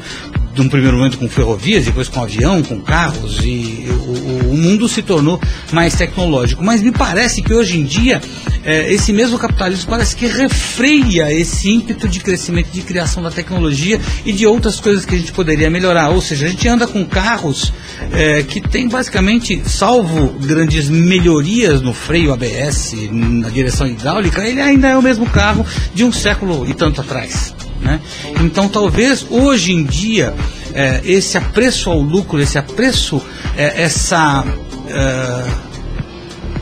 De 0.54 0.62
um 0.62 0.70
primeiro 0.70 0.98
momento 0.98 1.18
com 1.18 1.30
ferrovias, 1.30 1.86
depois 1.86 2.08
com 2.08 2.22
avião, 2.22 2.62
com 2.64 2.80
carros, 2.82 3.40
e 3.44 3.88
o, 3.90 4.52
o 4.52 4.58
mundo 4.58 4.88
se 4.88 5.02
tornou 5.02 5.40
mais 5.72 5.96
tecnológico. 5.96 6.64
Mas 6.64 6.82
me 6.82 6.92
parece 6.92 7.42
que 7.42 7.54
hoje 7.54 7.78
em 7.78 7.84
dia 7.84 8.22
é, 8.64 8.92
esse 8.92 9.14
mesmo 9.14 9.38
capitalismo 9.38 9.90
parece 9.90 10.16
que 10.16 10.28
refreia 10.28 11.32
esse 11.32 11.70
ímpeto 11.70 12.08
de 12.08 12.20
crescimento, 12.20 12.70
de 12.72 12.82
criação 12.82 13.24
da 13.24 13.32
tecnologia 13.32 14.00
e 14.26 14.34
de 14.34 14.46
outras 14.46 14.80
coisas 14.80 15.06
que 15.06 15.16
a 15.16 15.18
gente 15.18 15.32
poderia 15.32 15.70
melhorar. 15.70 16.10
Ou 16.10 16.22
seja, 16.22 16.46
a 16.46 16.50
gente 16.50 16.68
anda 16.68 16.86
com 16.86 17.06
carros 17.06 17.72
é, 18.12 18.44
que 18.44 18.62
tem 18.62 18.88
basicamente, 18.88 19.62
salvo 19.68 20.30
grandes 20.40 20.90
melhorias 20.90 21.82
no 21.82 21.94
freio 21.94 22.34
ABS, 22.34 22.96
na 23.12 23.50
direção 23.50 23.88
hidráulica, 23.88 24.46
ele 24.46 24.62
ainda 24.62 24.88
é 24.88 24.98
o 24.98 25.02
mesmo 25.02 25.26
carro 25.30 25.66
de 25.94 26.04
um 26.04 26.12
século 26.12 26.68
e 26.70 26.74
tanto 26.74 27.02
atrás. 27.02 27.59
Né? 27.82 28.00
Então, 28.42 28.68
talvez 28.68 29.26
hoje 29.30 29.72
em 29.72 29.84
dia, 29.84 30.34
é, 30.74 31.02
esse 31.04 31.38
apreço 31.38 31.90
ao 31.90 32.00
lucro, 32.00 32.40
esse 32.40 32.58
apreço, 32.58 33.22
é, 33.56 33.84
essa 33.84 34.44
é, 34.88 35.70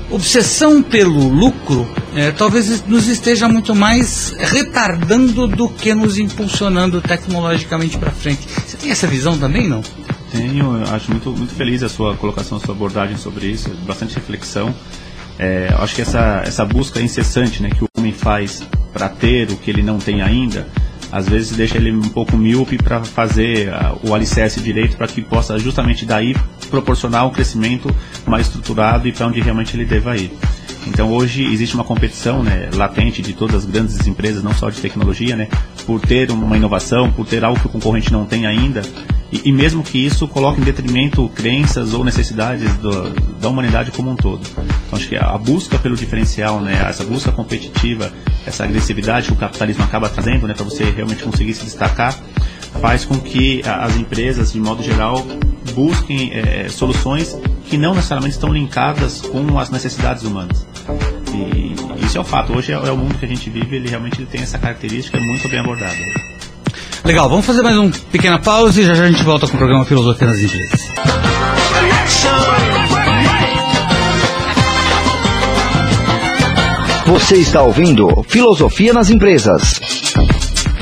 obsessão 0.09 0.81
pelo 0.81 1.27
lucro, 1.29 1.87
é, 2.15 2.31
talvez 2.31 2.83
nos 2.85 3.07
esteja 3.07 3.47
muito 3.47 3.75
mais 3.75 4.33
retardando 4.37 5.47
do 5.47 5.69
que 5.69 5.93
nos 5.93 6.17
impulsionando 6.17 7.01
tecnologicamente 7.01 7.97
para 7.97 8.11
frente. 8.11 8.47
Você 8.65 8.77
tem 8.77 8.91
essa 8.91 9.07
visão 9.07 9.37
também, 9.37 9.67
não? 9.67 9.81
Tenho, 10.31 10.83
acho 10.93 11.11
muito, 11.11 11.31
muito 11.31 11.53
feliz 11.53 11.83
a 11.83 11.89
sua 11.89 12.15
colocação, 12.15 12.57
a 12.57 12.61
sua 12.61 12.73
abordagem 12.73 13.17
sobre 13.17 13.47
isso, 13.47 13.69
bastante 13.85 14.15
reflexão. 14.15 14.73
É, 15.39 15.73
acho 15.77 15.95
que 15.95 16.01
essa, 16.01 16.41
essa 16.45 16.65
busca 16.65 16.99
incessante 16.99 17.61
né, 17.61 17.69
que 17.69 17.83
o 17.83 17.87
homem 17.97 18.11
faz 18.11 18.63
para 18.91 19.07
ter 19.07 19.51
o 19.51 19.57
que 19.57 19.69
ele 19.69 19.83
não 19.83 19.99
tem 19.99 20.21
ainda, 20.21 20.67
às 21.11 21.27
vezes 21.27 21.55
deixa 21.55 21.77
ele 21.77 21.91
um 21.91 22.09
pouco 22.09 22.37
míope 22.37 22.77
para 22.77 23.03
fazer 23.03 23.69
uh, 23.69 24.09
o 24.09 24.13
alicerce 24.13 24.59
direito 24.59 24.97
para 24.97 25.07
que 25.07 25.21
possa 25.21 25.57
justamente 25.57 26.05
daí 26.05 26.35
proporcionar 26.69 27.25
um 27.25 27.31
crescimento 27.31 27.93
mais 28.25 28.47
estruturado 28.47 29.07
e 29.07 29.11
para 29.11 29.27
onde 29.27 29.39
realmente 29.39 29.75
ele 29.75 29.85
deva 29.85 30.17
ir. 30.17 30.31
Então 30.87 31.11
hoje 31.11 31.43
existe 31.43 31.75
uma 31.75 31.83
competição 31.83 32.41
né, 32.43 32.69
latente 32.73 33.21
de 33.21 33.33
todas 33.33 33.55
as 33.55 33.65
grandes 33.65 34.07
empresas, 34.07 34.41
não 34.41 34.53
só 34.53 34.69
de 34.69 34.79
tecnologia, 34.79 35.35
né, 35.35 35.47
por 35.85 35.99
ter 35.99 36.31
uma 36.31 36.55
inovação, 36.55 37.11
por 37.11 37.25
ter 37.25 37.43
algo 37.43 37.59
que 37.59 37.67
o 37.67 37.69
concorrente 37.69 38.11
não 38.11 38.25
tem 38.25 38.45
ainda, 38.45 38.81
e, 39.31 39.49
e 39.49 39.51
mesmo 39.51 39.83
que 39.83 40.03
isso 40.03 40.27
coloque 40.27 40.61
em 40.61 40.63
detrimento 40.63 41.27
crenças 41.29 41.93
ou 41.93 42.03
necessidades 42.03 42.73
do, 42.75 43.09
da 43.39 43.49
humanidade 43.49 43.91
como 43.91 44.11
um 44.11 44.15
todo. 44.15 44.41
Então 44.87 44.97
acho 44.97 45.07
que 45.07 45.15
a 45.15 45.37
busca 45.37 45.77
pelo 45.77 45.95
diferencial, 45.95 46.61
né, 46.61 46.85
essa 46.87 47.03
busca 47.03 47.31
competitiva, 47.31 48.11
essa 48.45 48.63
agressividade 48.63 49.27
que 49.27 49.33
o 49.33 49.35
capitalismo 49.35 49.83
acaba 49.83 50.09
trazendo 50.09 50.47
né, 50.47 50.53
para 50.53 50.63
você 50.63 50.85
realmente 50.85 51.23
conseguir 51.23 51.53
se 51.53 51.65
destacar, 51.65 52.17
faz 52.81 53.03
com 53.03 53.19
que 53.19 53.61
as 53.65 53.95
empresas, 53.97 54.53
de 54.53 54.59
modo 54.59 54.83
geral, 54.83 55.25
busquem 55.73 56.31
é, 56.33 56.69
soluções 56.69 57.37
que 57.65 57.77
não 57.77 57.93
necessariamente 57.93 58.35
estão 58.35 58.53
linkadas 58.53 59.21
com 59.21 59.59
as 59.59 59.69
necessidades 59.69 60.23
humanas. 60.23 60.65
E 61.33 62.05
isso 62.05 62.17
é 62.17 62.21
o 62.21 62.23
fato. 62.23 62.53
Hoje 62.53 62.71
é, 62.71 62.75
é 62.75 62.91
o 62.91 62.97
mundo 62.97 63.15
que 63.17 63.25
a 63.25 63.27
gente 63.27 63.49
vive, 63.49 63.75
ele 63.75 63.89
realmente 63.89 64.19
ele 64.19 64.27
tem 64.27 64.41
essa 64.41 64.57
característica 64.57 65.19
muito 65.19 65.49
bem 65.49 65.59
abordada. 65.59 66.36
Legal, 67.07 67.29
vamos 67.29 67.45
fazer 67.45 67.61
mais 67.61 67.77
uma 67.77 67.89
pequena 68.11 68.37
pausa 68.37 68.81
e 68.81 68.83
já 68.83 68.93
já 68.93 69.05
a 69.05 69.07
gente 69.09 69.23
volta 69.23 69.47
com 69.47 69.53
o 69.53 69.57
programa 69.57 69.85
Filosofia 69.85 70.27
nas 70.27 70.39
Empresas. 70.41 70.81
Você 77.05 77.37
está 77.37 77.61
ouvindo 77.61 78.09
Filosofia 78.27 78.91
nas 78.91 79.09
Empresas. 79.09 79.79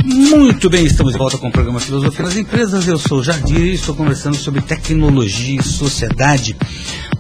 Muito 0.04 0.68
bem, 0.68 0.88
estamos 0.88 1.14
de 1.14 1.20
volta 1.20 1.38
com 1.38 1.50
o 1.50 1.52
programa 1.52 1.80
Filosofia 1.80 2.26
nas 2.26 2.36
Empresas. 2.36 2.88
Eu 2.88 2.98
sou 2.98 3.20
o 3.20 3.24
Jardim 3.24 3.60
e 3.60 3.74
estou 3.76 3.94
conversando 3.94 4.36
sobre 4.36 4.62
tecnologia 4.62 5.60
e 5.60 5.64
sociedade 5.64 6.58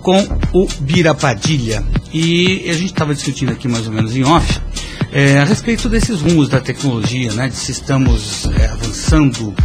com 0.01 0.17
o 0.51 0.67
Bira 0.79 1.13
Padilha. 1.13 1.83
E 2.11 2.67
a 2.67 2.73
gente 2.73 2.85
estava 2.85 3.13
discutindo 3.13 3.51
aqui 3.51 3.67
mais 3.67 3.85
ou 3.85 3.93
menos 3.93 4.15
em 4.15 4.23
off 4.23 4.59
é, 5.15 5.39
a 5.39 5.45
respeito 5.45 5.87
desses 5.87 6.19
rumos 6.19 6.49
da 6.49 6.59
tecnologia, 6.59 7.31
né, 7.31 7.47
de 7.47 7.55
se 7.55 7.71
estamos 7.71 8.49
é, 8.59 8.65
avançando, 8.65 9.55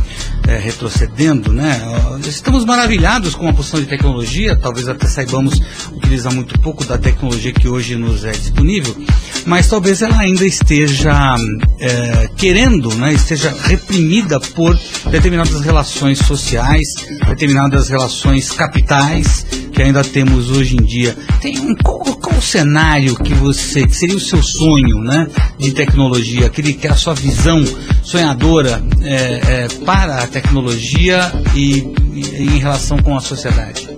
é, 0.47 0.57
retrocedendo, 0.57 1.53
né, 1.53 1.77
estamos 2.25 2.65
maravilhados 2.65 3.35
com 3.35 3.49
a 3.49 3.53
posição 3.53 3.81
de 3.81 3.87
tecnologia, 3.87 4.57
talvez 4.57 4.89
até 4.89 5.09
saibamos 5.09 5.61
utilizar 5.91 6.33
muito 6.33 6.57
pouco 6.61 6.85
da 6.85 6.97
tecnologia 6.97 7.53
que 7.53 7.67
hoje 7.67 7.97
nos 7.97 8.25
é 8.25 8.31
disponível, 8.31 8.97
mas 9.45 9.67
talvez 9.67 10.03
ela 10.03 10.21
ainda 10.21 10.47
esteja 10.47 11.35
é, 11.81 12.31
querendo, 12.37 12.95
né, 12.95 13.13
esteja 13.13 13.53
reprimida 13.65 14.39
por 14.39 14.79
determinadas 15.11 15.63
relações 15.63 16.21
sociais, 16.21 16.87
determinadas 17.27 17.89
relações 17.89 18.53
capitais 18.53 19.45
que 19.73 19.83
ainda 19.83 20.05
temos 20.05 20.51
hoje 20.51 20.77
em 20.77 20.85
dia. 20.85 21.17
Tem 21.41 21.59
um 21.59 21.75
qual 21.75 22.20
o 22.41 22.43
cenário 22.43 23.15
que 23.17 23.35
você 23.35 23.87
que 23.87 23.95
seria 23.95 24.17
o 24.17 24.21
seu 24.21 24.43
sonho, 24.43 24.99
né? 24.99 25.29
de 25.59 25.73
tecnologia, 25.73 26.47
aquele 26.47 26.73
que 26.73 26.87
é 26.87 26.91
a 26.91 26.97
sua 26.97 27.13
visão 27.13 27.63
sonhadora 28.03 28.83
é, 29.03 29.15
é, 29.15 29.69
para 29.85 30.23
a 30.23 30.27
tecnologia 30.27 31.31
e, 31.55 31.85
e, 32.15 32.57
em 32.57 32.59
relação 32.59 32.97
com 32.99 33.15
a 33.15 33.21
sociedade? 33.21 33.91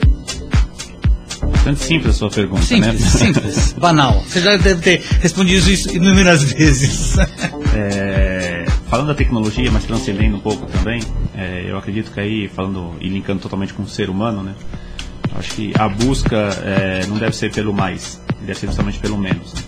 Bastante 1.52 1.84
simples 1.84 2.16
a 2.16 2.18
sua 2.18 2.30
pergunta, 2.30 2.62
simples, 2.62 3.00
né? 3.00 3.10
Simples, 3.10 3.72
banal. 3.78 4.20
Você 4.26 4.40
já 4.40 4.56
deve 4.56 4.80
ter 4.80 5.02
respondido 5.20 5.70
isso 5.70 5.94
inúmeras 5.94 6.42
vezes. 6.42 7.16
É, 7.74 8.66
falando 8.90 9.06
da 9.06 9.14
tecnologia, 9.14 9.70
mas 9.70 9.84
transcendendo 9.84 10.36
um 10.36 10.40
pouco 10.40 10.66
também, 10.66 11.00
é, 11.34 11.64
eu 11.66 11.78
acredito 11.78 12.12
que 12.12 12.20
aí, 12.20 12.46
falando 12.46 12.96
e 13.00 13.08
linkando 13.08 13.40
totalmente 13.40 13.72
com 13.72 13.82
o 13.82 13.88
ser 13.88 14.10
humano, 14.10 14.42
né? 14.42 14.54
Acho 15.34 15.54
que 15.54 15.72
a 15.78 15.88
busca 15.88 16.36
é, 16.62 17.06
não 17.06 17.16
deve 17.16 17.34
ser 17.34 17.50
pelo 17.50 17.72
mais, 17.72 18.20
deve 18.42 18.58
ser 18.58 19.00
pelo 19.00 19.18
menos. 19.18 19.54
Né? 19.54 19.62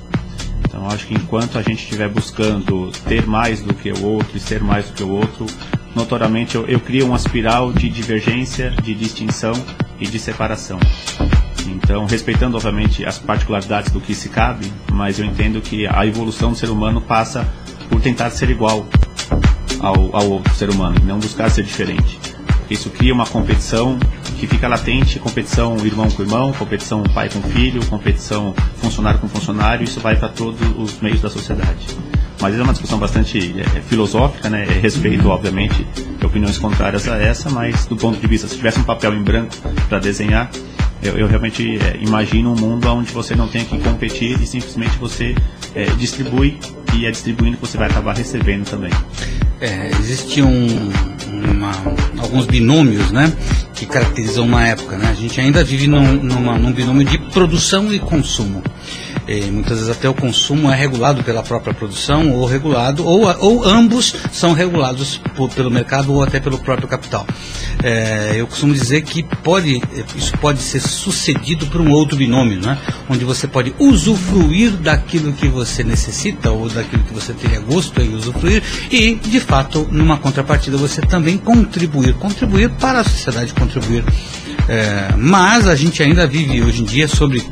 Então 0.66 0.88
acho 0.88 1.06
que 1.06 1.14
enquanto 1.14 1.58
a 1.58 1.62
gente 1.62 1.82
estiver 1.82 2.08
buscando 2.08 2.90
ter 3.06 3.26
mais 3.26 3.62
do 3.62 3.72
que 3.72 3.92
o 3.92 4.04
outro 4.04 4.36
e 4.36 4.40
ser 4.40 4.60
mais 4.60 4.86
do 4.86 4.92
que 4.92 5.02
o 5.02 5.10
outro, 5.10 5.46
notoriamente 5.94 6.56
eu, 6.56 6.66
eu 6.66 6.80
crio 6.80 7.06
uma 7.06 7.16
espiral 7.16 7.72
de 7.72 7.88
divergência, 7.88 8.70
de 8.70 8.94
distinção 8.94 9.52
e 10.00 10.06
de 10.06 10.18
separação. 10.18 10.78
Então, 11.66 12.04
respeitando 12.06 12.56
obviamente 12.56 13.06
as 13.06 13.18
particularidades 13.18 13.92
do 13.92 14.00
que 14.00 14.14
se 14.14 14.28
cabe, 14.28 14.70
mas 14.92 15.18
eu 15.18 15.24
entendo 15.24 15.60
que 15.60 15.86
a 15.86 16.04
evolução 16.06 16.50
do 16.50 16.56
ser 16.56 16.70
humano 16.70 17.00
passa 17.00 17.46
por 17.88 18.00
tentar 18.00 18.30
ser 18.30 18.50
igual 18.50 18.86
ao, 19.80 20.16
ao 20.16 20.30
outro 20.30 20.52
ser 20.54 20.70
humano, 20.70 20.96
não 21.04 21.18
buscar 21.18 21.50
ser 21.50 21.62
diferente. 21.62 22.18
Isso 22.70 22.90
cria 22.90 23.14
uma 23.14 23.26
competição 23.26 23.98
que 24.46 24.54
fica 24.54 24.68
latente, 24.68 25.18
competição 25.18 25.76
irmão 25.84 26.10
com 26.10 26.22
irmão, 26.22 26.52
competição 26.52 27.02
pai 27.02 27.28
com 27.28 27.40
filho, 27.42 27.84
competição 27.86 28.54
funcionário 28.76 29.18
com 29.18 29.28
funcionário, 29.28 29.84
isso 29.84 30.00
vai 30.00 30.16
para 30.16 30.28
todos 30.28 30.60
os 30.76 31.00
meios 31.00 31.20
da 31.20 31.30
sociedade. 31.30 31.86
Mas 32.40 32.58
é 32.58 32.62
uma 32.62 32.72
discussão 32.72 32.98
bastante 32.98 33.54
é, 33.58 33.80
filosófica, 33.80 34.50
né? 34.50 34.64
É 34.64 34.80
respeito, 34.80 35.28
obviamente, 35.28 35.86
opiniões 36.22 36.58
contrárias 36.58 37.08
a 37.08 37.16
essa, 37.16 37.48
mas 37.48 37.86
do 37.86 37.96
ponto 37.96 38.20
de 38.20 38.26
vista, 38.26 38.46
se 38.46 38.56
tivesse 38.56 38.80
um 38.80 38.84
papel 38.84 39.14
em 39.14 39.22
branco 39.22 39.54
para 39.88 39.98
desenhar, 39.98 40.50
eu, 41.02 41.16
eu 41.16 41.26
realmente 41.26 41.78
é, 41.78 41.98
imagino 42.00 42.52
um 42.52 42.56
mundo 42.56 42.88
onde 42.88 43.12
você 43.12 43.34
não 43.34 43.48
tem 43.48 43.64
que 43.64 43.78
competir 43.78 44.40
e 44.40 44.46
simplesmente 44.46 44.96
você 44.98 45.34
é, 45.74 45.84
distribui 45.96 46.58
e 46.94 47.06
é 47.06 47.10
distribuindo 47.10 47.56
que 47.56 47.66
você 47.66 47.78
vai 47.78 47.88
acabar 47.88 48.14
recebendo 48.14 48.68
também. 48.68 48.90
É, 49.60 49.90
existiam 50.00 50.50
uma, 51.30 51.72
alguns 52.20 52.46
binômios, 52.46 53.10
né, 53.10 53.32
que 53.74 53.86
caracterizam 53.86 54.44
uma 54.44 54.66
época, 54.66 54.96
né? 54.96 55.08
A 55.10 55.14
gente 55.14 55.40
ainda 55.40 55.64
vive 55.64 55.86
num, 55.86 56.14
numa, 56.14 56.56
num 56.58 56.72
binômio 56.72 57.04
de 57.04 57.18
produção 57.18 57.92
e 57.92 57.98
consumo. 57.98 58.62
E 59.26 59.40
muitas 59.50 59.78
vezes 59.78 59.90
até 59.90 60.08
o 60.08 60.12
consumo 60.12 60.70
é 60.70 60.76
regulado 60.76 61.24
pela 61.24 61.42
própria 61.42 61.72
produção 61.72 62.30
ou 62.32 62.44
regulado 62.44 63.06
ou, 63.06 63.24
ou 63.38 63.64
ambos 63.66 64.14
são 64.30 64.52
regulados 64.52 65.16
por, 65.34 65.48
pelo 65.50 65.70
mercado 65.70 66.12
ou 66.12 66.22
até 66.22 66.38
pelo 66.38 66.58
próprio 66.58 66.86
capital. 66.86 67.26
É, 67.82 68.34
eu 68.36 68.46
costumo 68.46 68.74
dizer 68.74 69.02
que 69.02 69.22
pode 69.22 69.80
isso 70.14 70.36
pode 70.38 70.60
ser 70.60 70.80
sucedido 70.80 71.66
por 71.66 71.80
um 71.80 71.90
outro 71.90 72.16
binômio, 72.16 72.60
né? 72.60 72.78
onde 73.08 73.24
você 73.24 73.46
pode 73.46 73.74
usufruir 73.78 74.72
daquilo 74.72 75.32
que 75.32 75.48
você 75.48 75.82
necessita 75.82 76.50
ou 76.50 76.68
daquilo 76.68 77.02
que 77.04 77.14
você 77.14 77.32
teria 77.32 77.60
gosto 77.60 78.00
em 78.02 78.14
usufruir 78.14 78.62
e 78.90 79.14
de 79.14 79.40
fato 79.40 79.88
numa 79.90 80.18
contrapartida 80.18 80.76
você 80.76 81.00
também 81.00 81.38
contribuir, 81.38 82.14
contribuir 82.14 82.68
para 82.70 83.00
a 83.00 83.04
sociedade, 83.04 83.54
contribuir. 83.64 84.04
É, 84.68 85.14
mas 85.16 85.66
a 85.66 85.74
gente 85.74 86.02
ainda 86.02 86.26
vive 86.26 86.62
hoje 86.62 86.82
em 86.82 86.84
dia 86.84 87.08
sobre 87.08 87.42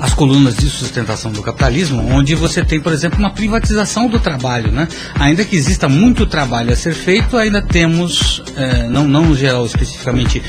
as 0.00 0.14
colunas 0.14 0.56
de 0.56 0.68
sustentação 0.68 1.32
do 1.32 1.42
capitalismo, 1.42 2.06
onde 2.10 2.34
você 2.34 2.64
tem, 2.64 2.80
por 2.80 2.92
exemplo, 2.92 3.18
uma 3.18 3.30
privatização 3.30 4.08
do 4.08 4.18
trabalho. 4.18 4.70
Né? 4.70 4.88
Ainda 5.14 5.44
que 5.44 5.56
exista 5.56 5.88
muito 5.88 6.26
trabalho 6.26 6.72
a 6.72 6.76
ser 6.76 6.94
feito, 6.94 7.36
ainda 7.36 7.62
temos, 7.62 8.42
é, 8.56 8.88
não, 8.88 9.06
não 9.06 9.26
no 9.26 9.36
geral 9.36 9.64
especificamente 9.66 10.42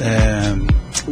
é, 0.00 0.54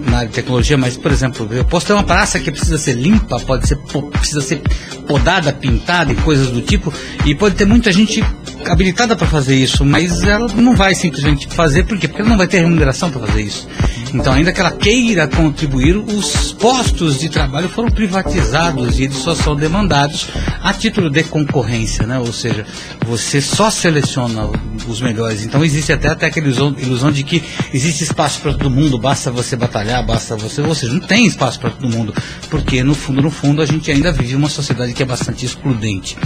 na 0.09 0.19
área 0.19 0.29
de 0.29 0.35
tecnologia, 0.35 0.77
mas, 0.77 0.97
por 0.97 1.13
exemplo, 1.13 1.49
eu 1.53 1.65
posso 1.65 1.87
ter 1.87 1.93
uma 1.93 2.03
praça 2.03 2.39
que 2.41 2.51
precisa 2.51 2.79
ser 2.79 2.95
limpa, 2.95 3.39
pode 3.41 3.67
ser, 3.67 3.77
precisa 4.13 4.41
ser 4.41 4.61
podada, 5.07 5.53
pintada 5.53 6.13
e 6.13 6.17
coisas 6.17 6.49
do 6.49 6.61
tipo, 6.61 6.93
e 7.25 7.35
pode 7.35 7.55
ter 7.55 7.65
muita 7.65 7.93
gente 7.93 8.25
habilitada 8.67 9.17
para 9.17 9.27
fazer 9.27 9.57
isso, 9.57 9.85
mas 9.85 10.23
ela 10.23 10.49
não 10.55 10.75
vai 10.75 10.95
simplesmente 10.95 11.47
fazer, 11.49 11.85
por 11.85 11.99
quê? 11.99 12.09
Porque 12.09 12.23
ela 12.23 12.31
não 12.31 12.39
vai 12.39 12.47
ter 12.47 12.59
remuneração 12.59 13.11
para 13.11 13.27
fazer 13.27 13.43
isso. 13.43 13.69
Então, 14.15 14.33
ainda 14.33 14.53
que 14.53 14.61
ela 14.61 14.71
queira 14.71 15.27
contribuir, 15.27 15.97
os 15.97 16.53
postos 16.53 17.19
de 17.19 17.29
trabalho 17.29 17.69
foram 17.69 17.91
privatizados 17.91 19.01
e 19.01 19.05
eles 19.05 19.17
só 19.17 19.35
são 19.35 19.57
demandados 19.57 20.29
a 20.63 20.73
título 20.73 21.11
de 21.11 21.25
concorrência, 21.25 22.07
né? 22.07 22.19
Ou 22.19 22.33
seja, 22.33 22.65
você 23.05 23.41
só 23.41 23.71
seleciona 23.71 24.49
os 24.87 25.01
melhores. 25.01 25.43
Então, 25.43 25.65
existe 25.65 25.93
até, 25.93 26.09
até 26.09 26.27
aquela 26.27 26.47
ilusão, 26.47 26.77
ilusão 26.79 27.11
de 27.11 27.25
que 27.25 27.43
existe 27.73 28.05
espaço 28.05 28.41
para 28.41 28.53
todo 28.53 28.71
mundo, 28.71 28.99
basta 28.99 29.33
você 29.33 29.57
batalhar, 29.57 30.07
basta 30.07 30.37
você. 30.37 30.63
Ou 30.63 30.77
seja, 30.77 30.93
não 30.93 31.01
tem 31.01 31.27
espaço 31.27 31.59
para 31.59 31.71
todo 31.71 31.91
mundo, 31.91 32.15
porque 32.49 32.85
no 32.85 32.95
fundo, 32.95 33.21
no 33.21 33.31
fundo, 33.31 33.63
a 33.63 33.67
gente 33.67 33.91
ainda 33.91 34.13
vive 34.13 34.37
uma 34.37 34.49
sociedade 34.49 34.93
que 34.93 35.03
é 35.03 35.07
bastante 35.07 35.45
excludente. 35.45 36.17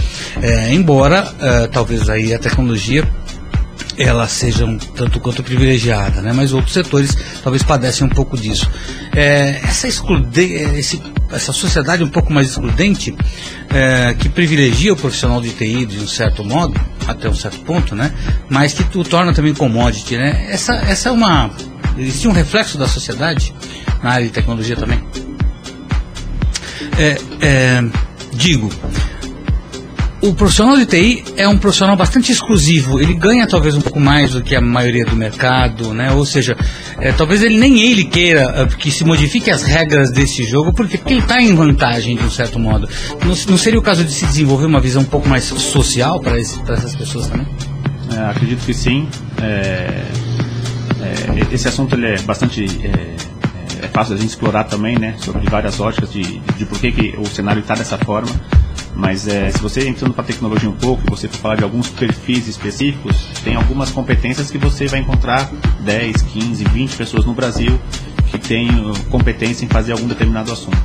É, 0.41 0.71
embora, 0.73 1.33
é, 1.39 1.67
talvez 1.67 2.07
aí 2.07 2.28
a 2.33 2.39
tecnologia 2.39 3.07
ela 3.99 4.27
seja 4.29 4.65
um 4.65 4.77
tanto 4.77 5.19
quanto 5.19 5.43
privilegiada, 5.43 6.21
né? 6.21 6.31
mas 6.33 6.53
outros 6.53 6.73
setores 6.73 7.17
talvez 7.43 7.61
padecem 7.63 8.07
um 8.07 8.09
pouco 8.09 8.37
disso. 8.37 8.69
É, 9.13 9.59
essa, 9.61 9.89
exclude, 9.89 10.41
esse, 10.41 11.01
essa 11.29 11.51
sociedade 11.51 12.01
um 12.01 12.09
pouco 12.09 12.31
mais 12.31 12.47
excludente, 12.47 13.13
é, 13.69 14.13
que 14.13 14.29
privilegia 14.29 14.93
o 14.93 14.95
profissional 14.95 15.41
de 15.41 15.49
TI 15.51 15.85
de 15.85 15.99
um 15.99 16.07
certo 16.07 16.45
modo, 16.45 16.79
até 17.05 17.27
um 17.27 17.33
certo 17.33 17.59
ponto, 17.59 17.93
né? 17.93 18.13
mas 18.49 18.73
que 18.73 18.97
o 18.97 19.03
torna 19.03 19.33
também 19.33 19.53
commodity, 19.53 20.17
né? 20.17 20.47
essa, 20.49 20.75
essa 20.75 21.09
é 21.09 21.11
uma. 21.11 21.51
Existe 21.97 22.27
um 22.29 22.31
reflexo 22.31 22.77
da 22.77 22.87
sociedade 22.87 23.53
na 24.01 24.11
área 24.11 24.25
de 24.25 24.31
tecnologia 24.31 24.77
também. 24.77 25.03
É, 26.97 27.17
é, 27.41 27.83
digo, 28.33 28.71
o 30.21 30.33
profissional 30.33 30.75
de 30.75 30.85
TI 30.85 31.23
é 31.37 31.47
um 31.47 31.57
profissional 31.57 31.95
bastante 31.95 32.31
exclusivo. 32.31 32.99
Ele 32.99 33.13
ganha 33.13 33.47
talvez 33.47 33.75
um 33.75 33.81
pouco 33.81 33.99
mais 33.99 34.31
do 34.31 34.41
que 34.41 34.55
a 34.55 34.61
maioria 34.61 35.05
do 35.05 35.15
mercado, 35.15 35.93
né? 35.93 36.11
Ou 36.11 36.25
seja, 36.25 36.57
é, 36.99 37.11
talvez 37.11 37.41
ele 37.41 37.57
nem 37.57 37.81
ele 37.81 38.03
queira 38.03 38.63
uh, 38.63 38.77
que 38.77 38.91
se 38.91 39.05
modifique 39.05 39.49
as 39.49 39.63
regras 39.63 40.11
desse 40.11 40.43
jogo, 40.43 40.73
porque, 40.73 40.97
porque 40.97 41.13
ele 41.13 41.21
está 41.21 41.41
em 41.41 41.55
vantagem 41.55 42.17
de 42.17 42.23
um 42.23 42.29
certo 42.29 42.59
modo. 42.59 42.89
Não, 43.21 43.35
não, 43.49 43.57
seria 43.57 43.79
o 43.79 43.81
caso 43.81 44.03
de 44.03 44.11
se 44.11 44.25
desenvolver 44.25 44.65
uma 44.65 44.81
visão 44.81 45.03
um 45.03 45.05
pouco 45.05 45.27
mais 45.27 45.45
social 45.45 46.19
para 46.19 46.37
essas 46.37 46.95
pessoas 46.95 47.27
também? 47.27 47.47
É, 48.15 48.29
acredito 48.29 48.65
que 48.65 48.73
sim. 48.73 49.07
É, 49.41 50.03
é, 51.01 51.53
esse 51.53 51.67
assunto 51.67 51.95
ele 51.95 52.07
é 52.07 52.21
bastante 52.23 52.65
é, 52.83 53.85
é 53.85 53.87
fácil 53.87 54.15
a 54.15 54.17
gente 54.17 54.29
explorar 54.29 54.65
também, 54.65 54.97
né? 54.99 55.15
Sobre 55.19 55.49
várias 55.49 55.79
óticas 55.79 56.11
de, 56.11 56.39
de 56.39 56.65
por 56.65 56.77
que, 56.77 56.91
que 56.91 57.15
o 57.17 57.25
cenário 57.25 57.61
está 57.61 57.73
dessa 57.73 57.97
forma. 57.97 58.29
Mas 58.95 59.27
é, 59.27 59.49
se 59.51 59.59
você 59.59 59.87
entrando 59.87 60.13
para 60.13 60.23
tecnologia 60.23 60.69
um 60.69 60.75
pouco, 60.75 61.03
você 61.09 61.27
for 61.27 61.37
falar 61.37 61.55
de 61.55 61.63
alguns 61.63 61.89
perfis 61.89 62.47
específicos, 62.47 63.15
tem 63.43 63.55
algumas 63.55 63.91
competências 63.91 64.51
que 64.51 64.57
você 64.57 64.87
vai 64.87 64.99
encontrar 64.99 65.49
10, 65.81 66.21
15, 66.21 66.63
20 66.65 66.95
pessoas 66.95 67.25
no 67.25 67.33
Brasil 67.33 67.79
que 68.29 68.37
têm 68.37 68.69
uh, 68.69 68.93
competência 69.09 69.65
em 69.65 69.67
fazer 69.67 69.93
algum 69.93 70.07
determinado 70.07 70.51
assunto. 70.51 70.77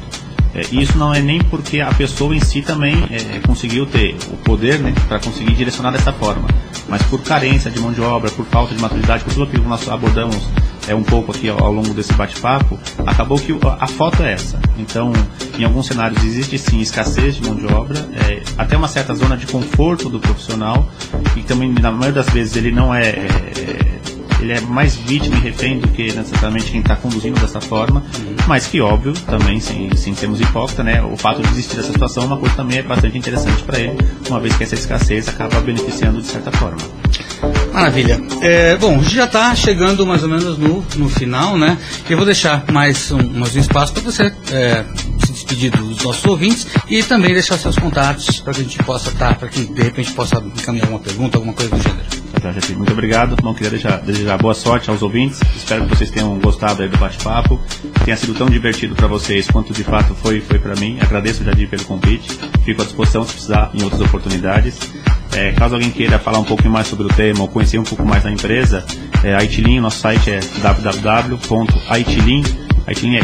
É, 0.55 0.63
isso 0.71 0.97
não 0.97 1.13
é 1.13 1.21
nem 1.21 1.43
porque 1.43 1.81
a 1.81 1.93
pessoa 1.93 2.35
em 2.35 2.41
si 2.41 2.63
também 2.63 2.95
é, 3.11 3.41
conseguiu 3.41 3.87
ter 3.87 4.17
o 4.33 4.37
poder 4.37 4.79
né, 4.79 4.95
para 5.09 5.19
conseguir 5.19 5.53
direcionar 5.55 5.91
dessa 5.91 6.13
forma, 6.13 6.47
mas 6.89 7.03
por 7.03 7.21
carência 7.23 7.71
de 7.71 7.81
mão 7.81 7.93
de 7.93 8.01
obra, 8.01 8.31
por 8.31 8.47
falta 8.47 8.73
de 8.73 8.81
maturidade, 8.81 9.25
por 9.25 9.33
tudo 9.33 9.45
aquilo 9.45 9.65
que 9.65 9.69
nós 9.69 9.89
abordamos 9.89 10.37
é 10.89 10.95
um 10.95 11.03
pouco 11.03 11.33
aqui 11.33 11.49
ao, 11.49 11.63
ao 11.63 11.73
longo 11.73 11.93
desse 11.95 12.13
bate-papo, 12.15 12.79
acabou 13.07 13.39
que 13.39 13.53
a, 13.53 13.85
a 13.85 13.87
foto 13.87 14.23
é 14.23 14.33
essa. 14.33 14.61
Então, 14.79 15.13
em 15.59 15.65
alguns 15.65 15.87
cenários 15.87 16.23
existe 16.25 16.59
sim 16.59 16.81
escassez 16.81 17.37
de 17.37 17.43
mão 17.43 17.55
de 17.55 17.67
obra, 17.67 17.99
é, 18.29 18.43
até 18.59 18.77
uma 18.77 18.89
certa 18.89 19.15
zona 19.15 19.37
de 19.37 19.47
conforto 19.47 20.09
do 20.09 20.21
profissional, 20.21 20.89
e 21.37 21.43
também 21.43 21.73
na 21.73 21.91
maioria 21.91 22.23
das 22.23 22.29
vezes 22.31 22.57
ele 22.57 22.71
não 22.71 22.95
é, 22.95 23.11
é 23.11 23.95
ele 24.45 24.53
é 24.53 24.61
mais 24.61 24.95
vítima 24.97 25.37
e 25.37 25.41
refém 25.41 25.79
do 25.79 25.89
que 25.89 26.13
necessariamente 26.13 26.71
quem 26.71 26.81
está 26.81 26.95
conduzindo 26.97 27.41
dessa 27.41 27.61
forma, 27.61 28.05
mas 28.47 28.67
que 28.67 28.81
óbvio, 28.81 29.13
também 29.27 29.59
sem, 29.59 29.95
sem 29.97 30.15
sermos 30.15 30.41
hipócritas, 30.41 30.85
né, 30.85 31.03
o 31.03 31.17
fato 31.17 31.41
de 31.43 31.49
existir 31.49 31.79
essa 31.79 31.91
situação 31.91 32.25
é 32.25 32.27
uma 32.27 32.39
coisa 32.39 32.55
também 32.55 32.79
é 32.79 32.83
bastante 32.83 33.17
interessante 33.17 33.63
para 33.63 33.79
ele, 33.81 33.97
uma 34.29 34.39
vez 34.41 34.55
que 34.57 34.65
essa 34.65 34.75
escassez 34.75 35.29
acaba 35.29 35.61
beneficiando 35.61 36.21
de 36.21 36.27
certa 36.27 36.53
forma. 36.53 37.04
Maravilha. 37.75 38.23
É, 38.41 38.77
bom, 38.77 39.03
já 39.03 39.25
está 39.25 39.53
chegando 39.57 40.07
mais 40.07 40.23
ou 40.23 40.29
menos 40.29 40.57
no, 40.57 40.87
no 40.97 41.09
final, 41.09 41.59
né? 41.59 41.77
Eu 42.09 42.17
vou 42.17 42.25
deixar 42.25 42.65
mais 42.71 43.11
um, 43.11 43.19
mais 43.31 43.57
um 43.57 43.59
espaço 43.59 43.93
para 43.93 44.01
você 44.01 44.33
é, 44.53 44.85
se 45.27 45.33
despedir 45.33 45.73
dos 45.73 46.05
nossos 46.05 46.25
ouvintes 46.25 46.69
e 46.89 47.03
também 47.03 47.35
deixar 47.35 47.59
seus 47.59 47.77
contatos 47.77 48.41
para 48.41 48.55
que 48.55 48.61
a 48.61 48.63
gente 48.63 48.79
possa 48.85 49.09
estar, 49.09 49.31
tá, 49.31 49.35
para 49.35 49.49
que 49.49 49.65
de 49.65 49.83
repente 49.83 50.13
possa 50.13 50.37
encaminhar 50.37 50.87
alguma 50.87 51.03
pergunta, 51.03 51.37
alguma 51.37 51.53
coisa 51.53 51.75
do 51.75 51.83
gênero. 51.83 52.25
Muito 52.77 52.93
obrigado. 52.93 53.37
Não 53.43 53.55
queria 53.55 53.71
deixar, 53.71 53.97
desejar 54.03 54.37
boa 54.37 54.55
sorte 54.55 54.89
aos 54.89 55.03
ouvintes. 55.03 55.41
Espero 55.57 55.87
que 55.87 55.97
vocês 55.97 56.11
tenham 56.11 56.39
gostado 56.39 56.87
do 56.89 56.97
bate-papo. 56.99 57.61
Tenha 58.05 58.17
sido 58.17 58.35
tão 58.35 58.49
divertido 58.49 58.95
para 58.95 59.09
vocês 59.09 59.49
quanto 59.49 59.73
de 59.73 59.83
fato 59.83 60.15
foi, 60.15 60.41
foi 60.41 60.59
para 60.61 60.77
mim. 60.77 60.99
Agradeço, 61.01 61.43
Jadir, 61.43 61.69
pelo 61.69 61.85
convite. 61.85 62.39
Fico 62.65 62.83
à 62.83 62.85
disposição 62.85 63.27
se 63.27 63.33
precisar 63.33 63.71
em 63.75 63.83
outras 63.83 64.03
oportunidades. 64.03 64.79
É, 65.37 65.53
caso 65.53 65.75
alguém 65.75 65.91
queira 65.91 66.19
falar 66.19 66.39
um 66.39 66.45
pouco 66.45 66.69
mais 66.69 66.87
sobre 66.87 67.07
o 67.07 67.09
tema 67.09 67.41
ou 67.41 67.49
conhecer 67.49 67.79
um 67.79 67.85
pouco 67.85 68.05
mais 68.05 68.23
da 68.23 68.31
empresa, 68.31 68.85
é, 69.23 69.35
a 69.35 69.43
Itilin, 69.43 69.81
nosso 69.81 69.99
site 69.99 70.31
é 70.31 70.41
www.itilin, 70.63 72.43
Itilin 72.89 73.17
é 73.17 73.21